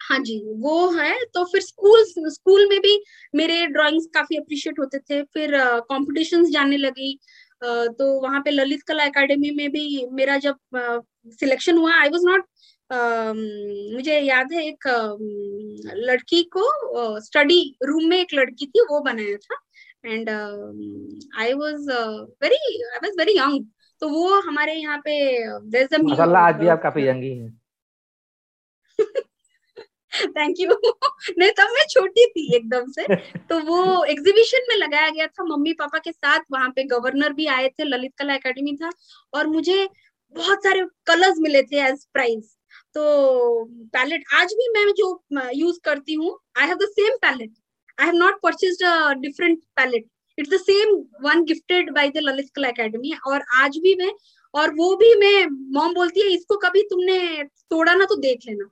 हाँ 0.00 0.18
जी 0.18 0.38
वो 0.58 0.90
है। 0.90 1.14
तो 1.34 1.44
फिर 1.44 1.60
स्कूल 1.60 2.04
स्कूल 2.28 2.68
में 2.68 2.78
भी 2.80 2.96
मेरे 3.34 3.66
ड्राइंग्स 3.66 4.06
काफ़ी 4.14 4.36
अप्रिशिएट 4.36 4.78
होते 4.78 4.98
थे। 4.98 5.22
फिर 5.24 5.52
कॉम्पिटिशन्स 5.88 6.46
uh, 6.46 6.52
जाने 6.52 6.76
लगी। 6.76 7.12
uh, 7.14 7.39
तो 7.62 8.20
वहाँ 8.20 8.40
पे 8.40 8.50
ललित 8.50 8.82
कला 8.82 9.04
एकेडमी 9.04 9.50
में 9.50 9.70
भी 9.72 10.06
मेरा 10.12 10.36
जब 10.38 10.56
सिलेक्शन 11.40 11.78
हुआ 11.78 11.94
आई 11.94 12.08
वाज 12.08 12.22
नॉट 12.24 12.44
मुझे 13.94 14.18
याद 14.20 14.52
है 14.52 14.64
एक 14.66 14.86
लड़की 16.08 16.42
को 16.56 16.64
स्टडी 17.20 17.60
रूम 17.82 18.08
में 18.08 18.16
एक 18.18 18.34
लड़की 18.34 18.66
थी 18.66 18.80
वो 18.80 19.00
बनाया 19.00 19.36
था। 19.36 19.56
And 20.06 20.30
I 21.40 21.52
was 21.52 21.86
very 22.42 22.82
I 22.84 22.98
was 23.04 23.12
very 23.18 23.38
young 23.38 23.64
तो 24.00 24.08
वो 24.08 24.40
हमारे 24.40 24.74
यहाँ 24.74 24.98
पे 25.08 25.16
आज 26.36 26.54
भी 26.54 26.68
आप 26.68 26.82
काफ़ी 26.82 27.06
यंग 27.08 27.24
हैं। 27.24 27.60
थैंक 30.36 30.60
यू 30.60 30.68
नहीं 31.38 31.50
तब 31.58 31.72
मैं 31.74 31.84
छोटी 31.90 32.26
थी 32.26 32.44
एकदम 32.56 32.90
से। 32.92 33.16
तो 33.50 33.58
वो 33.64 34.04
एग्जीबिशन 34.04 34.66
में 34.68 34.76
लगाया 34.76 35.08
गया 35.08 35.26
था 35.26 35.44
मम्मी 35.44 35.72
पापा 35.80 35.98
के 35.98 36.12
साथ। 36.12 36.40
वहाँ 36.52 36.68
पे 36.76 36.84
गवर्नर 36.84 37.32
भी 37.32 37.46
आए 37.56 37.68
थे 37.68 37.84
ललित 37.84 38.12
कला 38.18 38.34
एकेडमी 38.34 38.76
था। 38.76 38.90
और 39.34 39.46
मुझे 39.46 39.88
बहुत 40.34 40.64
सारे 40.64 40.84
कलर्स 41.06 41.38
मिले 41.40 41.62
थे 41.62 41.80
एज 41.88 42.06
प्राइज 42.12 42.56
तो 42.94 43.64
पैलेट 43.92 44.24
आज 44.34 44.52
भी 44.58 44.68
मैं 44.74 44.86
जो 44.98 45.08
यूज़ 45.54 45.78
करती 45.84 46.14
हूँ 46.14 46.38
I 46.58 46.66
have 46.66 46.76
the 46.76 46.88
same 46.90 47.16
palette 47.22 47.52
I 47.98 48.06
have 48.06 48.16
not 48.16 48.40
purchase 48.42 48.82
a 48.82 49.14
different 49.22 49.62
palette. 49.76 50.08
It's 50.38 50.50
the 50.50 50.58
same 50.58 50.92
one 51.22 51.44
gifted 51.44 51.88
by 51.94 52.04
the 52.08 52.20
Lalit 52.20 52.46
Kala 52.54 52.68
Academy. 52.68 53.12
और 53.26 53.42
आज 53.54 53.76
भी 53.78 53.94
मैं 53.94 54.10
और 54.54 54.74
वो 54.74 54.94
भी 54.96 55.14
मैं 55.14 55.46
मॉम 55.74 55.94
बोलती 55.94 56.20
है 56.20 56.28
इसको 56.34 56.56
कभी 56.56 56.82
तुमने 56.82 57.42
तोड़ा 57.70 57.94
ना 57.94 58.04
तो 58.04 58.16
देख 58.20 58.46
लेना। 58.46 58.64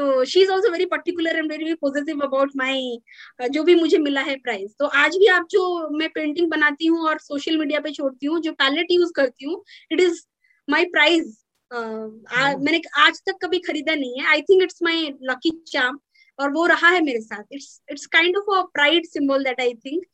तो 0.00 0.24
she 0.24 0.40
is 0.42 0.50
also 0.50 0.70
very 0.72 0.84
particular 0.86 1.36
and 1.36 1.50
very 1.52 1.74
positive 1.80 2.20
about 2.24 2.50
my 2.56 3.48
जो 3.52 3.62
भी 3.64 3.74
मुझे 3.74 3.98
मिला 3.98 4.20
है 4.28 4.36
प्राइस 4.44 4.74
तो 4.78 4.86
आज 5.00 5.16
भी 5.16 5.26
आप 5.28 5.46
जो 5.50 5.64
मैं 5.98 6.08
पेंटिंग 6.14 6.48
बनाती 6.50 6.86
हूँ 6.86 7.06
और 7.08 7.18
सोशल 7.20 7.58
मीडिया 7.58 7.80
पे 7.80 7.92
छोड़ती 7.92 8.26
हूँ 8.26 8.40
जो 8.42 8.52
पैलेट 8.62 8.92
यूज़ 8.92 9.12
करती 9.16 9.44
हूँ 9.44 9.62
इट 9.92 10.00
इज़ 10.00 10.20
माई 10.68 10.84
प्राइज 10.94 11.36
मैंने 11.70 12.80
आज 12.98 13.20
तक 13.26 13.38
कभी 13.42 13.58
खरीदा 13.66 13.94
नहीं 13.94 14.20
है. 14.20 14.26
I 14.28 14.42
think 14.42 14.62
it's 14.62 14.82
my 14.82 15.10
lucky 15.22 15.50
charm 15.68 15.98
और 16.38 16.52
वो 16.52 16.66
रहा 16.66 16.88
है 16.88 17.00
मेरे 17.04 17.20
साथ. 17.20 17.42
It's 17.52 17.80
it's 17.90 18.06
kind 18.14 18.36
of 18.36 18.50
a 18.56 18.62
pride 18.74 19.06
symbol 19.06 19.44
that 19.44 19.60
I 19.60 19.74
think 19.86 20.04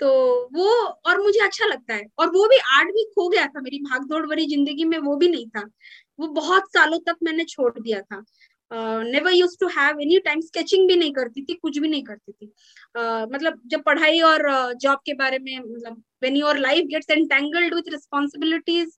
तो 0.00 0.08
वो 0.54 0.66
और 1.06 1.20
मुझे 1.22 1.40
अच्छा 1.44 1.66
लगता 1.66 1.94
है. 1.94 2.04
और 2.18 2.30
वो 2.32 2.46
भी 2.48 2.56
आर्ट 2.78 2.90
भी 2.94 3.04
खो 3.14 3.28
गया 3.28 3.46
था 3.46 3.60
मेरी 3.60 3.78
भागदौड़ 3.84 4.26
भरी 4.26 4.46
ज़िंदगी 4.46 4.84
में 4.84 4.98
वो 4.98 5.16
भी 5.16 5.28
नहीं 5.28 5.48
था. 5.48 5.64
वो 6.18 6.26
बहुत 6.34 6.70
सालों 6.72 6.98
तक 7.06 7.16
मैंने 7.22 7.44
छोड़ 7.46 7.72
दिया 7.80 8.00
था. 8.02 8.22
Never 8.70 9.32
use 9.32 9.56
to 9.60 9.68
have 9.68 10.00
any 10.00 10.18
time 10.20 10.40
sketching 10.40 10.88
भी 10.88 10.96
नहीं 10.96 11.12
करती 11.12 11.44
थी 11.44 11.54
कुछ 11.54 11.78
भी 11.78 11.88
नहीं 11.88 12.02
करती 12.04 12.32
थी। 12.32 12.46
uh, 12.98 13.32
मतलब 13.32 13.60
जब 13.66 13.82
पढ़ाई 13.82 14.20
और 14.20 14.42
जॉब 14.74 14.96
uh, 14.96 15.04
के 15.06 15.14
बारे 15.14 15.38
में 15.38 15.58
मतलब 15.58 16.02
when 16.22 16.36
your 16.36 16.58
life 16.58 16.86
gets 16.86 17.10
entangled 17.10 17.74
with 17.74 17.92
responsibilities 17.92 18.96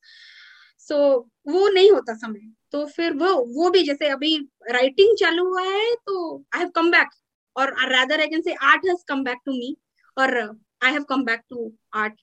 so 0.80 0.96
वो 1.48 1.68
नहीं 1.68 1.90
होता 1.90 2.14
समय। 2.14 2.52
तो 2.72 2.84
फिर 2.86 3.12
वो 3.12 3.34
वो 3.54 3.70
भी 3.70 3.82
जैसे 3.82 4.08
अभी 4.08 4.36
राइटिंग 4.70 5.16
चालू 5.18 5.44
हुआ 5.48 5.62
है 5.62 5.94
तो 6.06 6.36
आई 6.54 6.60
हैव 6.60 6.68
कम 6.74 6.90
बैक 6.90 7.08
और 7.56 7.74
rather 7.90 8.20
I 8.20 8.26
can 8.26 8.42
say 8.42 8.52
art 8.52 8.86
has 8.88 9.04
come 9.08 9.24
back 9.24 9.38
to 9.46 9.52
me 9.52 9.76
और 10.16 10.38
I 10.84 10.92
have 10.92 11.02
come 11.08 11.24
back 11.24 11.40
to 11.50 11.72
art 11.94 12.20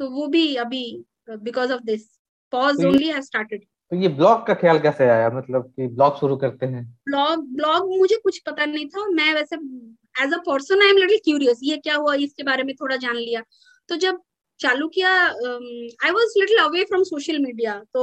तो 0.00 0.08
वो 0.10 0.26
भी 0.26 0.54
अभी 0.56 0.84
because 1.30 1.72
of 1.72 1.82
this 1.84 2.06
pause 2.52 2.84
only 2.84 3.08
have 3.08 3.20
started 3.22 3.64
तो 3.92 3.96
ये 3.96 4.08
ब्लॉग 4.10 4.46
का 4.46 4.54
ख्याल 4.54 4.78
कैसे 4.80 5.08
आया? 5.10 5.30
मतलब 5.30 5.64
कि 5.70 5.86
ब्लॉग 5.88 6.18
शुरू 6.20 6.36
करते 6.36 6.66
हैं। 6.66 6.84
ब्लॉग 7.08 7.46
ब्लॉग 7.56 7.88
मुझे 7.98 8.16
कुछ 8.22 8.38
पता 8.46 8.64
नहीं 8.66 8.86
था। 8.88 9.06
मैं 9.10 9.32
वैसे 9.34 9.56
as 10.14 10.32
a 10.34 10.38
person 10.46 10.82
I 10.82 10.88
am 10.88 10.96
little 10.96 11.18
curious 11.24 11.60
ये 11.62 11.76
क्या 11.78 11.96
हुआ 11.96 12.14
इसके 12.26 12.42
बारे 12.42 12.62
में 12.62 12.74
थोड़ा 12.74 12.96
जान 12.96 13.16
लिया। 13.16 13.42
तो 13.88 13.96
जब 13.96 14.20
चालू 14.60 14.88
किया 14.88 15.10
I 15.10 16.10
was 16.10 16.38
little 16.38 16.58
away 16.58 16.84
from 16.84 17.02
social 17.04 17.38
media 17.38 17.78
तो 17.94 18.02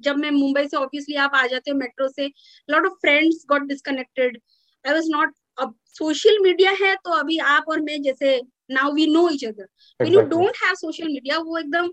जब 0.00 0.16
मैं 0.16 0.30
मुंबई 0.30 0.66
से 0.68 0.76
ऑब्वियसली 0.76 1.14
आप 1.26 1.34
आ 1.34 1.46
जाते 1.46 1.70
हो 1.70 1.76
मेट्रो 1.78 2.08
से 2.08 2.26
lot 2.68 2.86
of 2.86 2.94
friends 3.02 3.44
got 3.50 3.66
disconnected 3.68 4.38
I 4.84 4.94
was 4.94 5.10
not 5.10 5.34
अब 5.58 5.74
सोशल 5.88 6.38
मीडिया 6.42 6.70
है 6.80 6.94
तो 7.04 7.18
अभी 7.18 7.38
आप 7.48 7.64
और 7.68 7.80
मैं 7.80 8.00
जैसे 8.02 8.40
now 8.70 8.92
we 8.94 9.06
know 9.06 9.28
each 9.28 9.44
other 9.44 9.68
when 10.00 10.12
you 10.12 10.20
don't 10.28 10.56
have 10.64 10.74
social 10.74 11.06
media 11.06 11.38
वो 11.38 11.58
एकदम 11.58 11.90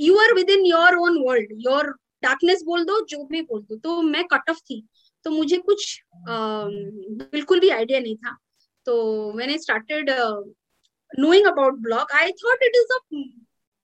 you 0.00 0.16
are 0.16 0.34
with 0.34 0.50
in 0.50 0.66
your 0.66 0.96
own 0.96 1.24
world 1.26 1.48
your 1.52 1.90
darkness 2.22 2.62
बोल 2.62 2.84
दो 2.84 3.06
जो 3.06 3.24
भी 3.24 3.42
बोल 3.42 3.62
दो। 3.62 3.76
तो 3.76 4.02
मैं 4.02 4.24
कट 4.24 4.50
ऑफ़ 4.50 4.58
थी। 4.58 4.88
तो 5.24 5.30
मुझे 5.30 5.56
कुछ 5.56 6.02
uh, 6.28 6.66
बिल्कुल 7.32 7.60
भी 7.60 7.68
आइडिया 7.68 8.00
नहीं 8.00 8.16
था। 8.16 8.38
तो 8.86 9.32
मैंने 9.32 9.58
started 9.58 10.10
knowing 11.20 11.46
about 11.46 11.82
blog. 11.82 12.06
I 12.14 12.30
thought 12.30 12.58
it 12.60 12.76
is 12.76 12.96
a 12.96 13.24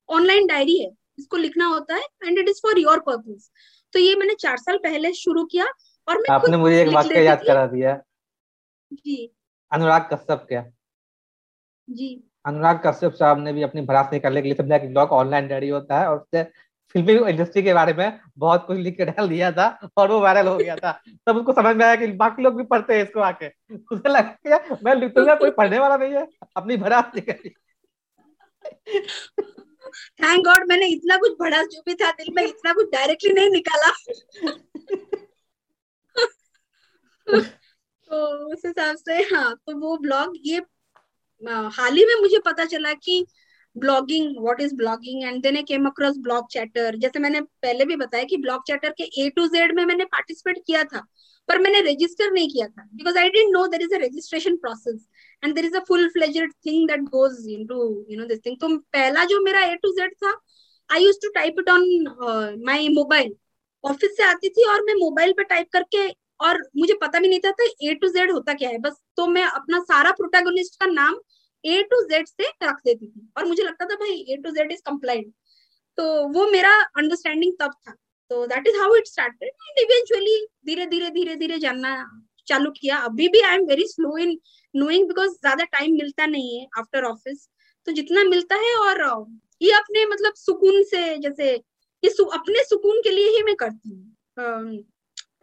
online 0.08 0.46
diary 0.46 0.78
है। 0.78 0.90
इसको 1.18 1.36
लिखना 1.36 1.66
होता 1.66 1.94
है 1.94 2.02
and 2.24 2.38
it 2.38 2.48
is 2.48 2.58
for 2.62 2.78
your 2.78 3.00
purpose 3.00 3.50
तो 3.92 3.98
ये 3.98 4.14
मैंने 4.16 4.34
चार 4.34 4.56
साल 4.56 4.76
पहले 4.76 5.12
शुरू 5.12 5.44
किया 5.44 5.64
और 6.08 6.18
मैं 6.18 6.34
आपने 6.34 6.56
मुझे 6.56 6.82
एक 6.82 6.88
वाक्य 6.88 7.24
याद 7.24 7.42
करा 7.46 7.66
दिया। 7.66 8.02
जी। 8.92 9.32
अनुराग 9.72 10.08
कश्यप 10.12 10.44
क्या? 10.48 10.72
जी। 11.90 12.27
अनुराग 12.46 12.80
कश्यप 12.86 13.12
साहब 13.12 13.38
ने 13.38 13.52
भी 13.52 13.62
अपनी 13.62 13.80
भड़ास 13.80 14.12
निकालने 14.12 14.42
के 14.42 14.48
लिए 14.48 14.56
समझा 14.56 14.78
कि 14.78 14.88
ब्लॉग 14.88 15.10
ऑनलाइन 15.10 15.48
रेडी 15.48 15.68
होता 15.68 16.00
है 16.00 16.08
और 16.08 16.18
उससे 16.18 16.42
फिल्मी 16.92 17.12
इंडस्ट्री 17.30 17.62
के 17.62 17.74
बारे 17.74 17.92
में 17.92 18.20
बहुत 18.38 18.66
कुछ 18.66 18.78
लिख 18.78 18.96
के 18.96 19.04
डाल 19.04 19.28
दिया 19.28 19.50
था 19.52 19.66
और 19.96 20.10
वो 20.10 20.20
वायरल 20.20 20.46
हो 20.46 20.56
गया 20.56 20.76
था। 20.76 20.92
तब 21.26 21.36
उसको 21.36 21.52
समझ 21.52 21.76
में 21.76 21.84
आया 21.86 21.96
कि 21.96 22.06
बाकी 22.06 22.42
लोग 22.42 22.56
भी 22.56 22.62
पढ़ते 22.64 22.94
हैं 22.94 23.02
इसको 23.02 23.20
आके। 23.20 23.48
उसे 23.92 24.08
लगा 24.08 24.78
मैं 24.84 24.94
लिखूँगा 24.94 25.34
कोई 25.34 25.50
पढ़ने 25.50 25.78
वाला 25.78 25.96
नहीं 25.96 26.12
है। 26.14 26.26
अपनी 26.56 26.76
भड़ास 26.76 27.12
निकाली 27.16 27.54
थैंक 30.22 30.44
गॉड 30.44 30.68
मैंने 30.68 30.86
इतना 30.86 31.16
कुछ 31.16 31.32
भड़ास 31.32 31.66
जो 31.66 31.82
भी 31.86 31.94
था 31.94 32.10
दिल 32.10 32.32
में 32.36 32.42
इतना 32.44 32.72
कुछ 32.72 32.88
डायरेक्टली 32.92 33.32
नहीं 33.32 33.50
निकाला। 33.50 33.90
तो 38.08 38.16
उस 38.52 38.62
हिसाब 38.66 38.96
से 38.96 39.14
हाँ 39.34 39.54
तो 39.66 39.76
वो 39.78 39.96
ब्लॉग 39.98 40.34
ये 40.44 40.60
हाल 41.42 41.96
ही 41.96 42.04
में 42.06 42.14
मुझे 42.20 42.38
पता 42.46 42.64
चला 42.64 42.92
कि 42.94 43.24
blogging 43.76 44.36
what 44.40 44.60
is 44.60 44.74
blogging 44.74 45.22
and 45.24 45.42
then 45.42 45.56
I 45.56 45.62
came 45.62 45.86
across 45.86 46.16
blog 46.18 46.46
chatter 46.50 46.96
जैसे 46.98 47.18
मैंने 47.18 47.40
पहले 47.40 47.84
भी 47.84 47.96
बताया 47.96 48.24
कि 48.24 48.36
ब्लॉग 48.36 48.62
चैटर 48.66 48.94
के 49.00 49.04
ए 49.24 49.28
टू 49.36 49.46
जेड 49.46 49.74
में 49.76 49.84
मैंने 49.84 50.04
पार्टिसिपेट 50.04 50.58
किया 50.66 50.82
था, 50.84 51.04
पर 51.48 51.58
मैंने 51.58 51.80
रजिस्टर 51.80 52.30
नहीं 52.32 52.48
किया 52.48 52.66
था 52.68 52.88
because 52.94 53.18
I 53.18 53.28
didn't 53.28 53.52
know 53.52 53.66
there 53.66 53.82
is 53.82 53.94
a 53.94 53.98
registration 53.98 54.56
process 54.56 55.06
and 55.42 55.54
there 55.54 55.64
is 55.64 55.76
a 55.76 55.80
full 55.88 56.08
fledged 56.08 56.52
thing 56.66 56.88
that 56.88 57.00
goes 57.14 57.46
into 57.50 58.06
you 58.10 58.18
know 58.20 58.26
this 58.26 58.40
thing 58.46 58.56
तो 58.60 58.76
पहला 58.92 59.24
जो 59.24 59.40
मेरा 59.44 59.64
ए 59.64 59.74
टू 59.82 59.92
जेड 59.92 60.14
था 60.24 60.32
I 60.90 61.04
use 61.04 61.18
to 61.22 61.28
type 61.34 61.54
it 61.60 61.70
on 61.70 62.62
my 62.66 62.88
mobile 62.88 63.34
office 63.84 64.16
से 64.16 64.22
आती 64.22 64.48
थी 64.48 64.68
और 64.70 64.82
मैं 64.84 64.94
मोबाइल 64.94 65.32
पे 65.32 65.44
टाइप 65.44 65.68
करके 65.72 66.08
और 66.40 66.62
मुझे 66.78 66.94
पता 66.94 67.18
भी 67.20 67.28
नहीं 67.28 67.40
था 67.40 67.52
ए 67.82 67.94
टू 67.94 68.08
जेड 68.08 68.30
होता 68.32 68.54
क्या 68.54 68.68
है? 68.70 68.78
बस 68.78 68.96
तो 69.16 69.26
मैं 69.26 69.44
अपना 69.44 69.78
सारा 69.80 70.10
प्रोटेगोनिस्ट 70.10 70.80
का 70.80 70.86
नाम 70.86 71.14
ए 71.64 71.82
टू 71.90 72.02
जेड 72.08 72.26
से 72.28 72.48
रख 72.62 72.80
देती 72.84 73.06
थी। 73.06 73.28
और 73.38 73.44
मुझे 73.46 73.62
लगता 73.62 73.86
था 73.86 73.94
भाई 73.96 74.24
A 74.28 74.36
to 74.44 74.50
Z 74.50 74.72
is 74.72 74.82
complaint 74.86 75.32
तो 75.98 76.04
वो 76.28 76.50
मेरा 76.50 76.72
अंडरस्टैंडिंग 76.96 77.52
तब 77.60 77.70
था। 77.86 77.94
तो 78.30 78.46
that 78.46 78.66
is 78.68 78.76
how 78.76 78.94
it 78.96 79.06
started 79.06 79.48
and 79.48 79.78
eventually 79.80 80.36
धीरे 80.66 80.86
धीरे 80.86 81.10
धीरे 81.10 81.34
धीरे 81.36 81.58
जानना 81.58 81.94
चालू 82.48 82.70
किया। 82.70 82.96
अभी 83.06 83.28
भी 83.28 83.40
I 83.40 83.54
am 83.54 83.64
very 83.66 83.86
slow 83.88 84.16
in 84.18 84.38
knowing 84.74 85.06
because 85.08 85.30
ज़्यादा 85.30 85.64
टाइम 85.72 85.92
मिलता 85.92 86.26
नहीं 86.26 86.58
है 86.58 86.66
आफ्टर 86.78 87.04
ऑफ़िस 87.04 87.48
तो 87.86 87.92
जितना 87.92 88.24
मिलता 88.24 88.54
है 88.56 88.74
और 88.78 89.00
ये 89.60 89.72
अपने 89.72 90.04
मतलब 90.06 90.32
सुकून 90.36 90.82
से 90.84 91.16
जैसे 91.18 91.52
ये 92.02 92.10
सु, 92.10 92.24
अपने 92.24 92.64
सुकून 92.64 93.00
के 93.02 93.10
लिए 93.10 93.28
ही 93.36 93.42
मैं 93.42 93.54
करती 93.56 93.88
हूँ। 93.90 94.14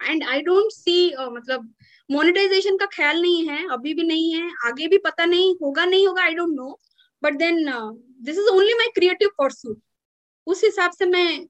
एंड 0.05 0.23
आई 0.23 0.41
डोंट 0.41 0.71
सी 0.71 0.97
मतलब 1.17 1.73
मोनेटाइजेशन 2.09 2.77
का 2.77 2.85
ख्याल 2.85 3.21
नहीं 3.21 3.47
है 3.47 3.67
अभी 3.73 3.93
भी 3.93 4.03
नहीं 4.03 4.33
है 4.33 4.51
आगे 4.65 4.87
भी 4.87 4.97
पता 4.97 5.25
नहीं 5.25 5.55
होगा 5.61 5.85
नहीं 5.85 6.07
होगा 6.07 6.23
I 6.23 6.33
don't 6.33 6.55
know 6.55 6.79
but 7.23 7.37
then 7.37 7.65
this 8.21 8.37
is 8.37 8.47
only 8.47 8.73
my 8.73 8.87
creative 8.95 9.29
pursuit 9.37 9.81
उस 10.47 10.63
हिसाब 10.63 10.91
से 10.91 11.05
मैं 11.05 11.45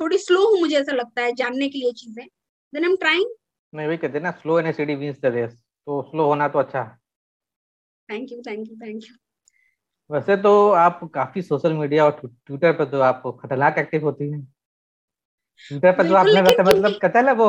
थोड़ी 0.00 0.18
स्लो 0.18 0.46
हूँ 0.48 0.60
मुझे 0.60 0.76
ऐसा 0.76 0.92
लगता 0.92 1.22
है 1.22 1.32
जानने 1.34 1.68
के 1.68 1.78
लिए 1.78 1.92
चीज़ें. 1.92 2.26
देन 2.72 2.84
आई 2.84 2.90
एम 2.90 2.96
ट्राइंग 2.96 3.30
नहीं 3.72 3.86
वही 3.86 3.96
कहते 3.96 4.20
ना 4.20 4.30
slow 4.30 4.58
and 4.60 4.72
steady 4.74 4.94
wins 4.94 5.20
the 5.20 5.26
race 5.34 5.52
तो 5.52 6.02
स्लो 6.02 6.26
होना 6.26 6.48
तो 6.48 6.58
अच्छा 6.58 6.84
thank 8.08 8.32
you 8.32 8.42
thank 8.46 8.68
you 8.70 8.76
thank 8.76 9.04
you 9.04 9.14
वैसे 10.10 10.36
तो 10.36 10.52
आप 10.72 11.00
काफ़ी 11.14 11.42
सोशल 11.42 11.72
मीडिया 11.72 12.04
और 12.04 12.20
ट्विटर 12.46 12.72
पर 12.72 12.84
तो 12.84 13.00
आप 13.00 13.22
खतरनाक 13.42 13.78
एक्टिव 13.78 14.04
होती 14.04 14.30
हैं। 14.30 14.40
ट्विटर 15.60 15.96
पर 15.96 16.08
तो 16.08 16.14
आपने 16.14 16.40
वैसे 16.42 16.62
मतलब 16.62 16.98
कतल 17.02 17.18
है 17.18 17.24
ना 17.24 17.32
वो 17.32 17.48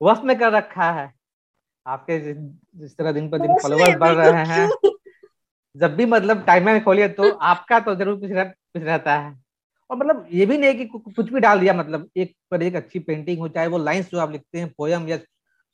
वश 0.00 0.18
में 0.24 0.38
कर 0.38 0.52
रखा 0.52 0.90
है। 0.92 1.12
आपके 1.86 2.18
जिस 2.18 2.96
तरह 2.96 3.12
दिन 3.12 3.28
पर 3.30 3.38
दिन 3.38 3.54
फॉलोअर्स 3.62 3.96
बढ़ 3.98 4.14
रहे 4.14 4.44
हैं 4.46 4.68
जब 5.76 5.94
भी 5.96 6.06
मतलब 6.06 6.44
टाइम 6.46 6.64
में 6.66 6.82
खोलिए 6.84 7.08
तो 7.10 7.30
आपका 7.30 7.78
तो 7.80 7.94
ज़रूर 7.94 8.18
कुछ 8.20 8.30
रह, 8.30 8.44
कुछ 8.44 8.82
रहता 8.82 9.14
है। 9.16 9.34
और 9.90 9.96
मतलब 9.96 10.26
ये 10.32 10.46
भी 10.46 10.58
नहीं 10.58 10.74
कि 10.78 10.84
कुछ 10.86 11.30
भी 11.32 11.40
डाल 11.40 11.60
दिया 11.60 11.74
मतलब 11.74 12.08
एक 12.16 12.34
पर 12.50 12.62
एक 12.62 12.74
अच्छी 12.76 12.98
पेंटिंग 12.98 13.38
हो 13.38 13.48
चाहे 13.48 13.66
वो 13.66 13.78
लाइंस 13.78 14.10
जो 14.10 14.18
आप 14.18 14.32
लिखते 14.32 14.58
हैं 14.58 14.68
पोयम 14.78 15.08
या 15.08 15.16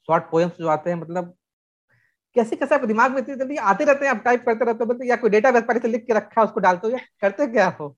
शॉर्ट 0.09 0.25
पोयम्स 0.31 0.59
जो 0.59 0.69
आते 0.69 0.91
हैं 0.91 0.97
मतलब 0.97 1.35
कैसे 2.37 2.57
कैसे 2.57 2.75
आपके 2.75 2.87
दिमाग 2.87 3.13
में 3.13 3.19
इतनी 3.19 3.35
जल्दी 3.35 3.57
आते 3.57 3.85
रहते 3.85 4.05
हैं 4.05 4.13
आप 4.13 4.23
टाइप 4.25 4.45
करते 4.47 4.65
रहते 4.65 4.85
हो 4.85 4.91
मतलब 4.91 5.07
या 5.07 5.17
कोई 5.17 5.31
डेटा 5.31 5.51
बेस 5.51 5.63
पर 5.63 5.87
लिख 5.89 6.05
के 6.07 6.15
रखा 6.15 6.41
है 6.41 6.47
उसको 6.47 6.61
डालते 6.61 6.87
हो 6.87 6.93
या 6.93 6.99
करते 7.21 7.47
क्या 7.47 7.69
हो? 7.81 7.97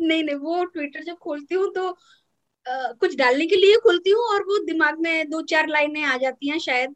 नहीं 0.00 0.22
नहीं 0.24 0.36
वो 0.36 0.64
ट्विटर 0.64 1.04
जब 1.04 1.16
खोलती 1.16 1.54
हूँ 1.54 1.72
तो 1.74 1.90
कुछ 2.68 3.16
डालने 3.16 3.46
के 3.46 3.56
लिए 3.56 3.76
खुलती 3.76 4.10
हूँ 4.10 4.22
और 4.22 4.42
वो 4.42 4.64
दिमाग 4.64 4.98
में 4.98 5.30
दो 5.30 5.42
चार 5.42 5.68
लाइनें 5.68 6.02
आ 6.02 6.16
जाती 6.16 6.48
हैं 6.48 6.58
शायद 6.58 6.94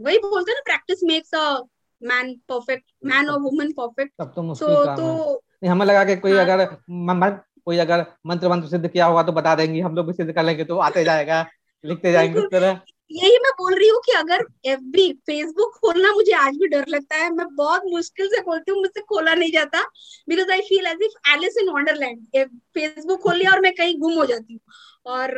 वही 0.00 0.18
बोलते 0.18 0.52
हैं 0.52 0.56
ना 0.56 0.62
practice 0.64 1.04
makes 1.04 1.34
a 1.34 1.62
man 2.02 2.34
perfect 2.34 2.84
man 3.04 3.30
और 3.30 3.40
वुमन 3.40 3.72
परफेक्ट 3.72 4.12
तब 4.18 4.32
तो 4.36 4.42
मुश्किल 4.42 4.68
so, 4.68 4.96
तो 4.96 5.42
नहीं 5.62 5.70
हमें 5.70 5.86
लगा 5.86 6.04
कि 6.04 6.16
कोई 6.16 6.32
हाँ, 6.32 6.44
अगर 6.44 6.64
कोई 7.64 7.78
अगर 7.78 8.06
मंत्र 8.26 8.48
मंत्र 8.48 8.68
सिद्ध 8.68 8.88
किया 8.88 9.06
होगा 9.06 9.22
तो 9.22 9.32
बता 9.32 9.54
देंगे 9.54 9.80
हम 9.80 9.94
लोग 9.94 10.06
भी 10.06 10.12
सिद्ध 10.12 10.32
कर 10.32 10.42
लेंगे 10.42 10.64
तो 10.64 10.78
आते 10.78 11.04
जाएगा। 11.04 11.46
लिखते 11.84 12.12
जाएँगे 12.12 12.40
इस 12.40 12.44
तरह 12.50 12.80
यही 13.10 13.38
मैं 13.38 13.50
बोल 13.52 13.74
रही 13.74 13.88
हूँ 13.88 14.00
कि 14.06 14.12
अगर 14.12 14.44
एफ़ 14.64 14.80
फेसबुक 15.26 15.74
खोलना 15.76 16.12
मुझे 16.14 16.32
आज 16.32 16.56
भी 16.56 16.66
डर 16.68 16.84
लगता 16.88 17.16
है। 17.16 17.30
मैं 17.30 17.46
बहुत 17.56 17.82
मुश्किल 17.86 18.28
से 18.28 18.40
खोलती 18.42 18.70
हूँ 18.72 18.80
मुझसे 18.80 19.00
खोला 19.00 19.34
नहीं 19.34 19.50
जाता। 19.52 19.82
Because 20.28 20.50
I 20.52 20.60
feel 20.60 20.86
as 20.86 21.02
if 21.04 21.30
Alice 21.32 21.56
in 21.62 21.68
Wonderland 21.68 22.26
Facebook 22.74 23.20
खोल 23.20 23.36
लिया 23.36 23.50
और 23.50 23.60
मैं 23.60 23.72
कहीं 23.74 23.98
गुम 24.00 24.12
हो 24.12 24.24
जाती 24.26 24.52
हूँ। 24.52 24.60
और 25.06 25.34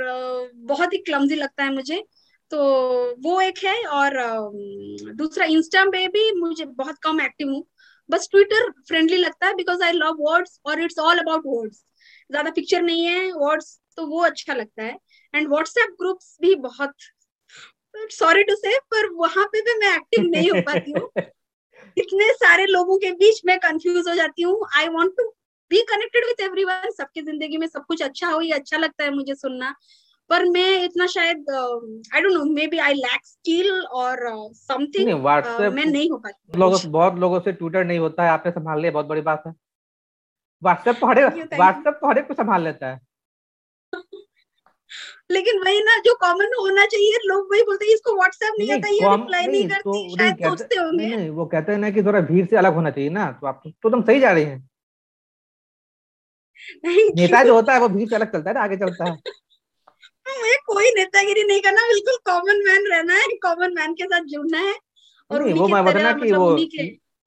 बहुत 0.67 0.93
ही 0.93 0.99
क्लमजी 0.99 1.35
लगता 1.35 1.65
है 1.65 1.75
मुझे। 1.75 2.03
तो 2.53 2.59
वो 3.21 3.41
एक 3.41 3.59
है 3.65 3.77
और 3.89 4.19
दूसरा 5.15 5.45
इंस्टा 5.47 5.85
पे 5.85 6.07
भी 6.09 6.31
मुझे 6.41 6.65
बहुत 6.65 6.99
कम 7.03 7.21
एक्टिव 7.21 7.49
हूँ। 7.49 7.65
बस 8.11 8.29
ट्विटर 8.33 8.71
फ्रेंडली 8.89 9.17
लगता 9.17 9.47
है 9.47 9.55
बिकॉज़ 9.55 9.83
आई 9.83 9.93
लव 9.93 10.17
वर्ड्स 10.21 10.61
और 10.67 10.81
इट्स 10.83 10.99
ऑल 10.99 11.19
अबाउट 11.19 11.43
वर्ड्स 11.47 11.85
ज़्यादा 12.31 12.51
पिक्चर 12.51 12.83
नहीं 12.83 13.05
है 13.05 13.31
वर्ड्स 13.33 13.79
तो 13.97 14.07
वो 14.07 14.23
अच्छा 14.23 14.55
लगता 14.55 14.83
है। 14.83 14.97
एंड 15.35 15.49
व्हाट्सएप 15.49 15.97
ग्रुप्स 16.01 16.37
भी 16.43 16.55
बहुत 16.55 16.95
सॉरी 18.13 18.43
टू 18.43 18.55
से 18.55 18.79
पर 18.93 19.09
वहाँ 19.15 19.45
पे 19.47 19.61
भी 19.61 19.79
मैं 19.79 19.95
एक्टिव 19.97 20.25
नहीं 20.31 20.51
हो 20.51 20.61
पाती 20.61 20.93
हूँ। 20.93 21.09
इतने 21.99 22.33
सारे 22.33 22.67
लोगों 22.67 22.99
के 22.99 23.11
बीच 23.13 23.41
में 23.47 23.59
कंफ्यूज 23.59 24.09
हो 24.09 24.15
जाती 24.15 24.43
हूँ। 24.43 24.67
I 24.77 24.89
want 24.89 25.13
to 25.17 25.29
be 25.71 25.81
connected 25.83 26.25
with 26.25 26.41
everyone 26.65 26.91
सबकी 26.91 27.23
ज़िंदगी 27.23 27.57
में 27.57 27.67
सब 27.67 27.85
कुछ 27.85 28.03
अच्छा 28.03 28.29
हो 28.29 28.41
ये 28.41 28.53
अच्छा 28.53 28.77
लगता 28.77 29.05
है 29.05 29.15
मुझे 29.15 29.35
सुनना। 29.35 29.75
पर 30.31 30.45
मैं 30.45 30.85
इतना 30.85 31.07
शायद 31.07 31.51
I 31.51 32.21
don't 32.21 32.33
know 32.33 32.45
maybe 32.67 32.79
I 32.79 32.95
lack 32.95 33.27
skill 33.27 33.71
और 33.71 34.19
समथिंग 34.55 35.09
मैं 35.75 35.85
नहीं 35.87 36.11
हो 36.11 36.19
पाती। 36.19 36.59
लोगों 36.59 36.79
बहुत 36.91 37.19
लोगों 37.19 37.41
से 37.41 37.53
ट्विटर 37.53 37.85
नहीं 37.85 37.99
होता 37.99 38.23
है 38.23 38.31
आपने 38.31 38.53
संभाल 38.53 38.81
लिया 38.81 38.93
बहुत 38.93 39.07
बड़ी 39.07 39.21
बात 39.21 39.43
है। 39.47 39.53
व्हाट्सएप 40.63 41.05
हर 41.05 41.25
व्हाट्सएप 41.27 42.19
एक 42.19 42.29
को 42.29 42.35
संभाल 42.35 42.63
लेता 42.63 42.87
है। 42.87 43.01
लेकिन 45.31 45.61
वही 45.61 45.81
ना 45.81 45.97
जो 45.99 46.15
कॉमन 46.15 46.51
होना 46.61 46.87
चाहिए 46.87 47.19
लोग 47.25 47.49
वही 47.51 47.63
बोलते 47.63 47.85
हैं 47.85 47.95
इसको 47.95 48.17
व्हाट्सएप 48.17 48.55
नहीं 48.59 48.73
आता 48.73 48.89
ये 48.89 49.17
रिप्लाई 49.17 49.47
नहीं, 49.47 49.69
करती 49.69 49.81
तो, 49.81 50.17
शायद 50.17 50.37
सोचते 50.37 50.77
होंगे। 50.77 51.31
वो 51.31 51.47
कहते 51.47 51.73
हैं 51.73 51.79
ना 51.79 51.91
कि 51.91 52.03
थोड़ा 52.03 52.21
भीड़ 52.21 52.47
से 52.47 52.57
अलग 52.57 52.75
होना 52.75 52.91
चाहिए 52.91 53.11
ना 53.11 53.33
तो 53.33 53.47
आप 53.47 53.63
तो 53.67 53.91
तुम 53.91 54.03
सही 54.03 54.21
जा 54.21 54.33
रही 54.33 54.45
हैं। 54.45 54.71
नेता 57.17 57.43
जो 57.45 57.55
होता 57.55 57.73
है 57.73 57.81
वो 57.81 57.89
भीड़ 57.89 58.09
से 58.09 58.15
अलग 58.17 58.33
चलता 58.33 58.51
है 58.51 58.55
ना 58.55 58.61
आगे 58.61 58.77
चलता 58.77 59.05
है। 59.05 59.11
मुझे 60.29 60.57
कोई 60.57 60.91
नेतागिरी 60.91 61.45
नहीं 61.45 61.61
करना 61.61 61.83
बिल्कुल 61.83 62.17
कॉमन 62.25 62.65
मैन 62.65 62.87
रहना 62.87 63.15
है 63.15 63.27
कॉमन 63.43 63.75
मैन 63.75 63.95
के 63.95 64.05
साथ 64.05 64.21
जुड़ना 64.21 64.59
है 64.59 64.75
और 65.31 65.53
वो 65.53 65.69
मैं 65.69 65.85
बताना 65.85 66.13
कि 66.13 66.21
मतलब 66.21 66.39
वो 66.39 66.59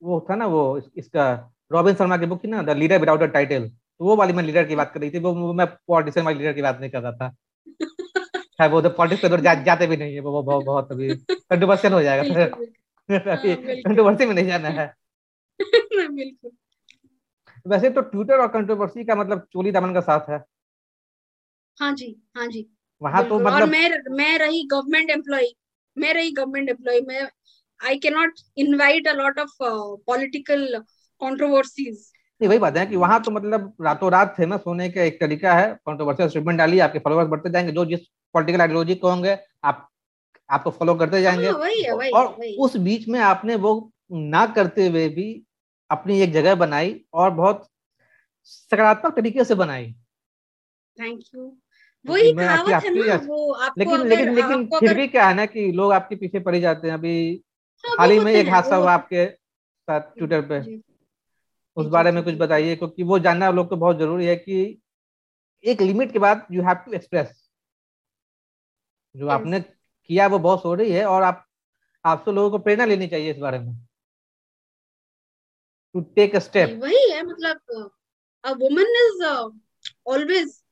वो 0.04 0.28
था 0.30 0.36
ना 0.36 0.46
वो 0.46 0.82
इसका 0.98 1.54
रॉबिन 1.72 1.96
शर्मा 1.96 2.18
की 2.18 2.26
बुक 2.26 2.44
थी 2.44 2.48
ना 2.48 2.62
the 2.62 2.70
leader 2.70 3.00
without 3.00 3.22
a 3.22 3.26
title 3.26 3.70
तो 3.70 4.06
वो 4.06 4.16
वाली 4.16 4.34
मैं 4.34 4.44
लीडर 4.44 4.64
की 4.64 4.76
बात 4.76 4.92
कर 4.94 5.00
रही 5.00 5.12
थी 5.12 5.20
वो 5.20 5.54
मैं 5.54 5.68
पॉलिटिशियन 5.68 6.26
वाली 6.26 6.40
लीडर 6.40 6.54
की 6.54 6.62
बात 6.62 6.80
नहीं 6.80 6.90
कर 6.90 7.02
रहा 7.02 7.12
था। 7.12 7.36
है 8.62 8.68
वो 8.68 8.82
तो 8.82 8.90
पॉलिटिक्स 8.90 9.22
पे 9.22 9.30
तो 9.30 9.38
जा, 9.38 9.54
जाते 9.54 9.88
भी 9.88 9.98
नहीं 9.98 10.14
है 10.14 10.20
वो 10.20 10.44
बहुत 10.44 10.66
बहुत 10.66 10.92
अभी 10.92 11.16
कंट्रोवर्शियल 11.30 11.94
हो 11.94 12.02
जाएगा 12.02 12.24
फिर 12.24 12.48
कंट्रोवर्सी 13.10 14.24
हाँ, 14.24 14.28
में 14.28 14.36
नहीं 14.36 14.48
जाना 14.48 14.70
है। 14.70 14.94
बिल्कुल। 16.12 16.52
वैसे 17.66 17.90
तो 17.90 18.02
ट्विटर 18.02 18.40
और 18.40 18.48
कंट्रोवर्सी 18.48 19.04
का 19.04 19.16
मतलब 19.16 19.48
चोली 19.54 19.72
दामन 19.72 19.94
का 19.94 20.02
साथ 20.02 20.30
है। 20.30 20.44
हाँ 21.78 21.92
जी 21.94 22.16
हाँ 22.38 22.48
जी। 22.48 22.70
वहाँ 23.02 23.24
तो 23.30 23.40
मतलब 23.40 23.54
और 23.54 23.66
मैं 23.66 23.90
मैं 24.10 24.38
रही 24.40 24.68
गवर्नमेंट 24.72 25.10
एम्प्लॉय 25.10 25.48
मैं 25.98 26.14
रही 26.14 26.32
गवर्नमेंट 26.32 26.70
एम्प्लॉय 26.70 27.02
मैं 27.02 27.30
I 27.80 27.98
can 27.98 28.14
not 28.14 28.40
invite 28.58 29.08
a 29.08 29.14
lot 29.14 29.40
of 29.40 29.56
political 30.08 30.80
controversies 31.22 32.12
नहीं 32.42 32.50
वही 32.50 32.60
बात 32.60 32.78
है 32.78 32.86
कि 32.86 32.96
वहाँ 32.96 33.24
तो 33.24 33.32
मतलब 33.32 33.74
रातों 33.82 34.12
रात 34.12 34.34
फ़ेमस 34.38 34.64
होने 34.68 34.90
का 34.90 35.02
एक 35.02 35.20
तरीका 35.22 35.54
है 35.54 35.68
कंट्रोवर्शियल 35.88 36.30
स्टेटमेंट 36.30 36.58
डालिए 36.58 36.80
आपके 36.80 37.00
फॉलोअर्स 37.00 37.30
बढ़ते 37.30 37.50
जाएँगे 37.50 37.72
जो 37.72 37.86
जिस 37.86 38.00
पॉलिटिकल 38.36 38.62
आइडियोलॉजी 38.62 38.96
को 38.96 39.10
होंगे 39.10 39.38
आप 39.64 39.88
आपको 40.50 40.72
फॉलो 40.72 40.96
करते 40.96 41.22
जाएँगे। 41.22 41.48
हाँ, 41.48 41.58
वही 41.58 41.82
है, 41.84 41.94
वही, 41.96 42.12
और 42.12 42.26
वही। 42.40 42.56
उस 42.58 42.78
बीच 42.78 43.08
में 43.08 43.20
आपने 43.20 43.56
वो 43.56 43.92
ना 44.12 44.46
करते 44.48 44.88
हुए 44.88 45.08
भी 45.10 45.44
अपनी 45.90 46.20
एक 46.22 46.34
जगह 46.34 46.56
बनाई 46.56 47.02
और 47.14 47.30
बहुत 47.32 47.68
सकारात्मक 48.46 49.16
तरीके 49.16 49.44
से 49.44 49.56
बनाई। 49.56 49.94
थैंक 50.98 51.22
यू 51.36 51.52
वही 52.06 52.32
कहावत 52.32 52.84
है 52.84 52.94
ना 52.94 53.16
वो 53.26 53.52
आपको 53.54 53.80
लेकिन 53.80 53.94
अगर, 53.94 54.10
लेकिन 54.10 54.36
लेकिन 54.36 54.66
फिर 54.80 54.94
भी 54.94 55.08
क्या 55.08 55.28
है 55.28 55.34
ना 55.34 55.46
कि 55.46 55.72
लोग 55.72 55.92
आपके 55.94 56.16
पीछे 56.16 56.40
पड़ 56.40 56.56
जाते 56.56 56.88
हैं। 56.88 56.94
अभी 56.94 57.44
हाँ, 57.84 57.96
हाल 58.00 58.12
ही 58.12 58.20
में 58.20 58.32
एक 58.34 58.50
हादसा 58.50 58.76
हुआ 58.76 58.94
आपके 58.94 59.26
साथ 59.26 60.02
ट्विटर 60.18 60.42
पे। 60.42 60.60
उस 61.78 61.86
बारे 61.86 62.12
में 62.12 62.24
कुछ 62.24 62.36
बताइए 62.36 62.76
क्योंकि 62.76 63.04
वो 63.04 63.20
जानना 63.20 63.50
लोग 63.50 63.70
को 63.70 63.76
बहुत 63.76 63.98
ज़रूरी 63.98 64.26
है 64.26 64.36
कि 64.36 64.82
एक 65.64 65.82
लिमिट 65.82 66.12
के 66.14 66.20
बाद 66.20 66.48
यू 66.52 66.64
हैव 66.64 66.76
टू 66.76 66.94
एक्सप्रेस 66.94 67.50
जो 69.16 69.28
आपने 69.28 69.60
किया 69.62 70.28
वो 70.28 70.40
बहुत 70.40 70.66
हो 70.66 70.74
रही 70.74 70.92
है 70.92 71.06
और 71.06 71.24
आप 71.24 71.46
आपसे 72.06 72.32
लोगों 72.32 72.52
को 72.52 72.58
प्रेरणा 72.64 72.86
लेनी 72.86 73.08
चाहिए 73.08 73.32
इस 73.32 73.38
बारे 73.38 73.60
में। 73.60 73.74
टू 75.94 76.02
टेक 76.16 76.36
अ 76.36 76.40
स्टेप 76.40 76.80
वही 76.84 77.12
है 77.12 77.24
मतलब 77.26 77.92
a 78.46 78.52
woman 78.52 78.96
is 79.06 79.26
always 80.08 80.64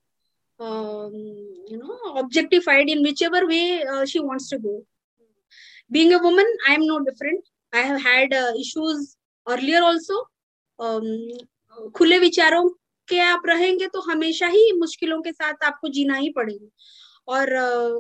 you 0.59 1.77
know 1.77 1.95
objectified 2.19 2.89
in 2.91 3.01
whichever 3.03 3.39
way 3.47 3.83
uh, 3.83 4.05
she 4.05 4.19
wants 4.19 4.49
to 4.49 4.57
go. 4.57 4.75
Being 5.91 6.13
a 6.13 6.19
woman 6.19 6.45
i 6.69 6.75
am 6.75 6.85
no 6.87 6.99
different. 6.99 7.43
I 7.73 7.81
have 7.81 8.01
had 8.01 8.33
uh, 8.33 8.51
issues 8.57 9.17
earlier 9.47 9.83
also. 9.83 10.13
um, 10.13 10.34
खुले 10.79 12.17
विचारों 12.19 12.67
के 13.07 13.19
आप 13.21 13.41
रहेंगे 13.47 13.87
तो 13.87 14.01
हमेशा 14.01 14.47
ही 14.47 14.71
मुश्किलों 14.79 15.21
के 15.21 15.31
साथ 15.31 15.63
आपको 15.65 15.87
जीना 15.89 16.15
ही 16.15 16.29
पड़ेगा। 16.29 16.67
और 17.27 17.49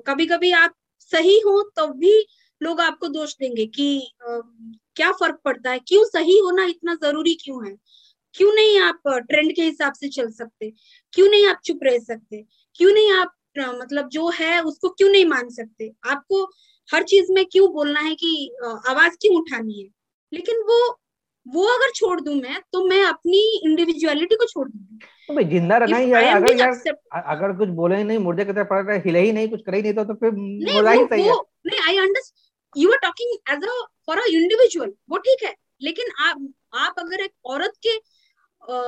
कभी 0.07 0.25
कभी 0.25 0.51
आप 0.53 0.73
सही 1.01 1.39
हो 1.39 1.61
तो 1.77 1.87
भी 1.95 2.13
लोग 2.61 2.81
आपको 2.81 3.07
दोष 3.07 3.33
देंगे 3.39 3.65
कि 3.67 4.11
क्या 4.21 5.11
फ़र्क 5.11 5.39
पड़ता 5.45 5.71
है? 5.71 5.79
क्यों 5.79 6.03
सही 6.05 6.37
होना 6.39 6.65
इतना 6.65 6.93
ज़रूरी 7.03 7.33
क्यों 7.43 7.65
है? 7.67 7.75
क्यों 8.35 8.53
नहीं 8.53 8.79
आप 8.79 9.01
ट्रेंड 9.07 9.55
के 9.55 9.61
हिसाब 9.63 9.93
से 9.93 10.07
चल 10.09 10.29
सकते? 10.31 10.71
क्यों 11.13 11.29
नहीं 11.29 11.47
आप 11.47 11.59
चुप 11.65 11.79
रह 11.83 11.97
सकते? 11.99 12.43
क्यों 12.75 12.91
नहीं 12.93 13.11
आप 13.13 13.33
मतलब 13.57 14.07
जो 14.09 14.29
है 14.31 14.61
उसको 14.63 14.89
क्यों 14.89 15.09
नहीं 15.09 15.25
मान 15.25 15.49
सकते? 15.49 15.91
आपको 16.09 16.43
हर 16.89 17.03
चीज़ 17.05 17.31
में 17.33 17.45
क्यों 17.45 17.71
बोलना 17.73 17.99
है 17.99 18.15
कि 18.15 18.51
आवाज़ 18.89 19.13
क्यों 19.21 19.35
उठानी 19.37 19.81
है? 19.81 19.87
लेकिन 20.31 20.61
वो 20.69 20.79
वो 21.45 21.65
अगर 21.69 21.91
छोड़ 21.95 22.19
दूँ 22.21 22.35
मैं 22.35 22.59
तो 22.73 22.83
मैं 22.87 23.03
अपनी 23.05 23.39
इंडिविजुअलिटी 23.65 24.35
को 24.35 24.45
छोड़ 24.45 24.67
दूँगी। 24.67 25.05
तो 25.27 25.33
भाई 25.33 25.45
ज़िंदा 25.45 25.77
रहना 25.77 25.97
ही 25.97 26.11
यार 26.11 26.23
अगर 26.25 26.59
यार 26.59 26.71
अगर 27.27 27.55
कुछ 27.57 27.69
बोले 27.77 27.97
ही 27.97 28.03
नहीं 28.03 28.17
मुर्दे 28.19 28.45
की 28.45 28.53
तरह 28.53 28.63
पड़ 28.63 28.83
रहा 28.83 28.97
हिले 29.05 29.19
ही 29.19 29.31
नहीं 29.31 29.49
कुछ 29.49 29.61
करे 29.65 29.77
ही 29.77 29.83
नहीं 29.83 29.93
तो, 29.93 30.03
तो 30.03 30.13
फिर 30.13 30.31
मज़ा 30.31 30.91
ही 30.91 31.05
सही 31.05 31.21
है। 31.21 31.33
नहीं 31.67 31.79
I 31.87 31.97
understand 31.97 32.81
you 32.83 32.91
are 32.91 32.97
talking 33.03 33.37
as 33.53 33.63
a 33.63 33.81
for 34.07 34.19
a 34.19 34.25
individual 34.31 34.93
वो 35.09 35.17
ठीक 35.19 35.43
है। 35.43 35.53
लेकिन 35.81 36.11
आप 36.21 36.47
आप 36.79 36.95
अगर 36.99 37.23
एक 37.23 37.31
औरत 37.45 37.73
के 37.87 37.97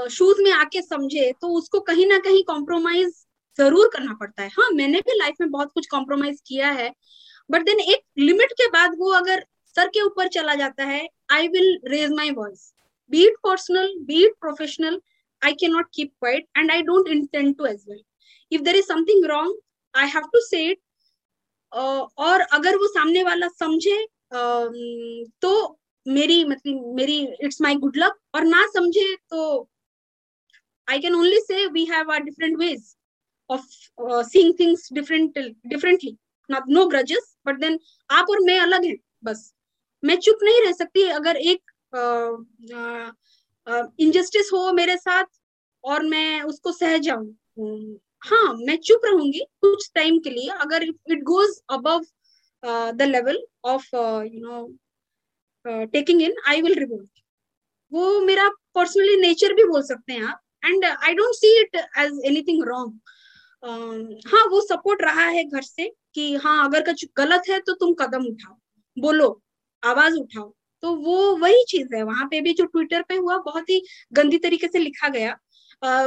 शूज़ 0.10 0.42
में 0.44 0.52
आके 0.52 0.82
समझे 0.82 1.32
तो 1.42 1.48
उसको 1.58 1.80
कहीं 1.90 2.06
ना 2.08 2.18
कहीं 2.20 2.44
कॉम्प्रोमाइज 2.44 3.14
ज़रूर 3.60 3.90
करना 3.94 4.14
पड़ता 4.20 4.44
है। 4.44 4.50
हाँ 4.50 4.70
मैंने 4.72 5.00
भी 5.02 5.18
लाइफ 5.20 5.36
में 5.42 5.50
बहुत 5.52 5.72
कुछ 5.74 5.88
कॉम्प्रोमाइज 5.88 6.42
किया 6.48 6.70
है 6.72 6.92
बट 7.50 7.66
देन 7.66 7.80
एक 7.82 8.02
लिमिट 8.20 8.52
के 8.54 8.68
बाद 8.70 8.96
वो 9.00 9.12
अगर 9.14 9.46
सर 9.76 9.88
के 9.88 10.02
ऊपर 10.02 10.28
चला 10.30 10.56
जाता 10.56 10.86
है 10.86 11.08
I 11.32 11.48
will 11.48 11.80
raise 11.86 12.12
my 12.12 12.32
voice 12.32 12.74
be it 13.10 13.34
personal 13.44 13.94
be it 14.00 14.34
professional 14.42 15.02
I 15.46 15.54
can 15.54 15.72
not 15.72 15.88
keep 15.94 16.12
quiet 16.20 16.48
and 16.58 16.72
I 16.72 16.82
don't 16.82 17.08
intend 17.08 17.58
to 17.58 17.66
as 17.66 17.86
well 17.90 18.04
if 18.52 18.62
there 18.62 18.76
is 18.76 18.86
something 18.86 19.26
wrong 19.26 19.60
I 19.96 20.08
have 20.08 20.22
to 20.22 20.40
say 20.40 20.66
it 20.66 20.80
और 21.74 22.40
अगर 22.40 22.76
वो 22.76 22.88
सामने 22.88 23.24
वाला 23.24 23.48
समझे 23.48 24.06
uh, 24.06 25.32
तो 25.42 25.80
मेरी 26.08 26.46
मतलब 26.46 26.94
मेरी 26.96 27.28
इट्स 27.42 27.62
माई 27.62 27.76
गुड 27.76 27.98
लक 27.98 28.20
और 28.36 28.44
ना 28.44 28.66
समझे 28.68 29.16
तो 29.16 29.70
I 30.90 31.00
can 31.00 31.16
only 31.16 31.40
say 31.40 31.66
we 31.66 31.86
have 31.86 32.12
are 32.12 32.24
different 32.24 32.58
ways 32.58 32.96
of 33.50 33.66
seeing 34.30 34.54
things 34.60 34.94
different 34.94 35.40
differently 35.68 36.18
no 36.52 36.86
grudges 36.86 37.38
but 37.46 37.60
then 37.60 37.80
आप 38.10 38.26
और 38.30 38.40
मैं 38.40 38.60
अलग 38.60 38.86
हैं 38.86 38.98
बस। 39.24 39.54
मैं 40.08 40.16
चुप 40.20 40.40
नहीं 40.44 40.62
रह 40.62 40.72
सकती 40.74 41.04
अगर 41.12 41.38
एक 41.38 41.72
इनजस्टिस 44.00 44.50
हो 44.54 44.72
मेरे 44.74 44.96
साथ 44.98 45.26
और 45.84 46.04
मैं 46.06 46.42
उसको 46.44 46.72
सह 46.74 46.98
जाऊँ। 47.00 47.28
हाँ 48.22 48.54
मैं 48.58 48.78
चुप 48.80 49.02
रहूँगी 49.06 49.46
कुछ 49.62 49.90
टाइम 49.96 50.18
के 50.20 50.30
लिए। 50.30 50.50
अगर 50.62 50.84
it 50.84 51.24
goes 51.24 51.60
above 51.72 52.06
the 52.94 53.02
level 53.02 53.44
of 53.66 53.96
you 53.96 54.40
know 54.40 55.86
taking 55.88 56.22
in 56.22 56.36
I 56.48 56.62
will 56.62 56.80
revolt 56.80 57.10
वो 57.92 58.20
मेरा 58.22 58.48
पर्सनली 58.76 59.16
नेचर 59.22 59.54
भी 59.54 59.64
बोल 59.66 59.82
सकते 59.84 60.14
हैं 60.14 60.24
आप। 60.24 60.42
And 60.66 60.86
I 60.86 61.14
don't 61.14 61.36
see 61.36 61.60
it 61.60 61.76
as 61.76 62.22
anything 62.26 62.64
wrong 62.68 63.00
हाँ 64.28 64.46
वो 64.50 64.62
सपोर्ट 64.62 65.02
रहा 65.02 65.26
है 65.26 65.44
घर 65.44 65.62
से 65.62 65.92
कि 66.16 66.34
हाँ 66.36 66.64
अगर 66.66 66.82
कुछ 66.86 67.06
गलत 67.18 67.50
है 67.50 67.60
तो 67.60 67.74
तुम 67.76 67.94
कदम 68.02 68.26
उठाओ। 68.28 68.56
बोलो 68.98 69.30
आवाज़ 69.84 70.16
उठाओ। 70.16 70.54
तो 70.84 70.94
वो 70.96 71.36
वही 71.38 71.64
चीज़ 71.70 71.96
है 71.96 72.02
वहाँ 72.04 72.26
पे 72.32 72.42
भी 72.42 72.54
जो 72.54 72.66
ट्विटर 72.66 73.02
पे 73.02 73.16
हुआ 73.16 73.38
बहुत 73.46 73.70
ही 73.70 73.82
गंदी 74.14 74.38
तरीके 74.38 74.68
से 74.68 74.80
लिखा 74.80 75.08
गया। 75.10 75.32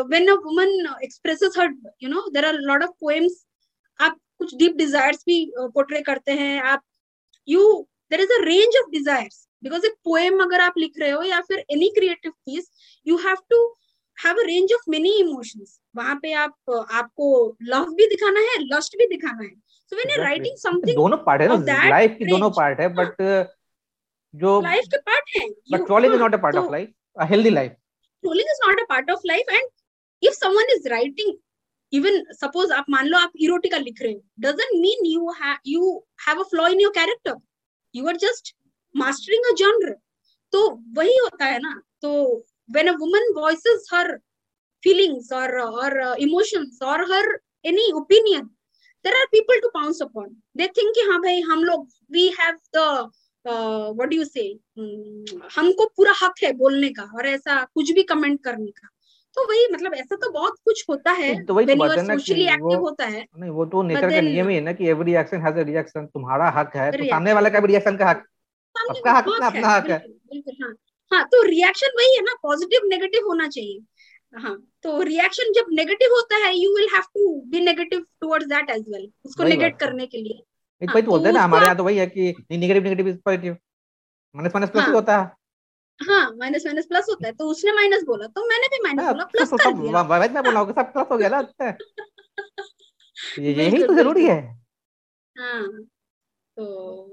When 0.04 0.28
a 0.28 0.34
woman 0.44 0.86
expresses 1.04 1.54
her 1.58 1.74
you 2.02 2.08
know 2.08 2.28
there 2.30 2.44
are 2.44 2.54
lot 2.62 2.82
of 2.82 2.90
poems 3.00 3.44
आप 4.00 4.18
कुछ 4.38 4.54
डीप 4.56 4.76
डिजायर्स 4.76 5.22
भी 5.26 5.44
पोर्ट्रे 5.58 6.00
करते 6.02 6.32
हैं 6.32 6.60
आप 6.62 6.82
you 7.48 7.64
there 8.10 8.20
is 8.20 8.32
a 8.32 8.42
range 8.44 8.76
of 8.76 8.90
desires 8.90 9.46
because 9.62 9.86
एक 9.86 9.94
पोएम 10.04 10.40
अगर 10.42 10.60
आप 10.60 10.78
लिख 10.78 10.98
रहे 11.00 11.10
हो 11.10 11.22
या 11.22 11.40
फिर 11.40 11.64
any 11.70 11.88
creative 11.94 12.32
piece 12.32 12.70
you 13.06 13.16
have 13.16 13.36
to 13.50 13.64
have 14.18 14.36
a 14.36 14.46
range 14.46 14.72
of 14.72 14.90
many 14.90 15.10
emotions 15.20 15.78
वहाँ 15.96 16.14
पे 16.22 16.32
आप 16.32 16.70
आपको 16.70 17.28
लव 17.62 17.92
भी 17.94 18.06
दिखाना 18.06 18.40
है 18.40 18.56
लस्ट 18.64 18.96
भी 18.98 19.06
दिखाना 19.06 19.42
है। 19.42 19.54
So 19.92 19.96
when 19.96 20.10
you 20.10 20.22
writing 20.22 20.56
something 20.58 20.96
दोनों 20.96 21.16
पार्ट 21.16 21.42
है 21.42 21.48
ना 21.48 21.54
लाइफ 21.88 22.16
की 22.18 22.24
दोनों 22.26 22.50
पार्ट 22.50 22.80
है 22.80 22.88
बट 22.94 23.14
जो 24.34 24.60
लाइफ 24.60 24.84
के 24.90 24.96
पार्ट 25.00 25.36
है। 25.36 25.48
But 25.72 25.86
trolling 25.86 26.14
is 26.14 26.20
not 26.20 26.34
a 26.34 26.38
part 26.38 26.56
of 26.56 26.70
life 26.72 26.92
a 27.16 27.26
healthy 27.30 27.50
life 27.50 27.72
trolling 28.24 28.48
is 28.50 28.66
not 28.66 28.80
a 28.80 28.84
part 28.88 29.10
of 29.10 29.20
life 29.26 29.52
and 29.52 29.68
if 30.22 30.34
someone 30.34 30.74
is 30.76 30.88
writing 30.88 31.34
even 31.92 32.22
suppose 32.32 32.72
आप 32.72 32.86
मान 32.90 33.06
लो 33.06 33.18
आप 33.18 33.32
इरोटिकल 33.40 33.82
लिख 33.82 34.02
रहे 34.02 34.12
हो 34.12 34.22
doesn't 34.40 34.80
mean 34.80 35.06
you 35.06 35.32
you 35.66 35.92
have 36.28 36.40
a 36.40 36.48
flaw 36.50 36.66
in 36.68 36.80
your 36.80 36.92
character 36.92 37.36
you 37.94 38.06
are 38.08 38.16
just 38.24 38.54
mastering 38.94 39.52
a 39.52 39.54
genre 39.56 39.96
तो 40.52 40.68
वही 40.96 41.16
होता 41.16 41.44
है 41.44 41.58
ना 41.58 41.80
तो 42.02 42.12
when 42.70 42.88
a 42.88 42.96
woman 43.00 43.32
voices 43.36 43.88
her 43.92 44.16
feelings 44.82 45.32
और 45.32 45.58
और 45.60 45.98
इमोशंस 46.20 46.78
और 46.82 47.02
her 47.12 47.38
any 47.66 47.90
opinion 47.94 48.46
there 49.04 49.14
are 49.14 49.26
people 49.32 49.60
to 49.60 49.68
pounce 49.74 50.02
upon 50.02 50.28
they 50.56 50.66
think 50.78 50.94
कि 50.94 51.00
हाँ 51.10 51.20
भाई 51.22 51.40
हम 51.50 51.64
लोग 51.64 51.88
we 52.12 52.28
have 52.40 52.56
the 52.76 53.10
what 53.44 54.12
you 54.12 54.24
say 54.24 54.42
हमको 55.56 55.86
पूरा 55.86 56.12
हक 56.22 56.42
है 56.42 56.52
बोलने 56.52 56.88
का 56.88 57.02
और 57.16 57.26
ऐसा 57.26 57.62
कुछ 57.64 57.92
भी 57.92 58.02
कमेंट 58.02 58.42
करने 58.44 58.70
का। 58.70 58.88
तो 59.36 59.46
वही 59.48 59.66
मतलब 59.72 59.94
ऐसा 59.94 60.16
तो 60.16 60.30
बहुत 60.30 60.56
कुछ 60.64 60.84
होता 60.88 61.12
है 61.12 61.34
तो 61.44 61.54
वही 61.54 61.66
तो 61.66 61.74
सोशली 61.98 62.44
एक्टिव 62.44 62.78
होता 62.78 63.06
है। 63.06 63.24
नहीं 63.38 63.50
वो 63.50 63.64
तो 63.64 63.82
नेचर 63.82 64.10
का 64.10 64.20
नियम 64.20 64.48
ही 64.48 64.54
है 64.54 64.60
ना 64.60 64.72
कि 64.72 64.88
every 64.88 65.14
action 65.14 65.40
has 65.42 65.58
a 65.58 65.62
reaction 65.62 66.06
तुम्हारा 66.06 66.48
हक 66.50 66.76
है 66.76 66.90
तो 66.92 67.04
सामने 67.04 67.32
वाले 67.32 67.50
का 67.50 67.60
भी 67.60 67.66
रिएक्शन 67.66 67.96
का 67.96 68.08
हक। 68.10 68.26
आपका 68.76 69.12
हक 69.12 69.24
अपना 69.24 69.46
अपना 69.46 69.68
हक 69.68 69.90
है। 69.90 69.98
हाँ 70.62 70.74
हाँ 71.12 71.24
तो 71.24 71.42
रिएक्शन 71.42 71.96
वही 71.96 72.14
है 72.16 72.22
ना 72.22 72.34
पॉजिटिव 72.42 72.88
नेगेटिव 72.88 73.26
होना 73.26 73.48
चाहिए। 73.48 73.80
हाँ 74.34 74.54
तो 74.82 75.00
रिएक्शन 75.02 75.52
जब 75.52 75.66
नेगेटिव 75.70 76.10
होता 76.10 76.36
है 76.36 76.54
you 76.56 76.74
will 76.76 76.88
have 76.92 77.02
to 77.14 77.40
be 77.46 77.60
negative 77.60 78.04
towards 78.20 78.46
that 78.46 78.70
as 78.70 78.84
well 78.88 79.10
उसको 79.24 79.44
नेगेट 79.44 79.76
करने 79.78 80.06
के 80.06 80.18
लिए। 80.18 80.42
एक 80.82 80.88
हाँ, 80.88 80.94
भाई 80.94 81.02
तो 81.02 81.10
बोलते 81.10 81.28
हैं 81.28 81.34
ना 81.34 81.40
हमारे 81.40 81.64
यहाँ 81.64 81.76
तो 81.76 81.84
वही 81.84 81.96
है 81.98 82.06
कि 82.06 82.34
negative 82.50 82.82
negative 82.82 83.08
is 83.08 83.16
positive 83.24 83.56
minus 84.34 84.52
minus 84.54 84.70
plus 84.70 84.88
होता 84.88 85.18
है। 85.18 85.30
हाँ 86.00 86.30
माइनस 86.36 86.66
माइनस 86.66 86.86
प्लस 86.86 87.06
होता 87.08 87.26
है 87.26 87.32
तो 87.32 87.44
उसने 87.46 87.72
माइनस 87.72 88.02
बोला 88.02 88.26
तो 88.26 88.44
मैंने 88.48 88.66
भी 88.66 88.82
माइनस 88.82 89.04
हाँ, 89.04 89.12
बोला 89.12 89.24
प्लस 89.24 89.50
कर 89.50 89.72
दिया। 89.72 90.02
वैसे 90.02 90.32
मैं 90.34 90.44
बोला 90.44 90.64
सब 90.64 90.92
प्लस 90.92 91.06
हो 91.12 91.16
गया 91.18 91.28
ना 91.28 91.40
ये 93.38 93.52
यही 93.52 93.82
तो 93.82 93.94
ज़रूरी 93.94 94.26
है। 94.26 94.40
हाँ 95.38 95.62
तो 96.56 96.64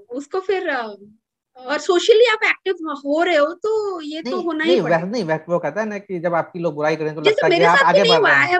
उसको 0.09 0.39
फिर 0.39 0.69
और 0.71 1.77
सोशली 1.77 2.25
आप 2.25 2.43
एक्टिव 2.43 2.89
हो 3.05 3.21
रहे 3.23 3.35
हो 3.35 3.53
तो 3.53 4.01
ये 4.01 4.21
तो 4.21 4.41
होना 4.41 4.63
ही 4.63 4.79
नहीं 4.79 5.23
वैसे 5.23 5.51
वो 5.51 5.59
कहता 5.59 5.81
है 5.81 5.87
ना 5.87 5.97
कि 5.97 6.19
जब 6.19 6.33
आपकी 6.33 6.59
लोग 6.59 6.75
बुराई 6.75 6.95
करें 6.95 7.15
तो 7.15 7.21
लगता 7.21 7.45
है 7.45 7.51
कि 7.51 7.63
आप 7.63 7.77
आगे 7.85 8.03
बढ़ 8.03 8.25
रहे 8.27 8.35
हैं। 8.35 8.59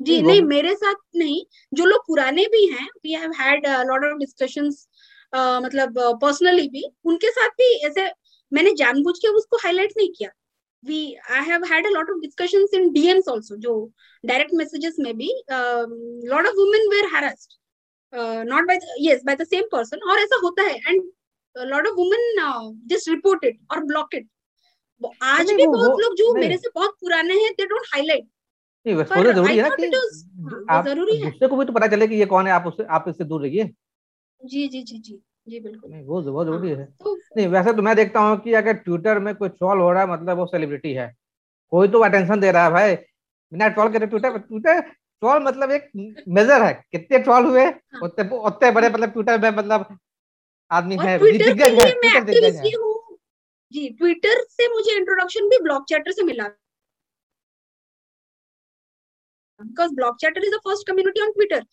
जी 0.00 0.20
नहीं 0.22 0.42
मेरे 0.42 0.74
साथ 0.74 0.94
नहीं 1.16 1.44
जो 1.72 1.84
लोग 1.84 2.06
पुराने 2.06 2.44
भी 2.52 2.64
हैं 2.66 2.86
we 3.04 3.12
have 3.12 3.32
had 3.40 3.66
lot 3.66 4.04
of 4.04 4.18
discussions 4.18 4.86
मतलब 5.34 5.94
पर्सनली 6.22 6.62
uh, 6.62 6.72
भी 6.72 6.84
उनके 7.04 7.30
साथ 7.30 7.48
भी 7.50 7.72
ऐसे 7.86 8.10
मैंने 8.52 8.72
जानबूझ 8.74 9.18
के 9.18 9.28
उसको 9.28 9.56
हाईलाइट 9.56 9.92
नहीं 9.96 10.08
किया। 10.08 10.30
We 10.84 11.14
I 11.30 11.44
have 11.44 11.64
had 11.64 11.86
a 11.86 11.90
lot 11.90 12.10
of 12.10 12.20
discussions 12.20 12.74
in 12.74 12.92
DMs 12.92 13.28
also 13.28 13.56
जो 13.56 13.74
डायरेक्ट 14.24 14.54
मैसेजेस 14.54 14.96
में 14.98 15.16
भी 15.16 15.32
lot 16.28 16.46
of 16.46 16.54
women 16.56 16.88
were 16.90 17.06
harassed 17.14 17.58
not 18.48 18.66
by 18.66 18.78
yes 19.00 19.22
by 19.26 19.36
the 19.36 19.46
same 19.46 19.64
person 19.72 20.08
और 20.10 20.18
ऐसा 20.18 20.40
होता 20.42 20.62
है 20.62 20.76
and 20.76 21.02
lot 21.56 21.86
of 21.86 21.94
women 21.94 22.78
just 22.86 23.08
reported 23.08 23.58
और 23.72 23.84
block 23.84 24.14
it 24.14 24.28
आज 25.22 25.50
भी 25.50 25.66
बहुत 25.66 26.00
लोग 26.00 26.14
जो 26.16 26.32
मेरे 26.34 26.56
से 26.56 26.68
बहुत 26.74 26.96
पुराने 27.00 27.34
हैं 27.34 27.52
दे 27.52 27.66
डोंट 27.66 27.86
हाईलाइट 27.94 28.28
नहीं 28.86 29.04
तो 29.24 29.32
ज़रूरी 29.32 29.56
है 29.56 29.62
ना 29.62 29.76
कि 29.76 29.86
हाँ, 29.86 30.64
आप 30.70 30.84
ज़रूरी 30.84 31.16
है। 31.16 31.30
दूसरे 31.30 31.48
को 31.48 31.56
भी 31.56 31.64
तो 31.64 31.72
पता 31.72 31.86
चले 31.86 32.06
कि 32.08 32.14
ये 32.14 32.26
कौन 32.26 32.46
है 32.46 32.52
आप 32.52 32.66
उससे 32.66 32.84
आप 32.84 33.04
इससे 33.08 33.24
दूर 33.24 33.42
रहिए। 33.42 33.64
जी 34.44 34.68
जी 34.68 34.82
जी 34.82 34.98
जी 34.98 35.22
जी 35.48 35.60
बिल्कुल। 35.60 35.90
नहीं 35.90 36.04
वो 36.04 36.22
बहुत 36.22 36.46
ज़रूरी 36.46 36.70
हाँ, 36.70 36.78
है। 36.78 36.84
तो 36.84 37.18
नहीं 37.36 37.46
वैसे 37.46 37.72
तो 37.72 37.82
मैं 37.82 37.96
देखता 37.96 38.20
हूँ 38.20 38.36
कि 38.40 38.52
अगर 38.52 38.72
ट्विटर 38.72 39.18
में 39.18 39.34
कोई 39.34 39.48
ट्रॉल 39.48 39.80
हो 39.80 39.92
रहा 39.92 40.02
है 40.02 40.08
मतलब 40.12 40.36
वो 40.38 40.46
सेलिब्रिटी 40.46 40.92
है। 40.92 41.14
कोई 41.70 41.88
तो 41.88 42.00
अटेंशन 42.00 42.40
दे 42.40 42.50
रहा 42.52 42.64
है 42.64 42.70
भाई। 42.70 42.94
बिना 42.94 43.68
ट्रॉल 43.68 43.92
करे 43.92 44.06
ट्विटर 44.06 44.38
ट्विटर 44.38 44.80
ट्रॉल 44.80 45.42
मतलब 45.42 45.70
एक 45.70 45.90
मेजर 46.28 46.62
है। 46.62 46.72
कितने 46.92 47.18
ट्रॉल 47.18 47.44
हुए 47.44 47.64
हाँ। 47.64 48.00
उतने 48.02 48.28
उतने 48.38 48.70
बड़े 48.70 48.88
मतलब 48.88 49.12
ट्विटर 49.12 49.38
में 49.38 49.50
मतलब 49.50 49.98
आदमी 50.70 50.96
है 51.00 51.18
के 51.18 51.38
जी 53.72 53.88
ट्विटर 53.88 54.42
से 54.42 54.68
मुझे 54.68 54.96
इंट्रोडक्शन 54.96 55.48
भी 55.48 55.58
ब्लॉक 55.58 55.84
चैटर 55.88 56.12
से 56.12 56.22
मिला 56.22 56.44
because 59.60 59.94
blog 59.94 60.16
chatter 60.20 60.44
is 60.44 60.54
the 60.54 60.58
first 60.64 60.86
community 60.86 61.20
on 61.22 61.32
Twitter 61.32 61.64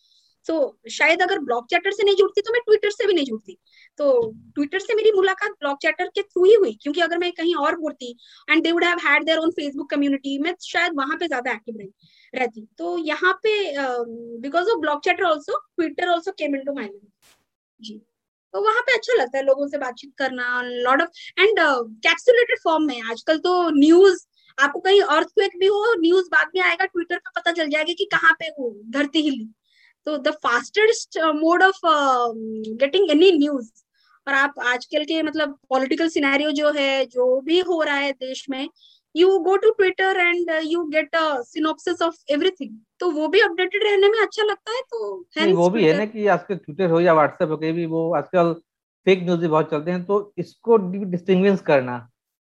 so 0.46 0.54
शायद 0.92 1.22
अगर 1.22 1.38
ब्लॉक 1.40 1.66
चैटर 1.70 1.90
से 1.92 2.04
नहीं 2.04 2.16
जुड़ती 2.16 2.40
तो 2.40 2.52
मैं 2.52 2.60
ट्विटर 2.64 2.90
से 2.90 3.06
भी 3.06 3.14
नहीं 3.14 3.24
जुड़ती। 3.26 3.56
तो 3.98 4.08
ट्विटर 4.54 4.78
से 4.78 4.94
मेरी 4.94 5.12
मुलाकात 5.12 5.50
ब्लॉक 5.52 5.78
चैटर 5.82 6.06
के 6.14 6.22
थ्रू 6.22 6.44
ही 6.44 6.54
हुई, 6.54 6.72
क्योंकि 6.82 7.00
अगर 7.00 7.18
मैं 7.18 7.30
कहीं 7.32 7.54
और 7.56 7.74
होती 7.82 8.10
and 8.48 8.62
they 8.62 8.72
would 8.72 8.84
have 8.84 8.98
had 9.06 9.24
their 9.24 9.38
own 9.38 9.50
Facebook 9.52 9.90
community 9.90 10.38
मैं 10.38 10.54
शायद 10.62 10.96
वहाँ 10.96 11.16
पे 11.20 11.26
ज़्यादा 11.26 11.52
एक्टिव 11.52 11.78
रही, 11.78 11.90
रहती। 12.34 12.66
तो 12.78 12.96
यहाँ 13.00 13.32
पे 13.42 13.54
because 14.40 14.68
of 14.70 14.80
blog 14.80 15.04
chatter 15.04 15.24
also 15.24 15.58
Twitter 15.58 16.08
also 16.08 16.32
came 16.38 16.56
into 16.64 16.74
my 16.74 16.88
जी। 17.80 18.00
तो 18.54 18.60
वहाँ 18.62 18.82
पे 18.82 18.92
अच्छा 18.94 19.14
लगता 19.14 19.38
है 19.38 19.44
लोगों 19.44 19.66
से 19.68 19.78
बातचीत 19.78 20.12
करना 20.18 20.60
lot 20.64 21.02
of 21.02 21.40
and 21.40 21.58
capsulated 21.58 22.58
form 22.64 22.86
में 22.86 23.00
आजकल 23.02 23.38
तो 23.38 23.54
न्यूज़ 23.78 24.24
आपको 24.58 24.80
कहीं 24.80 25.00
अर्थक्वेक 25.02 25.58
भी 25.60 25.66
हो 25.66 25.94
न्यूज़ 26.00 26.26
बाद 26.32 26.50
में 26.54 26.62
आएगा 26.62 26.84
ट्विटर 26.84 27.16
पे 27.16 27.30
पता 27.36 27.52
चल 27.52 27.68
जाएगा 27.70 27.92
कि 27.98 28.04
कहाँ 28.12 28.32
पे 28.40 28.50
वो 28.58 28.70
धरती 28.90 29.22
हिली। 29.22 29.48
तो 30.06 30.16
the 30.18 30.30
fastest 30.44 31.18
mode 31.36 31.62
of 31.62 31.80
getting 32.80 33.10
any 33.10 33.30
news 33.38 33.70
और 34.26 34.34
आप 34.34 34.54
आजकल 34.66 35.04
के 35.04 35.22
मतलब 35.22 35.58
पॉलिटिकल 35.70 36.08
सिनेरियो 36.08 36.50
जो 36.52 36.70
है 36.72 37.04
जो 37.06 37.40
भी 37.40 37.60
हो 37.60 37.82
रहा 37.82 37.96
है 37.96 38.12
देश 38.12 38.46
में 38.50 38.68
you 39.14 39.38
go 39.38 39.56
to 39.56 39.70
Twitter 39.70 40.16
and 40.20 40.50
you 40.64 40.84
get 40.84 41.16
synopsis 41.46 42.02
of 42.02 42.14
everything 42.30 42.78
तो 43.00 43.10
वो 43.10 43.28
भी 43.28 43.40
अपडेटेड 43.40 43.84
रहने 43.84 44.08
में 44.08 44.18
अच्छा 44.20 44.42
लगता 44.42 44.72
है 44.72 44.80
तो 44.82 45.54
वो 45.56 45.68
भी 45.70 45.84
है 45.84 45.92
ना 45.94 46.06
कि 46.06 46.26
आजकल 46.26 46.56
ट्विटर 46.56 46.90
हो 46.90 47.00
या 47.00 47.14
व्हाट्सएप 47.14 47.50
हो 47.50 47.56
कहीं 47.56 47.72
भी 47.72 47.86
वो 47.86 48.10
आजकल 48.14 48.52
फेक 49.06 49.22
न्यूज़ 49.22 49.40
भी 49.40 49.48
बहुत 49.48 49.70
चलते 49.70 49.90
हैं 49.90 50.04
तो 50.04 50.34
इसको 50.38 50.76
डिस्टिंग्विश 51.04 51.60
करना। 51.66 51.96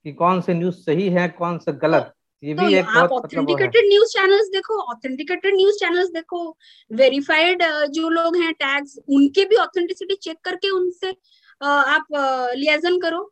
कि 0.07 0.11
कौन 0.13 0.41
से 0.41 0.53
न्यूज़ 0.53 0.75
सही 0.75 1.09
है 1.09 1.27
कौन 1.29 1.57
सा 1.57 1.71
गलत? 1.71 2.13
ये 2.43 2.53
तो 2.55 2.65
भी 2.65 2.73
एक 2.75 2.85
आप 2.87 3.11
ऑथेंटिकेटेड 3.11 3.85
न्यूज़ 3.87 4.07
चैनल्स 4.07 4.47
देखो 4.47 4.79
ऑथेंटिकेटेड 4.81 5.55
न्यूज़ 5.55 5.75
चैनल्स 5.75 6.09
देखो 6.09 6.57
वेरीफाइड 6.91 7.63
जो 7.89 8.09
लोग 8.09 8.37
हैं 8.37 8.53
टैग्स 8.53 8.97
उनके 9.09 9.45
भी 9.45 9.55
ऑथेंटिसिटी 9.55 10.15
चेक 10.15 10.37
करके 10.43 10.69
उनसे 10.69 11.09
आप 11.61 12.05
लियाजन 12.57 12.99
करो। 12.99 13.31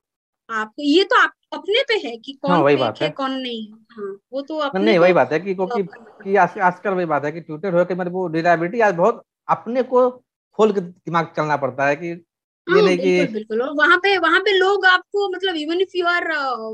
आप 0.50 0.74
ये 0.80 1.04
तो 1.04 1.22
आप 1.22 1.34
अपने 1.54 1.84
पे 1.84 2.08
है 2.08 2.18
कि 2.18 2.34
कौन 2.34 2.52
हाँ 2.52 2.62
वही 2.62 2.76
बात 2.76 3.02
है। 3.02 3.08
है 3.08 3.14
कौन 3.14 3.32
नहीं 3.32 3.72
हाँ। 3.92 4.20
वो 4.34 4.42
तो 4.42 4.58
अपने 4.58 4.86
नहीं 4.86 5.00
वही 5.00 5.14
बात 5.14 5.32
है 5.34 5.40
कि 5.40 5.56
क्योंकि 5.56 5.84
कि 5.84 6.36
आज, 6.36 6.60
आजकल 6.60 6.92
वही 6.92 7.06
बात 7.06 7.26
है 7.26 7.32
कि 7.32 7.42
ट्विटर 7.42 7.74
हो 7.74 7.86
कि 7.86 7.96
मतलब 7.96 8.12
वो 8.12 8.28
रिलायबिलिटी 8.28 8.80
आज 8.80 8.96
बहुत 8.96 9.24
अपने 9.50 9.84
को 9.84 10.10
खोल 10.58 10.74
के 10.74 10.82
दिमाग 10.82 11.34
चलना 11.38 11.58
पड़ता 11.58 11.88
है 11.88 11.96
कि 11.96 12.25
ये 12.68 12.74
हाँ 12.74 12.82
नहीं 12.82 12.98
बिल्कुल 12.98 13.26
कि 13.26 13.34
बिल्कुल 13.34 13.62
और 13.62 13.74
वहाँ 13.78 13.98
पे 14.04 14.18
वहाँ 14.18 14.40
पे 14.42 14.58
लोग 14.58 14.86
आपको 14.86 15.30
मतलब 15.30 15.56
even 15.56 15.82
if 15.82 15.98
you 15.98 16.06
are 16.08 16.28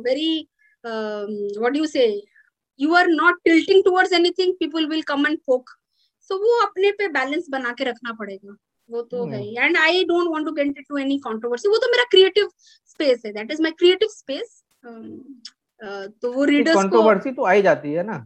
very 0.05 0.47
what 0.83 1.75
you 1.77 1.85
say 1.85 2.05
you 2.79 2.93
are 2.95 3.07
not 3.07 3.39
tilting 3.45 3.83
towards 3.83 4.13
anything 4.13 4.53
people 4.59 4.85
will 4.89 5.01
come 5.07 5.27
and 5.27 5.37
poke 5.47 5.69
so 6.29 6.37
वो 6.43 6.61
अपने 6.65 6.91
पे 6.91 7.07
बैलेंस 7.09 7.47
बना 7.51 7.71
के 7.77 7.83
रखना 7.83 8.13
पड़ेगा। 8.19 8.55
वो 8.89 9.01
तो 9.01 9.25
है 9.25 9.41
हम्म, 9.41 9.63
and 9.63 9.77
I 9.77 10.03
don't 10.05 10.27
want 10.31 10.45
to 10.45 10.51
get 10.51 10.65
into 10.67 10.97
any 10.97 11.17
controversy 11.19 11.69
वो 11.69 11.77
तो 11.77 11.87
मेरा 11.91 12.03
क्रिएटिव 12.11 12.49
स्पेस 12.89 13.21
है। 13.25 13.31
That 13.33 13.51
is 13.51 13.61
my 13.61 13.71
creative 13.79 14.07
space 14.11 14.63
तो 16.21 16.31
वो 16.31 16.43
रीडर्स 16.45 16.75
को 16.75 16.81
कंट्रोवर्सी 16.81 17.31
तो 17.31 17.45
आई 17.45 17.61
जाती 17.61 17.91
है 17.93 18.03
ना। 18.03 18.17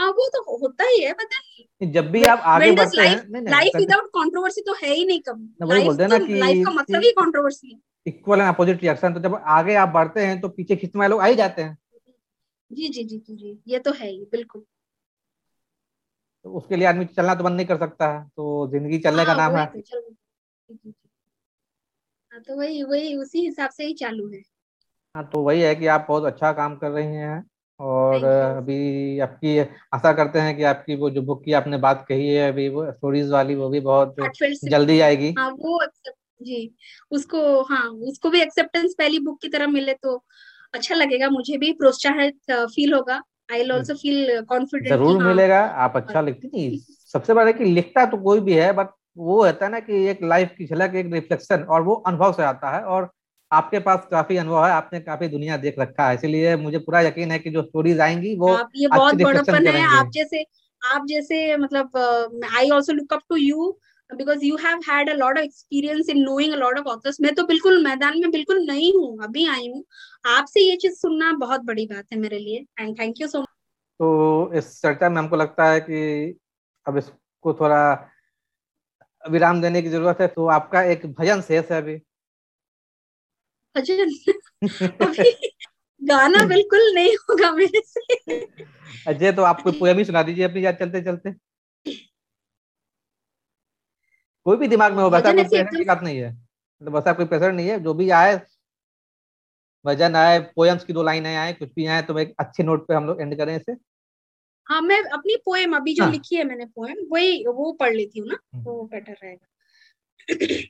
हाँ 0.00 0.08
वो 0.10 0.28
तो 0.28 0.42
होता 0.58 0.84
ही 0.84 1.02
है 1.02 1.12
पता 1.12 1.86
जब 1.86 2.10
भी 2.10 2.24
आप 2.24 2.38
आगे 2.46 2.70
बढ़ते 2.72 3.02
हैं 3.02 3.42
लाइफ 3.42 3.76
विदाउट 3.76 4.06
कंट्रोवर्सी 4.08 4.60
तो 4.60 4.74
है 4.74 4.94
ही 4.94 5.04
नहीं 5.06 5.20
कभी 5.20 5.44
वही 5.62 5.68
लाइफ 5.70 5.86
बोलते 5.86 6.02
हैं 6.02 6.10
तो 6.10 6.18
ना 6.18 6.26
कि 6.26 6.34
लाइफ 6.34 6.66
का 6.66 6.72
मतलब 6.72 7.02
ही 7.02 7.10
कंट्रोवर्सी 7.10 7.72
है। 7.72 7.78
इक्वल 8.06 8.40
एंड 8.40 8.48
अपोजिट 8.48 8.82
रिएक्शन 8.82 9.14
तो 9.14 9.20
जब 9.20 9.34
आगे 9.58 9.74
आप 9.74 9.88
बढ़ते 9.88 10.26
हैं 10.26 10.40
तो 10.40 10.48
पीछे 10.48 10.76
खींचने 10.76 10.98
वाले 10.98 11.10
लोग 11.10 11.20
आ 11.20 11.26
ही 11.26 11.34
जाते 11.34 11.62
हैं। 11.62 11.76
जी 12.70 12.88
जी 12.88 13.04
जी 13.04 13.18
जी 13.18 13.34
जी 13.36 13.58
ये 13.68 13.78
तो 13.78 13.92
है 13.92 14.10
ही 14.10 14.24
बिल्कुल। 14.32 14.64
तो 16.44 16.52
उसके 16.52 16.76
लिए 16.76 16.86
आदमी 16.86 17.04
चलना 17.06 17.34
तो 17.34 17.44
बंद 17.44 17.56
नहीं 17.56 17.66
कर 17.66 17.78
सकता 17.78 18.12
है 18.12 18.24
तो 18.36 18.66
ज़िंदगी 18.72 18.98
चलने 18.98 19.24
का 19.24 19.32
हाँ 19.32 19.38
नाम 19.38 19.56
है। 19.56 19.66
तो। 19.66 20.90
हाँ 22.32 22.40
तो 22.40 22.56
वही 22.56 22.82
वही 22.82 23.16
उसी 23.16 23.40
हिसाब 23.40 23.70
से 23.70 23.84
ही 23.84 23.94
चालू 23.94 24.28
है। 24.28 24.42
हाँ 25.14 25.28
तो 25.32 25.42
वही 25.42 25.60
है 25.60 25.74
कि 25.74 25.86
आप 25.86 26.04
बहुत 26.08 26.24
अच्छा 26.24 26.52
काम 26.52 26.76
कर 26.76 26.90
रही 26.90 27.06
हैं। 27.06 27.42
और 27.80 28.24
अभी 28.24 29.18
आपकी 29.18 29.58
आशा 29.94 30.12
करते 30.12 30.38
हैं 30.38 30.56
कि 30.56 30.62
आपकी 30.64 30.94
वो 30.96 31.10
जो 31.10 31.22
बुक 31.22 31.42
की 31.44 31.52
आपने 31.52 31.76
बात 31.78 32.04
कही 32.08 32.28
है 32.28 32.50
अभी 32.52 32.68
वो 32.68 32.90
स्टोरीज 32.92 33.30
वाली 33.30 33.54
वो 33.54 33.68
भी 33.68 33.80
बहुत 33.80 34.14
से 34.18 34.68
जल्दी 34.68 34.98
आएगी। 35.00 35.34
हाँ 35.38 35.50
वो 35.52 35.80
जी 36.42 36.70
उसको 37.10 37.40
हाँ 37.64 37.88
उसको 38.08 38.30
भी 38.30 38.40
एक्सेप्टेंस 38.40 38.94
पहली 38.98 39.18
बुक 39.20 39.40
की 39.42 39.48
तरह 39.48 39.66
मिले 39.68 39.94
तो 39.94 40.22
अच्छा 40.74 40.94
लगेगा 40.94 41.28
मुझे 41.30 41.56
भी 41.58 41.72
प्रोत्साहित 41.72 42.52
फील 42.52 42.94
होगा। 42.94 43.20
I 43.52 43.58
will 43.58 43.72
also 43.72 43.94
feel 43.94 44.40
confident 44.40 44.88
ज़रूर 44.88 45.20
हाँ। 45.20 45.28
मिलेगा 45.28 45.60
आप 45.84 45.96
अच्छा 45.96 46.20
लिखती 46.20 46.48
नहीं 46.48 46.78
सबसे 47.14 47.34
बड़ा 47.34 47.46
है 47.46 47.52
कि 47.52 47.64
लिखता 47.64 48.04
तो 48.06 48.16
कोई 48.22 48.40
भी 48.40 48.54
है 48.54 48.72
बट 48.72 48.88
वो 49.18 49.44
रहता 49.44 49.64
है 49.64 49.70
ना 49.72 49.80
कि 49.80 50.04
एक 50.08 50.22
लाइफ 50.24 50.54
की 50.58 50.66
झलक 50.66 50.94
एक 50.94 51.12
रिफ्लेक्शन 51.12 51.62
और 51.64 51.82
वो 51.82 51.94
अनुभव 52.06 52.32
से 52.32 52.42
आता 52.42 52.70
है 52.70 52.82
और 52.84 53.10
आपके 53.52 53.78
पास 53.80 54.06
काफ़ी 54.10 54.36
अनुभव 54.36 54.64
है 54.64 54.70
आपने 54.72 55.00
काफ़ी 55.00 55.28
दुनिया 55.28 55.56
देख 55.56 55.78
रखा 55.78 56.08
है 56.08 56.14
इसलिए 56.14 56.56
मुझे 56.56 56.78
पूरा 56.78 57.00
यकीन 57.00 57.30
है 57.30 57.38
कि 57.38 57.50
जो 57.50 57.62
स्टोरीज 57.62 58.00
आएँगी 58.00 58.34
वो 58.36 58.52
आप 58.54 58.70
ये 58.76 58.88
बहुत 58.88 59.14
बड़प्पन 59.22 59.66
है 59.66 59.80
आप 59.88 60.10
जैसे 60.14 60.44
आप 60.82 61.06
जैसे 61.06 61.56
मतलब 61.56 61.96
I 62.56 62.70
also 62.70 62.92
look 62.92 63.12
up 63.12 63.22
to 63.28 63.36
you 63.36 63.70
because 64.10 64.44
you 64.44 64.56
have 64.56 64.78
had 64.90 65.10
a 65.10 65.14
lot 65.14 65.38
of 65.38 65.44
experience 65.44 66.08
in 66.08 66.18
knowing 66.20 66.52
a 66.52 66.56
lot 66.56 66.78
of 66.78 66.86
authors 66.88 67.20
मैं 67.20 67.34
तो 67.34 67.44
बिल्कुल 67.46 67.82
मैदान 67.84 68.20
में 68.20 68.30
बिल्कुल 68.30 68.64
नहीं 68.66 68.92
हूँ 68.94 69.24
अभी 69.24 69.46
आई 69.48 69.68
हूँ। 69.68 69.84
आपसे 70.28 70.60
ये 70.60 70.76
चीज़ 70.76 70.94
सुनना 70.94 71.32
बहुत 71.38 71.60
बड़ी 71.64 71.86
बात 71.86 72.04
है 72.12 72.18
मेरे 72.18 72.38
लिए 72.38 72.64
and 72.80 72.98
thank 73.00 73.20
you 73.20 73.28
so 73.28 73.40
much 73.40 73.46
तो 74.00 74.52
इस 74.54 74.80
चर्चा 74.82 75.08
में 75.10 75.16
हमको 75.18 75.36
लगता 75.36 75.68
है 75.70 75.80
कि 75.80 76.00
अब 76.86 76.96
इसको 76.98 77.54
थोड़ा 77.54 77.80
विराम 79.24 79.60
देने 79.62 79.82
की 79.82 79.88
ज़रूरत 79.88 80.20
है 80.20 80.26
तो 80.28 80.46
आपका 80.50 80.82
एक 80.92 81.06
भजन 81.14 81.40
शेष 81.40 81.70
है 81.72 81.80
अभी। 81.82 82.00
भजन 83.76 84.10
अभी 85.02 85.30
गाना 86.02 86.44
बिल्कुल 86.44 86.92
नहीं 86.94 87.14
होगा 87.16 87.50
मेरे 87.52 87.80
से। 87.86 88.38
अजय 89.06 89.32
तो 89.32 89.42
आपको 89.42 89.72
पोएम 89.72 89.98
ही 89.98 90.04
सुना 90.04 90.22
दीजिए 90.22 90.44
अपनी 90.44 90.64
याद 90.64 90.74
चलते 90.74 91.02
चलते। 91.02 91.32
कोई 94.46 94.56
भी 94.56 94.68
दिमाग 94.68 94.92
में 94.92 95.02
हो 95.02 95.10
वैसा 95.10 95.32
कोई 95.32 95.44
प्रेशर 95.44 95.76
की 95.78 95.84
बात 95.84 96.02
नहीं 96.02 96.18
है। 96.18 96.32
मतलब 96.32 96.94
वैसा 96.94 97.12
कोई 97.12 97.26
प्रेशर 97.26 97.52
नहीं 97.52 97.68
है 97.68 97.80
जो 97.80 97.94
भी 97.94 98.10
आए 98.10 98.40
भजन 99.84 100.16
आए 100.16 100.38
पोएम्स 100.56 100.84
की 100.84 100.92
दो 100.92 101.02
लाइनें 101.02 101.36
आए 101.36 101.52
कुछ 101.52 101.68
भी 101.76 101.86
आए 101.86 102.02
तो 102.02 102.18
एक 102.18 102.34
अच्छे 102.38 102.62
नोट 102.62 102.86
पे 102.88 102.94
हम 102.94 103.06
लोग 103.06 103.20
एंड 103.20 103.36
करें 103.36 103.56
इसे। 103.56 103.72
हाँ 104.66 104.80
मैं 104.80 105.02
अपनी 105.02 105.36
पोएम 105.36 105.76
अभी 105.76 105.94
जो 105.94 106.04
हाँ। 106.04 106.12
लिखी 106.12 106.36
है 106.36 106.44
मैंने 106.44 106.64
पोएम 106.64 106.96
वही 107.10 107.46
वो 107.46 107.72
पढ़ 107.72 107.94
लेती 107.94 108.20
हूँ 108.20 108.28
ना 108.28 108.36
हम्म, 108.54 108.64
तो 108.64 108.72
वो 108.72 108.84
बेटर 108.84 109.16
रहेगा। 109.22 109.46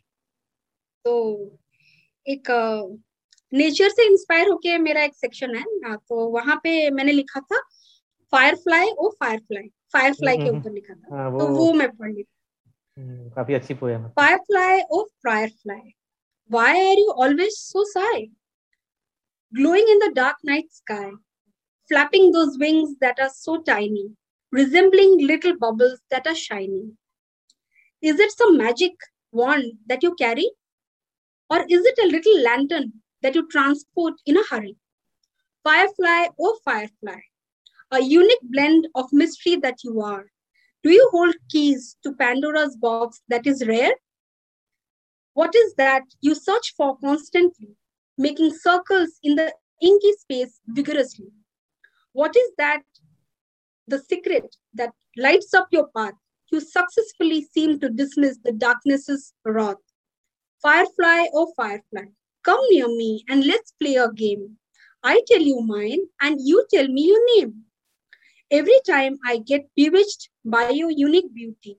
तो 1.05 1.15
एक 2.27 2.51
नेचर 3.53 3.89
से 3.89 4.07
इंस्पायर 4.07 4.49
होके 4.49 4.77
मेरा 4.79 5.03
एक 5.03 5.15
सेक्शन 5.15 5.55
है 5.57 5.97
तो 5.97 6.29
वहाँ 6.31 6.57
पे 6.65 6.75
मैंने 6.91 7.13
लिखा 7.13 7.41
था 7.41 7.61
फायर 8.33 8.55
फ्लाई 8.57 8.89
और 8.89 9.11
फायर 9.21 9.39
फ्लाई 9.41 9.69
फायर 9.95 10.13
फ्लाई 10.15 10.37
के 10.37 10.43
हम्म, 10.43 10.51
हम्म, 10.51 10.59
ऊपर 10.59 10.69
हम्म। 10.69 10.75
लिखा 10.75 10.95
था। 10.95 11.25
आ, 11.25 11.29
वो, 11.29 11.39
तो 11.39 11.47
वो 11.49 11.73
मैं 11.73 11.89
पढ़ 11.97 12.13
ली 12.13 12.23
काफ़ी 13.37 13.55
अच्छी 13.55 13.75
पोएम 13.75 14.03
है। 14.03 14.09
फायरफ्लाई 14.19 14.81
और 14.81 15.05
firefly 15.27 15.93
why 16.51 16.89
are 16.91 16.99
you 16.99 17.11
always 17.25 17.53
so 17.57 17.85
shy 17.85 18.27
glowing 19.53 19.89
in 19.89 19.99
the 19.99 20.13
dark 20.15 20.37
night 20.45 20.71
sky 20.73 21.11
flapping 21.91 22.33
those 22.33 22.57
wings 22.61 22.91
that 23.01 23.21
are 23.21 23.29
so 23.31 23.57
tiny 23.67 24.07
resembling 24.53 25.21
little 25.21 25.53
bubbles 25.63 25.99
that 26.13 26.29
are 26.29 26.35
shining 26.37 26.91
is 28.03 28.23
it 28.23 28.31
some 28.31 28.57
magic 28.59 29.05
wand 29.35 29.73
that 29.89 30.05
you 30.05 30.11
carry 30.19 30.51
or 31.51 31.61
is 31.69 31.85
it 31.85 31.99
a 32.03 32.11
little 32.11 32.43
lantern 32.43 32.93
that 33.23 33.35
you 33.35 33.47
transport 33.49 34.15
in 34.27 34.37
a 34.37 34.45
hurry 34.51 34.77
firefly 35.65 36.27
oh 36.41 36.59
firefly 36.65 37.21
a 37.93 38.03
unique 38.03 38.47
blend 38.51 38.87
of 38.95 39.13
mystery 39.13 39.57
that 39.57 39.83
you 39.85 40.01
are 40.01 40.27
do 40.83 40.91
you 40.91 41.09
hold 41.13 41.35
keys 41.51 41.97
to 42.03 42.15
pandora's 42.15 42.77
box 42.77 43.21
that 43.29 43.47
is 43.47 43.67
rare 43.67 43.93
what 45.35 45.55
is 45.55 45.75
that 45.77 46.03
you 46.21 46.35
search 46.35 46.75
for 46.77 46.99
constantly, 46.99 47.77
making 48.19 48.53
circles 48.53 49.19
in 49.23 49.37
the 49.37 49.55
inky 49.81 50.13
space 50.13 50.61
vigorously? 50.67 51.29
What 52.13 52.35
is 52.37 52.51
that 52.59 52.83
the 53.87 54.01
secret 54.01 54.55
that 54.75 54.93
lights 55.17 55.55
up 55.55 55.69
your 55.71 55.89
path, 55.97 56.15
you 56.53 56.61
successfully 56.61 57.43
seem 57.43 57.79
to 57.81 57.89
dismiss 57.89 58.39
the 58.45 58.53
darkness's 58.53 59.33
wrath. 59.45 59.77
Firefly, 60.63 61.27
oh 61.33 61.53
firefly, 61.57 62.05
come 62.43 62.61
near 62.71 62.89
me 62.89 63.25
and 63.29 63.47
let's 63.47 63.73
play 63.81 63.95
a 63.95 64.13
game. 64.13 64.59
I 65.03 65.23
tell 65.27 65.41
you 65.41 65.63
mine 65.63 66.01
and 66.21 66.39
you 66.39 66.67
tell 66.73 66.87
me 66.87 67.07
your 67.09 67.37
name. 67.37 67.65
Every 68.51 68.79
time 68.87 69.17
I 69.25 69.39
get 69.39 69.71
bewitched 69.75 70.29
by 70.45 70.69
your 70.71 70.91
unique 70.91 71.33
beauty, 71.33 71.79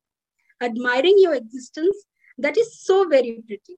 admiring 0.61 1.17
your 1.19 1.35
existence 1.35 1.95
that 2.39 2.57
is 2.57 2.81
so 2.81 3.07
very 3.07 3.43
pretty. 3.45 3.77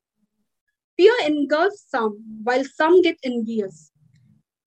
Fear 0.96 1.14
engulfs 1.26 1.84
some, 1.90 2.40
while 2.44 2.64
some 2.64 3.02
get 3.02 3.18
envious. 3.24 3.92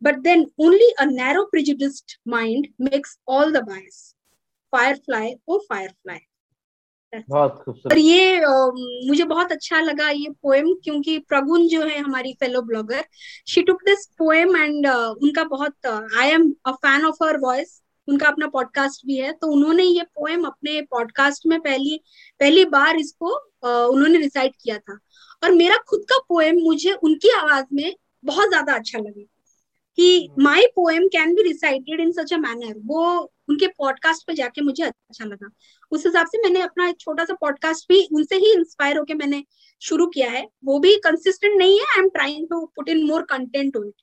But 0.03 0.23
then 0.23 0.51
only 0.59 0.87
a 0.99 1.07
narrow 1.07 1.47
prejudiced 1.47 2.19
mind 2.27 2.69
makes 2.79 3.17
all 3.27 3.51
the 3.53 3.63
bias. 3.63 4.15
Firefly, 4.71 5.35
oh 5.49 5.63
firefly. 5.67 6.19
बहुत 7.31 7.63
खूबसूरत। 7.65 7.93
और 7.93 7.99
ये 7.99 8.37
अ, 8.37 8.51
मुझे 9.09 9.25
बहुत 9.25 9.53
अच्छा 9.53 9.81
लगा 9.81 10.09
ये 10.11 10.31
poem 10.43 10.73
क्योंकि 10.85 11.19
प्रगुन 11.29 11.67
जो 11.69 11.83
है 11.83 11.99
हमारी 11.99 12.33
fellow 12.41 12.63
blogger 12.63 13.05
she 13.49 13.63
took 13.63 13.83
this 13.85 14.07
poem 14.19 14.57
and 14.57 14.87
उनका 14.87 15.45
बहुत 15.47 15.87
I 15.87 16.29
am 16.29 16.53
a 16.67 16.73
fan 16.73 17.05
of 17.07 17.25
her 17.25 17.39
voice 17.39 17.81
उनका 18.09 18.29
अपना 18.29 18.47
पॉडकास्ट 18.47 19.07
भी 19.07 19.17
है 19.17 19.33
तो 19.33 19.47
उन्होंने 19.53 19.85
ये 19.85 20.03
पोएम 20.15 20.45
अपने 20.45 20.81
पॉडकास्ट 20.91 21.47
में 21.47 21.59
पहली 21.61 22.01
पहली 22.41 22.65
बार 22.67 22.97
इसको 22.97 23.31
अ, 23.65 23.69
उन्होंने 23.69 24.19
रिसाइट 24.19 24.55
किया 24.63 24.79
था। 24.79 24.99
और 25.43 25.53
मेरा 25.53 25.77
खुद 25.89 26.05
का 26.11 26.19
पोएम 26.29 26.61
मुझे 26.65 26.93
उनकी 26.93 27.31
आवाज़ 27.39 27.67
में 27.73 27.95
बहुत 28.25 28.49
ज़्यादा 28.49 28.75
अच्छा 28.75 28.99
लगा। 28.99 29.23
कि 29.99 30.29
my 30.39 30.67
poem 30.77 31.07
can 31.09 31.35
be 31.35 31.43
recited 31.43 32.01
in 32.01 32.13
such 32.13 32.33
a 32.35 32.37
manner 32.37 32.75
वो 32.87 33.05
उनके 33.49 33.67
पॉडकास्ट 33.69 34.27
पे 34.27 34.35
जाके 34.35 34.61
मुझे 34.61 34.83
अच्छा 34.83 35.25
लगा। 35.25 35.49
उस 35.93 36.07
हिसाब 36.07 36.27
से 36.27 36.39
मैंने 36.39 36.61
अपना 36.61 36.89
एक 36.89 36.97
छोटा 37.01 37.25
सा 37.25 37.35
पॉडकास्ट 37.41 37.89
भी 37.89 38.03
उनसे 38.13 38.37
ही 38.37 38.53
इंस्पायर 38.53 38.99
होके 38.99 39.15
मैंने 39.15 39.43
शुरू 39.83 40.07
किया 40.07 40.31
है। 40.31 40.47
वो 40.65 40.79
भी 40.79 40.95
कंसिस्टेंट 41.05 41.57
नहीं 41.59 41.79
है। 41.79 41.87
I 41.87 42.03
am 42.03 42.09
trying 42.09 42.47
to 42.51 42.65
put 42.77 42.89
in 42.89 43.05
more 43.07 43.23
content 43.31 43.73
to 43.75 43.85
it 43.85 43.95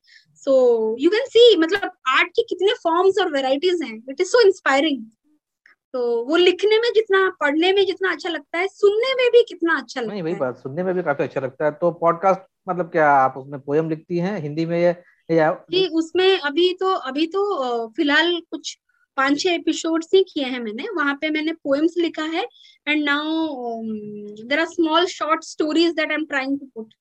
so 0.43 0.55
you 0.99 1.09
can 1.09 1.25
see 1.27 1.57
मतलब 1.57 1.91
आर्ट 2.09 2.29
के 2.29 2.43
कितने 2.43 2.73
फॉर्म्स 2.83 3.19
और 3.21 3.31
वेराइटीज 3.31 3.81
हैं। 3.83 3.95
इट 4.09 4.21
इज़ 4.21 4.27
सो 4.27 4.41
इंस्पायरिंग 4.47 5.05
तो 5.93 5.99
वो 6.25 6.35
लिखने 6.37 6.77
में 6.77 6.89
जितना 6.95 7.29
पढ़ने 7.39 7.71
में 7.73 7.85
जितना 7.85 8.11
अच्छा 8.11 8.29
लगता 8.29 8.57
है 8.57 8.67
सुनने 8.67 9.13
में 9.13 9.29
भी 9.31 9.43
कितना 9.49 9.77
अच्छा 9.77 10.01
नहीं 10.01 10.11
लगता 10.11 10.23
वही 10.23 10.35
बात 10.35 10.57
सुनने 10.57 10.83
में 10.83 10.93
भी 10.95 11.03
काफ़ी 11.03 11.23
अच्छा 11.23 11.41
लगता 11.41 11.65
है। 11.65 11.71
तो 11.71 11.91
पॉडकास्ट 11.91 12.41
मतलब 12.69 12.89
क्या 12.91 13.09
आप 13.09 13.37
उसमें 13.37 13.59
पोयम 13.59 13.89
लिखती 13.89 14.17
हैं? 14.17 14.39
हिंदी 14.41 14.65
में 14.65 14.95
ये 15.29 15.49
जी 15.71 15.85
उसमें 15.97 16.39
अभी 16.39 16.73
तो 16.79 16.93
अभी 17.09 17.25
तो 17.27 17.43
फ़िलहाल 17.97 18.39
कुछ 18.51 18.77
पाँच 19.17 19.39
छह 19.39 19.51
एपिसोड्स 19.51 20.09
ही 20.13 20.23
किए 20.23 20.45
हैं 20.45 20.59
मैंने। 20.59 20.87
वहाँ 20.95 21.13
पे 21.21 21.29
मैंने 21.29 21.53
पोएम्स 21.53 21.93
लिखा 21.97 22.23
है 22.33 22.43
and 22.87 23.03
now 23.03 23.81
there 24.43 24.59
are 24.59 24.65
small 24.67 25.05
short 25.07 25.43
stories 25.43 25.93
that 25.95 26.09
I 26.09 26.15
am 26.15 26.25
trying 26.25 26.59
to 26.59 26.65
put 26.75 26.93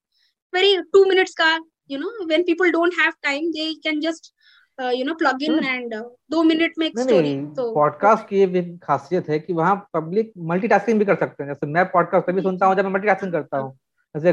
very 0.52 0.76
two 0.92 1.04
minutes 1.04 1.34
का 1.34 1.54
you 1.90 1.98
know 1.98 2.12
when 2.26 2.42
people 2.42 2.70
don't 2.70 2.94
have 3.00 3.12
time 3.22 3.50
they 3.50 3.72
can 3.84 4.00
just 4.00 4.32
you 4.78 5.04
know 5.04 5.14
plug 5.14 5.42
in 5.42 5.64
and 5.64 5.94
दो 6.30 6.42
minute 6.42 6.78
में 6.78 6.86
एक 6.86 6.98
story 6.98 7.34
तो 7.56 7.72
podcast 7.74 8.28
की 8.28 8.38
ये 8.38 8.46
भी 8.46 8.62
खासियत 8.82 9.28
है 9.28 9.38
कि 9.38 9.52
वहाँ 9.52 9.74
पब्लिक 9.94 10.32
मल्टीटास्किंग 10.50 10.98
भी 10.98 11.04
कर 11.04 11.14
सकते 11.16 11.42
हैं। 11.42 11.50
जैसे 11.50 11.66
मैं 11.66 11.84
पॉडकास्ट 11.90 12.26
तभी 12.26 12.42
सुनता 12.42 12.66
हूँ 12.66 12.76
जब 12.76 12.84
मैं 12.84 12.92
मल्टीटास्किंग 12.92 13.32
करता 13.32 13.58
हूँ। 13.58 13.76
जैसे 14.14 14.30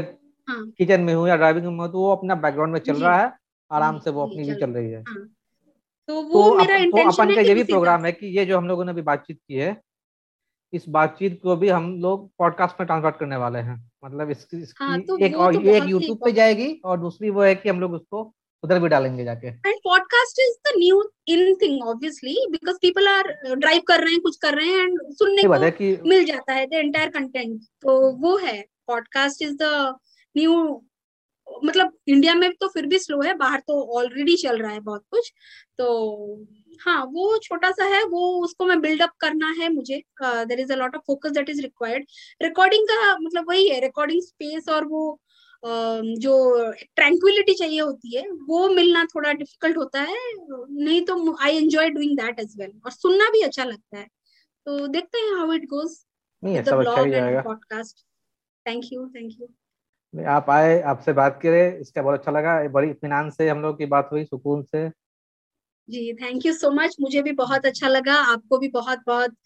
हाँ 0.48 0.64
किचन 0.78 1.00
में 1.00 1.14
हूँ 1.14 1.28
या 1.28 1.36
ड्राइविंग 1.36 1.66
में 1.66 1.78
हूँ 1.78 1.90
तो 1.92 1.98
वो 1.98 2.12
अपना 2.12 2.34
बैकग्राउंड 2.36 2.72
में 2.72 2.80
चल 2.80 2.96
रहा 2.96 3.20
है। 3.22 3.32
आराम 3.70 3.98
से 3.98 4.10
वो 4.10 4.26
अपनी 4.26 4.42
भी 4.42 4.54
चल। 4.54 4.70
रही 4.70 4.90
है। 4.90 5.02
हाँ। 5.08 5.28
तो 6.08 6.22
तो 6.22 6.22
वो 6.22 6.54
मेरा 6.54 6.76
अप, 6.76 6.82
तो 6.82 7.10
अपन 7.10 7.34
का 7.34 7.40
ये 7.40 7.54
भी 7.54 7.64
प्रोग्राम 7.64 8.04
है 8.04 8.12
कि 8.12 8.26
ये 8.26 8.46
जो 8.46 8.58
हम 8.58 8.68
लोगों 8.68 8.84
ने 8.84 8.90
अभी 8.90 9.02
बातचीत 9.02 9.38
की 9.48 9.54
है 9.54 9.76
इस 10.72 10.84
बातचीत 10.88 11.40
को 11.42 11.56
भी 11.56 11.68
हम 11.68 12.00
लोग 12.00 12.30
पॉडकास्ट 12.38 12.80
में 12.80 12.86
ट्रांसफ़र 12.86 13.10
करने 13.10 13.36
वाले 13.36 13.58
हैं। 13.58 13.90
मतलब 14.04 14.30
इसकी 14.30 14.64
हाँ 14.78 15.00
तो 15.00 15.18
एक 15.18 15.36
और 15.36 15.54
तो 15.54 15.60
एक 15.60 15.84
यूट्यूब 15.88 16.18
पे 16.24 16.32
जाएगी 16.32 16.80
और 16.84 17.00
दूसरी 17.00 17.30
वो 17.30 17.42
है 17.42 17.54
कि 17.54 17.68
हम 17.68 17.80
लोग 17.80 17.92
उसको 17.92 18.34
उधर 18.64 18.80
भी 18.80 18.88
डालेंगे 18.88 19.24
जाके। 19.24 19.48
And 19.48 19.74
podcast 19.84 20.40
is 20.40 20.54
the 20.68 20.72
new 20.78 21.02
in 21.26 21.54
thing 21.54 21.82
obviously 21.82 22.46
because 22.50 22.76
people 22.76 23.08
are 23.08 23.32
drive 23.54 23.82
कर 23.88 24.00
रहे 24.00 24.12
हैं 24.12 24.20
कुछ 24.20 24.36
कर 24.36 24.54
रहे 24.54 24.66
हैं 24.66 24.78
एंड 24.78 25.00
सुनने 25.12 25.42
को 25.42 25.70
कि 25.70 25.98
मिल 26.06 26.24
जाता 26.24 26.52
है 26.52 26.66
द 26.66 26.72
एंटायर 26.72 27.08
कंटेंट 27.08 27.62
तो 27.62 28.12
वो 28.12 28.36
है 28.36 28.60
पॉडकास्ट 28.86 29.42
इज़ 29.42 29.56
द 29.56 29.96
न्यू 30.36 30.82
मतलब 31.64 31.92
इंडिया 32.08 32.34
में 32.34 32.50
तो 32.60 32.68
फिर 32.68 32.86
भी 32.86 32.98
स्लो 32.98 33.20
है 33.22 33.34
बाहर 33.36 33.60
तो 33.60 33.80
ऑलरेडी 33.98 34.36
चल 34.36 34.58
रहा 34.58 34.72
है 34.72 34.80
बहुत 34.80 35.04
कुछ। 35.10 35.32
तो 35.78 36.46
हाँ 36.80 37.02
वो 37.12 37.36
छोटा 37.38 37.70
सा 37.70 37.84
है 37.86 38.02
वो 38.06 38.20
उसको 38.44 38.64
मैं 38.66 38.80
बिल्डअप 38.80 39.10
करना 39.20 39.50
है 39.58 39.68
मुझे। 39.74 40.02
There 40.22 40.60
is 40.60 40.72
a 40.72 40.76
lot 40.76 40.96
of 40.96 41.02
focus 41.06 41.30
that 41.30 41.50
is 41.50 41.60
required 41.62 42.06
recording 42.42 42.86
का 42.88 43.16
मतलब 43.18 43.48
वही 43.48 43.68
है 43.68 43.80
रिकॉर्डिंग 43.80 44.22
स्पेस 44.22 44.68
और 44.68 44.84
वो 44.88 45.10
अम, 45.62 46.14
जो 46.16 46.72
ट्रैंक्विलिटी 46.96 47.54
चाहिए 47.54 47.80
होती 47.80 48.16
है 48.16 48.22
वो 48.48 48.68
मिलना 48.68 49.04
थोड़ा 49.06 49.32
डिफ़िकल्ट 49.32 49.76
होता 49.76 50.00
है। 50.02 50.16
नहीं 50.46 51.00
तो 51.06 51.36
I 51.42 51.56
enjoy 51.56 51.90
doing 51.90 52.16
that 52.18 52.40
as 52.40 52.54
well 52.60 52.72
और 52.84 52.90
सुनना 52.92 53.30
भी 53.30 53.40
अच्छा 53.42 53.64
लगता 53.64 53.98
है। 53.98 54.06
तो 54.66 54.86
देखते 54.88 55.18
हैं 55.18 55.34
हाउ 55.38 55.52
इट 55.52 55.64
गोज 55.70 55.98
नहीं 56.42 56.62
द 56.62 56.64
सब 56.66 56.78
अच्छा 56.78 56.90
ही 56.92 56.96
ब्लॉग 56.96 57.06
एंड 57.06 57.12
जाएगा। 57.14 57.40
Podcast 57.42 58.04
thank 58.66 58.92
you 58.92 59.06
thank 59.08 59.40
you 59.40 59.46
आप 60.14 60.50
आए 60.50 60.80
आपसे 60.82 61.12
बात 61.12 61.38
करे 61.42 61.68
इसका 61.80 62.02
बहुत 62.02 62.18
अच्छा 62.18 62.32
लगा 62.32 62.62
बड़ी 62.68 62.90
इत्मीनान 62.90 63.30
से 63.30 63.48
हम 63.48 63.60
लोग 63.62 63.78
की 63.78 63.86
बात 63.86 64.08
हुई 64.12 64.24
सुकून 64.24 64.62
से। 64.62 64.88
जी 65.88 66.12
थैंक 66.12 66.46
यू 66.46 66.52
सो 66.52 66.70
मच 66.70 66.96
मुझे 67.00 67.22
भी 67.22 67.32
बहुत 67.32 67.66
अच्छा 67.66 67.88
लगा 67.88 68.14
आपको 68.32 68.58
भी 68.58 68.68
बहुत 68.68 68.98
बहुत 69.06 69.36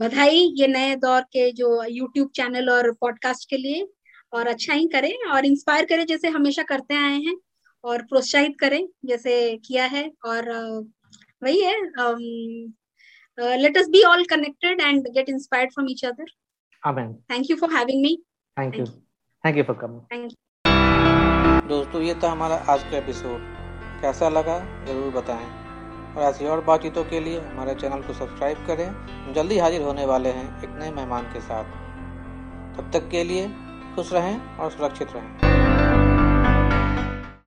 बधाई 0.00 0.40
ये 0.56 0.66
नए 0.66 0.96
दौर 0.96 1.20
के 1.32 1.50
जो 1.52 1.68
यूट्यूब 1.84 2.30
चैनल 2.34 2.70
और 2.70 2.90
पॉडकास्ट 2.92 3.48
के 3.50 3.56
लिए 3.56 3.86
और 4.32 4.46
अच्छा 4.46 4.74
ही 4.74 4.86
करें 4.88 5.12
और 5.32 5.46
इंस्पायर 5.46 5.84
करें 5.84 6.04
जैसे 6.06 6.28
हमेशा 6.28 6.62
करते 6.62 6.94
आए 6.94 7.18
हैं 7.18 7.36
और 7.84 8.02
प्रोत्साहित 8.02 8.56
करें 8.60 8.86
जैसे 9.04 9.34
किया 9.66 9.84
है 9.86 10.10
और 10.26 10.50
वही 11.42 11.60
है 11.60 11.74
let 13.38 13.78
us 13.78 13.88
be 13.88 14.02
all 14.02 14.24
connected 14.24 14.80
and 14.80 15.08
get 15.08 15.28
inspired 15.28 15.72
from 15.72 15.90
each 15.90 16.04
other 16.04 16.30
आमीन 16.82 17.12
thank 17.32 17.50
you 17.50 17.56
for 17.56 17.74
having 17.74 18.02
me 18.02 18.16
thank 18.56 18.78
you 18.78 18.84
thank 19.46 19.56
you 19.58 19.62
for 19.64 19.76
coming 19.76 20.00
thank 20.12 20.22
you 20.24 21.68
दोस्तों 21.68 22.00
ये 22.02 22.14
था 22.22 22.30
हमारा 22.30 22.54
आज 22.68 22.82
का 22.82 22.96
एपिसोड 22.98 23.40
कैसा 24.02 24.28
लगा 24.28 24.58
ज़रूर 24.86 25.12
बताएँ। 25.12 25.46
और 26.16 26.22
ऐसी 26.22 26.46
और 26.46 26.60
बातचीतों 26.64 27.04
के 27.04 27.20
लिए 27.20 27.40
हमारे 27.40 27.74
चैनल 27.74 28.02
को 28.02 28.12
सब्सक्राइब 28.14 28.66
करें। 28.66 28.86
हम 28.86 29.32
जल्दी 29.32 29.58
हाजिर 29.58 29.82
होने 29.82 30.06
वाले 30.06 30.28
हैं 30.28 30.46
एक 30.62 30.70
नए 30.78 30.90
मेहमान 30.90 31.32
के 31.32 31.40
साथ। 31.40 31.64
तब 32.76 32.90
तक 32.94 33.08
के 33.10 33.24
लिए 33.24 33.48
खुश 33.96 34.12
रहें 34.12 34.56
और 34.56 34.70
सुरक्षित 34.70 35.12
रहें। 35.12 35.55